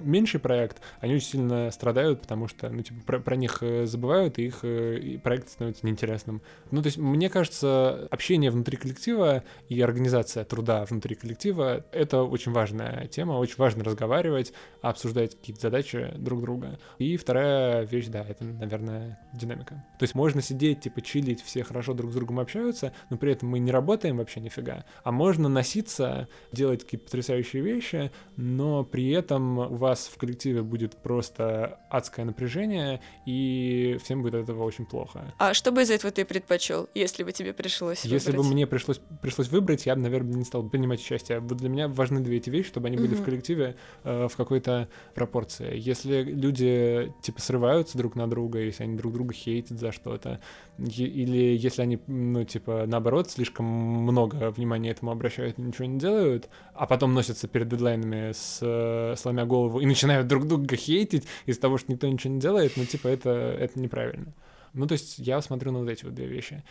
меньший 0.03 0.39
проект, 0.39 0.81
они 0.99 1.15
очень 1.15 1.27
сильно 1.27 1.71
страдают, 1.71 2.21
потому 2.21 2.47
что, 2.47 2.69
ну, 2.69 2.81
типа, 2.81 3.01
про, 3.05 3.19
про 3.19 3.35
них 3.35 3.59
э, 3.61 3.85
забывают, 3.85 4.39
и 4.39 4.45
их 4.45 4.59
э, 4.63 4.99
и 4.99 5.17
проект 5.17 5.49
становится 5.49 5.85
неинтересным. 5.85 6.41
Ну, 6.71 6.81
то 6.81 6.87
есть, 6.87 6.97
мне 6.97 7.29
кажется, 7.29 8.07
общение 8.11 8.51
внутри 8.51 8.77
коллектива 8.77 9.43
и 9.69 9.81
организация 9.81 10.43
труда 10.43 10.85
внутри 10.85 11.15
коллектива— 11.15 11.85
это 11.91 12.23
очень 12.23 12.51
важная 12.51 13.07
тема, 13.07 13.33
очень 13.33 13.57
важно 13.57 13.83
разговаривать, 13.83 14.53
обсуждать 14.81 15.35
какие-то 15.35 15.61
задачи 15.61 16.13
друг 16.15 16.41
друга. 16.41 16.79
И 16.97 17.17
вторая 17.17 17.83
вещь, 17.83 18.07
да, 18.07 18.25
это, 18.27 18.43
наверное, 18.43 19.19
динамика. 19.33 19.83
То 19.99 20.03
есть 20.03 20.15
можно 20.15 20.41
сидеть, 20.41 20.81
типа, 20.81 21.01
чилить, 21.01 21.41
все 21.41 21.63
хорошо 21.63 21.93
друг 21.93 22.11
с 22.11 22.15
другом 22.15 22.39
общаются, 22.39 22.93
но 23.09 23.17
при 23.17 23.31
этом 23.31 23.49
мы 23.49 23.59
не 23.59 23.71
работаем 23.71 24.17
вообще 24.17 24.39
нифига. 24.39 24.85
А 25.03 25.11
можно 25.11 25.49
носиться, 25.49 26.27
делать 26.51 26.83
какие-то 26.83 27.05
потрясающие 27.05 27.61
вещи, 27.61 28.11
но 28.37 28.83
при 28.83 29.09
этом 29.11 29.75
вас 29.81 30.07
в 30.13 30.17
коллективе 30.17 30.61
будет 30.61 30.95
просто 30.95 31.79
адское 31.89 32.23
напряжение, 32.25 33.01
и 33.25 33.97
всем 34.03 34.21
будет 34.21 34.35
от 34.35 34.43
этого 34.43 34.63
очень 34.63 34.85
плохо. 34.85 35.33
А 35.37 35.53
что 35.53 35.71
бы 35.71 35.81
из 35.81 35.91
этого 35.91 36.11
ты 36.11 36.23
предпочел, 36.23 36.87
если 36.95 37.23
бы 37.23 37.31
тебе 37.31 37.53
пришлось 37.53 38.05
Если 38.05 38.31
выбрать? 38.31 38.47
бы 38.47 38.53
мне 38.53 38.67
пришлось, 38.67 39.01
пришлось 39.21 39.49
выбрать, 39.49 39.85
я 39.85 39.95
бы, 39.95 40.01
наверное, 40.01 40.35
не 40.35 40.45
стал 40.45 40.63
принимать 40.63 41.01
участие. 41.01 41.39
Вот 41.39 41.57
для 41.57 41.69
меня 41.69 41.87
важны 41.87 42.21
две 42.21 42.37
эти 42.37 42.49
вещи, 42.49 42.69
чтобы 42.69 42.87
они 42.87 42.97
были 42.97 43.15
в 43.15 43.23
коллективе 43.23 43.75
э, 44.03 44.27
в 44.27 44.37
какой-то 44.37 44.87
пропорции. 45.15 45.77
Если 45.77 46.21
люди, 46.21 47.11
типа, 47.21 47.41
срываются 47.41 47.97
друг 47.97 48.15
на 48.15 48.29
друга, 48.29 48.59
если 48.59 48.83
они 48.83 48.95
друг 48.95 49.13
друга 49.13 49.33
хейтят 49.33 49.79
за 49.79 49.91
что-то, 49.91 50.39
или 50.77 51.57
если 51.57 51.81
они, 51.81 51.99
ну, 52.07 52.43
типа, 52.43 52.85
наоборот, 52.87 53.29
слишком 53.31 53.65
много 53.65 54.51
внимания 54.51 54.91
этому 54.91 55.11
обращают 55.11 55.59
и 55.59 55.61
ничего 55.61 55.85
не 55.85 55.99
делают, 55.99 56.49
а 56.73 56.85
потом 56.87 57.13
носятся 57.13 57.47
перед 57.47 57.67
дедлайнами 57.67 58.31
с, 58.31 58.59
э, 58.61 59.15
сломя 59.17 59.45
голову 59.45 59.70
и 59.79 59.85
начинают 59.85 60.27
друг 60.27 60.47
друга 60.47 60.75
хейтить 60.75 61.25
из-за 61.45 61.61
того, 61.61 61.77
что 61.77 61.91
никто 61.91 62.07
ничего 62.07 62.33
не 62.33 62.39
делает, 62.39 62.73
ну, 62.75 62.85
типа, 62.85 63.07
это, 63.07 63.29
это 63.29 63.79
неправильно. 63.79 64.33
Ну, 64.73 64.87
то 64.87 64.93
есть 64.93 65.19
я 65.19 65.41
смотрю 65.41 65.71
на 65.71 65.79
вот 65.79 65.89
эти 65.89 66.05
вот 66.05 66.13
две 66.13 66.27
вещи. 66.27 66.63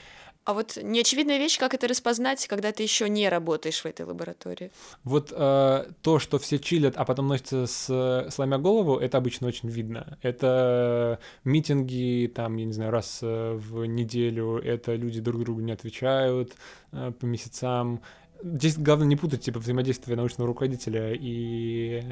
А 0.44 0.55
вот 0.55 0.78
неочевидная 0.82 1.38
вещь, 1.38 1.59
как 1.59 1.74
это 1.74 1.86
распознать, 1.86 2.46
когда 2.48 2.72
ты 2.72 2.82
еще 2.82 3.11
не 3.11 3.28
работаешь 3.28 3.82
в 3.82 3.86
этой 3.86 4.07
лаборатории. 4.07 4.72
Вот 5.05 5.32
э, 5.36 5.84
то, 6.01 6.18
что 6.18 6.38
все 6.38 6.59
чилят, 6.59 6.94
а 6.96 7.05
потом 7.05 7.28
носятся 7.28 7.66
с, 7.66 8.30
сломя 8.30 8.57
голову, 8.57 8.96
это 8.96 9.18
обычно 9.18 9.48
очень 9.48 9.68
видно. 9.68 10.18
Это 10.22 11.20
митинги, 11.44 12.32
там, 12.34 12.57
я 12.57 12.64
не 12.64 12.72
знаю, 12.72 12.90
раз 12.90 13.18
э, 13.20 13.53
в 13.55 13.84
неделю, 13.84 14.57
это 14.57 14.94
люди 14.94 15.20
друг 15.20 15.42
другу 15.42 15.61
не 15.61 15.72
отвечают 15.72 16.55
э, 16.92 17.12
по 17.12 17.26
месяцам. 17.26 18.01
Здесь 18.43 18.78
главное 18.78 19.07
не 19.07 19.16
путать, 19.16 19.43
типа, 19.43 19.59
взаимодействие 19.59 20.16
научного 20.16 20.49
руководителя 20.49 21.12
и 21.12 22.03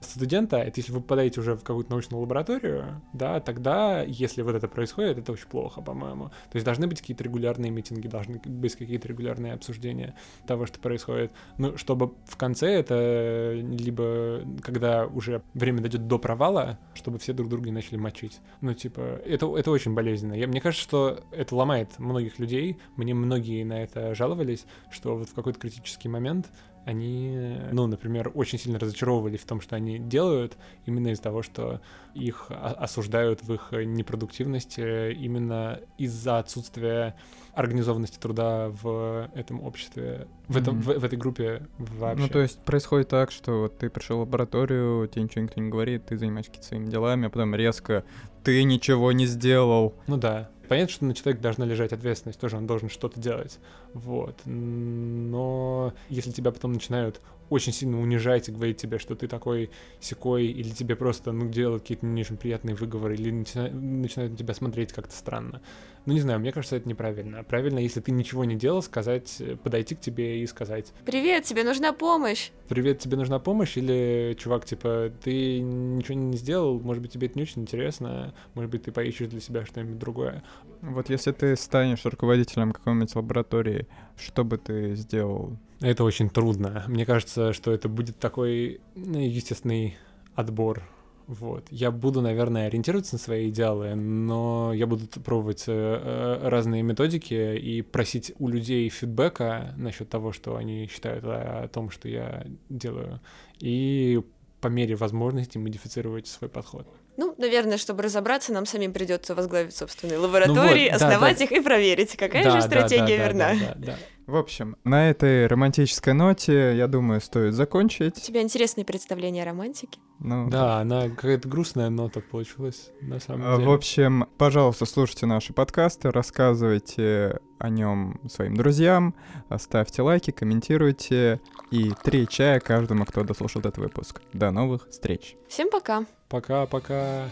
студента. 0.00 0.56
Это 0.56 0.80
если 0.80 0.92
вы 0.92 1.00
попадаете 1.00 1.40
уже 1.40 1.54
в 1.54 1.62
какую-то 1.62 1.90
научную 1.90 2.20
лабораторию, 2.20 3.02
да, 3.12 3.40
тогда, 3.40 4.02
если 4.02 4.42
вот 4.42 4.54
это 4.54 4.68
происходит, 4.68 5.18
это 5.18 5.32
очень 5.32 5.48
плохо, 5.48 5.80
по-моему. 5.80 6.28
То 6.50 6.56
есть 6.56 6.64
должны 6.64 6.86
быть 6.86 7.00
какие-то 7.00 7.24
регулярные 7.24 7.70
митинги, 7.70 8.08
должны 8.08 8.40
быть 8.44 8.76
какие-то 8.76 9.08
регулярные 9.08 9.54
обсуждения 9.54 10.14
того, 10.46 10.66
что 10.66 10.78
происходит. 10.78 11.32
Ну, 11.58 11.76
чтобы 11.76 12.12
в 12.26 12.36
конце 12.36 12.68
это 12.72 13.52
либо 13.54 14.42
когда 14.62 15.06
уже 15.06 15.42
время 15.54 15.80
дойдет 15.80 16.06
до 16.06 16.18
провала, 16.18 16.78
чтобы 16.94 17.18
все 17.18 17.32
друг 17.32 17.48
друга 17.48 17.66
не 17.66 17.72
начали 17.72 17.96
мочить. 17.96 18.40
Ну, 18.60 18.74
типа, 18.74 19.20
это, 19.24 19.56
это 19.56 19.70
очень 19.70 19.94
болезненно. 19.94 20.34
Я, 20.34 20.46
мне 20.46 20.60
кажется, 20.60 20.82
что 20.82 21.20
это 21.30 21.54
ломает 21.54 21.98
многих 21.98 22.38
людей. 22.38 22.78
Мне 22.96 23.14
многие 23.14 23.62
на 23.64 23.82
это 23.82 24.14
жаловались, 24.14 24.66
что 24.90 25.16
вот 25.16 25.28
в 25.28 25.34
какой-то 25.34 25.58
критический 25.70 26.08
момент 26.08 26.48
они, 26.84 27.58
ну, 27.70 27.86
например, 27.86 28.30
очень 28.34 28.58
сильно 28.58 28.78
разочаровывались 28.78 29.40
в 29.40 29.44
том, 29.44 29.60
что 29.60 29.76
они 29.76 29.98
делают, 29.98 30.56
именно 30.86 31.08
из-за 31.08 31.22
того, 31.22 31.42
что 31.42 31.82
их 32.14 32.46
осуждают 32.48 33.42
в 33.42 33.52
их 33.52 33.72
непродуктивности 33.72 35.12
именно 35.12 35.80
из-за 35.98 36.38
отсутствия 36.38 37.14
организованности 37.52 38.18
труда 38.18 38.70
в 38.70 39.30
этом 39.34 39.62
обществе, 39.62 40.28
в, 40.46 40.56
этом, 40.56 40.76
Мгм. 40.76 40.82
в, 40.82 40.98
в 41.00 41.04
этой 41.04 41.18
группе 41.18 41.66
вообще. 41.76 42.22
Ну, 42.22 42.28
то 42.28 42.38
есть 42.38 42.60
происходит 42.60 43.08
так, 43.08 43.32
что 43.32 43.62
вот 43.62 43.78
ты 43.78 43.90
пришел 43.90 44.18
в 44.18 44.20
лабораторию, 44.20 45.08
тебе 45.08 45.24
ничего 45.24 45.42
никто 45.42 45.60
не 45.60 45.68
говорит, 45.68 46.06
ты 46.06 46.16
занимаешься 46.16 46.52
какими-то 46.52 46.68
своими 46.68 46.88
делами, 46.88 47.26
а 47.26 47.30
потом 47.30 47.54
резко 47.54 48.04
ты 48.44 48.62
ничего 48.62 49.12
не 49.12 49.26
сделал. 49.26 49.94
Ну 50.06 50.16
да. 50.16 50.50
Понятно, 50.68 50.92
что 50.92 51.04
на 51.06 51.14
человека 51.14 51.42
должна 51.42 51.64
лежать 51.64 51.92
ответственность, 51.92 52.38
тоже 52.38 52.56
он 52.56 52.66
должен 52.66 52.90
что-то 52.90 53.18
делать. 53.18 53.58
Вот. 53.94 54.40
Но 54.44 55.94
если 56.10 56.30
тебя 56.30 56.52
потом 56.52 56.72
начинают 56.72 57.20
очень 57.50 57.72
сильно 57.72 58.00
унижать 58.00 58.48
и 58.48 58.52
говорить 58.52 58.76
тебе, 58.76 58.98
что 58.98 59.14
ты 59.14 59.26
такой 59.26 59.70
секой, 60.00 60.46
или 60.46 60.68
тебе 60.68 60.96
просто, 60.96 61.32
ну, 61.32 61.48
делают 61.48 61.82
какие-то 61.82 62.04
не 62.04 62.20
очень 62.20 62.36
приятные 62.36 62.74
выговоры, 62.74 63.14
или 63.14 63.30
начина- 63.30 63.70
начинают 63.70 64.32
на 64.32 64.38
тебя 64.38 64.52
смотреть 64.54 64.92
как-то 64.92 65.14
странно. 65.14 65.62
Ну, 66.08 66.14
не 66.14 66.20
знаю, 66.20 66.40
мне 66.40 66.52
кажется, 66.52 66.76
это 66.76 66.88
неправильно. 66.88 67.44
Правильно, 67.44 67.80
если 67.80 68.00
ты 68.00 68.12
ничего 68.12 68.46
не 68.46 68.54
делал, 68.54 68.80
сказать, 68.80 69.36
э, 69.40 69.56
подойти 69.56 69.94
к 69.94 70.00
тебе 70.00 70.40
и 70.40 70.46
сказать, 70.46 70.94
Привет, 71.04 71.44
тебе 71.44 71.64
нужна 71.64 71.92
помощь. 71.92 72.48
привет, 72.66 72.98
тебе 72.98 73.18
нужна 73.18 73.38
помощь, 73.38 73.76
или, 73.76 74.34
чувак, 74.38 74.64
типа, 74.64 75.12
ты 75.22 75.60
ничего 75.60 76.14
не 76.14 76.38
сделал, 76.38 76.80
может 76.80 77.02
быть, 77.02 77.12
тебе 77.12 77.26
это 77.26 77.38
не 77.38 77.42
очень 77.42 77.60
интересно, 77.60 78.32
может 78.54 78.70
быть, 78.70 78.84
ты 78.84 78.90
поищешь 78.90 79.28
для 79.28 79.40
себя 79.40 79.66
что-нибудь 79.66 79.98
другое. 79.98 80.42
Вот 80.80 81.10
если 81.10 81.30
ты 81.32 81.54
станешь 81.56 82.06
руководителем 82.06 82.72
какой-нибудь 82.72 83.14
лаборатории, 83.14 83.86
что 84.16 84.44
бы 84.44 84.56
ты 84.56 84.94
сделал? 84.94 85.58
Это 85.82 86.04
очень 86.04 86.30
трудно. 86.30 86.84
Мне 86.88 87.04
кажется, 87.04 87.52
что 87.52 87.70
это 87.70 87.90
будет 87.90 88.18
такой 88.18 88.80
ну, 88.94 89.18
естественный 89.18 89.98
отбор. 90.34 90.84
Вот. 91.28 91.66
Я 91.70 91.90
буду, 91.90 92.22
наверное, 92.22 92.68
ориентироваться 92.68 93.16
на 93.16 93.18
свои 93.18 93.50
идеалы, 93.50 93.94
но 93.94 94.72
я 94.72 94.86
буду 94.86 95.06
пробовать 95.22 95.64
э, 95.66 95.72
э, 95.72 96.48
разные 96.48 96.82
методики 96.82 97.54
и 97.54 97.82
просить 97.82 98.32
у 98.38 98.48
людей 98.48 98.88
фидбэка 98.88 99.74
насчет 99.76 100.08
того, 100.08 100.32
что 100.32 100.56
они 100.56 100.88
считают 100.90 101.24
о, 101.26 101.68
том, 101.68 101.90
что 101.90 102.08
я 102.08 102.46
делаю, 102.70 103.20
и 103.60 104.22
по 104.62 104.68
мере 104.68 104.96
возможности 104.96 105.58
модифицировать 105.58 106.26
свой 106.26 106.48
подход. 106.48 106.88
Ну, 107.18 107.34
наверное, 107.36 107.76
чтобы 107.76 108.04
разобраться, 108.04 108.54
нам 108.54 108.64
самим 108.64 108.94
придется 108.94 109.34
возглавить 109.34 109.76
собственные 109.76 110.16
лаборатории, 110.18 110.86
Ну 110.86 110.92
вот, 110.92 111.00
да, 111.00 111.06
основать 111.08 111.38
да. 111.38 111.44
их 111.44 111.52
и 111.52 111.60
проверить, 111.60 112.16
какая 112.16 112.42
Да, 112.42 112.50
же 112.52 112.56
да, 112.56 112.62
стратегия 112.62 113.00
да, 113.00 113.06
да, 113.06 113.26
верна. 113.26 113.48
да, 113.50 113.74
да, 113.74 113.74
да. 113.86 113.98
В 114.28 114.36
общем, 114.36 114.76
на 114.84 115.08
этой 115.08 115.46
романтической 115.46 116.12
ноте, 116.12 116.76
я 116.76 116.86
думаю, 116.86 117.22
стоит 117.22 117.54
У 117.54 117.56
закончить. 117.56 118.16
тебя 118.16 118.42
интересные 118.42 118.84
представления 118.84 119.42
о 119.42 119.46
романтике. 119.46 119.98
Ну, 120.18 120.50
Да, 120.50 120.80
она 120.80 121.08
какая-то 121.08 121.48
грустная 121.48 121.88
нота 121.88 122.20
получилась, 122.20 122.90
на 123.00 123.20
самом 123.20 123.40
А, 123.46 123.56
деле. 123.56 123.66
В 123.68 123.72
общем, 123.72 124.26
пожалуйста, 124.36 124.84
слушайте 124.84 125.24
наши 125.24 125.54
подкасты, 125.54 126.10
рассказывайте 126.10 127.40
о 127.58 127.70
нем 127.70 128.20
своим 128.28 128.54
друзьям, 128.54 129.14
ставьте 129.56 130.02
лайки, 130.02 130.30
комментируйте 130.30 131.40
и 131.70 131.92
три 132.04 132.28
чая 132.28 132.60
каждому, 132.60 133.06
кто 133.06 133.24
дослушал 133.24 133.60
этот 133.62 133.78
выпуск. 133.78 134.20
До 134.34 134.50
новых 134.50 134.90
встреч! 134.90 135.36
Всем 135.48 135.70
пока! 135.70 136.04
Пока-пока. 136.28 137.30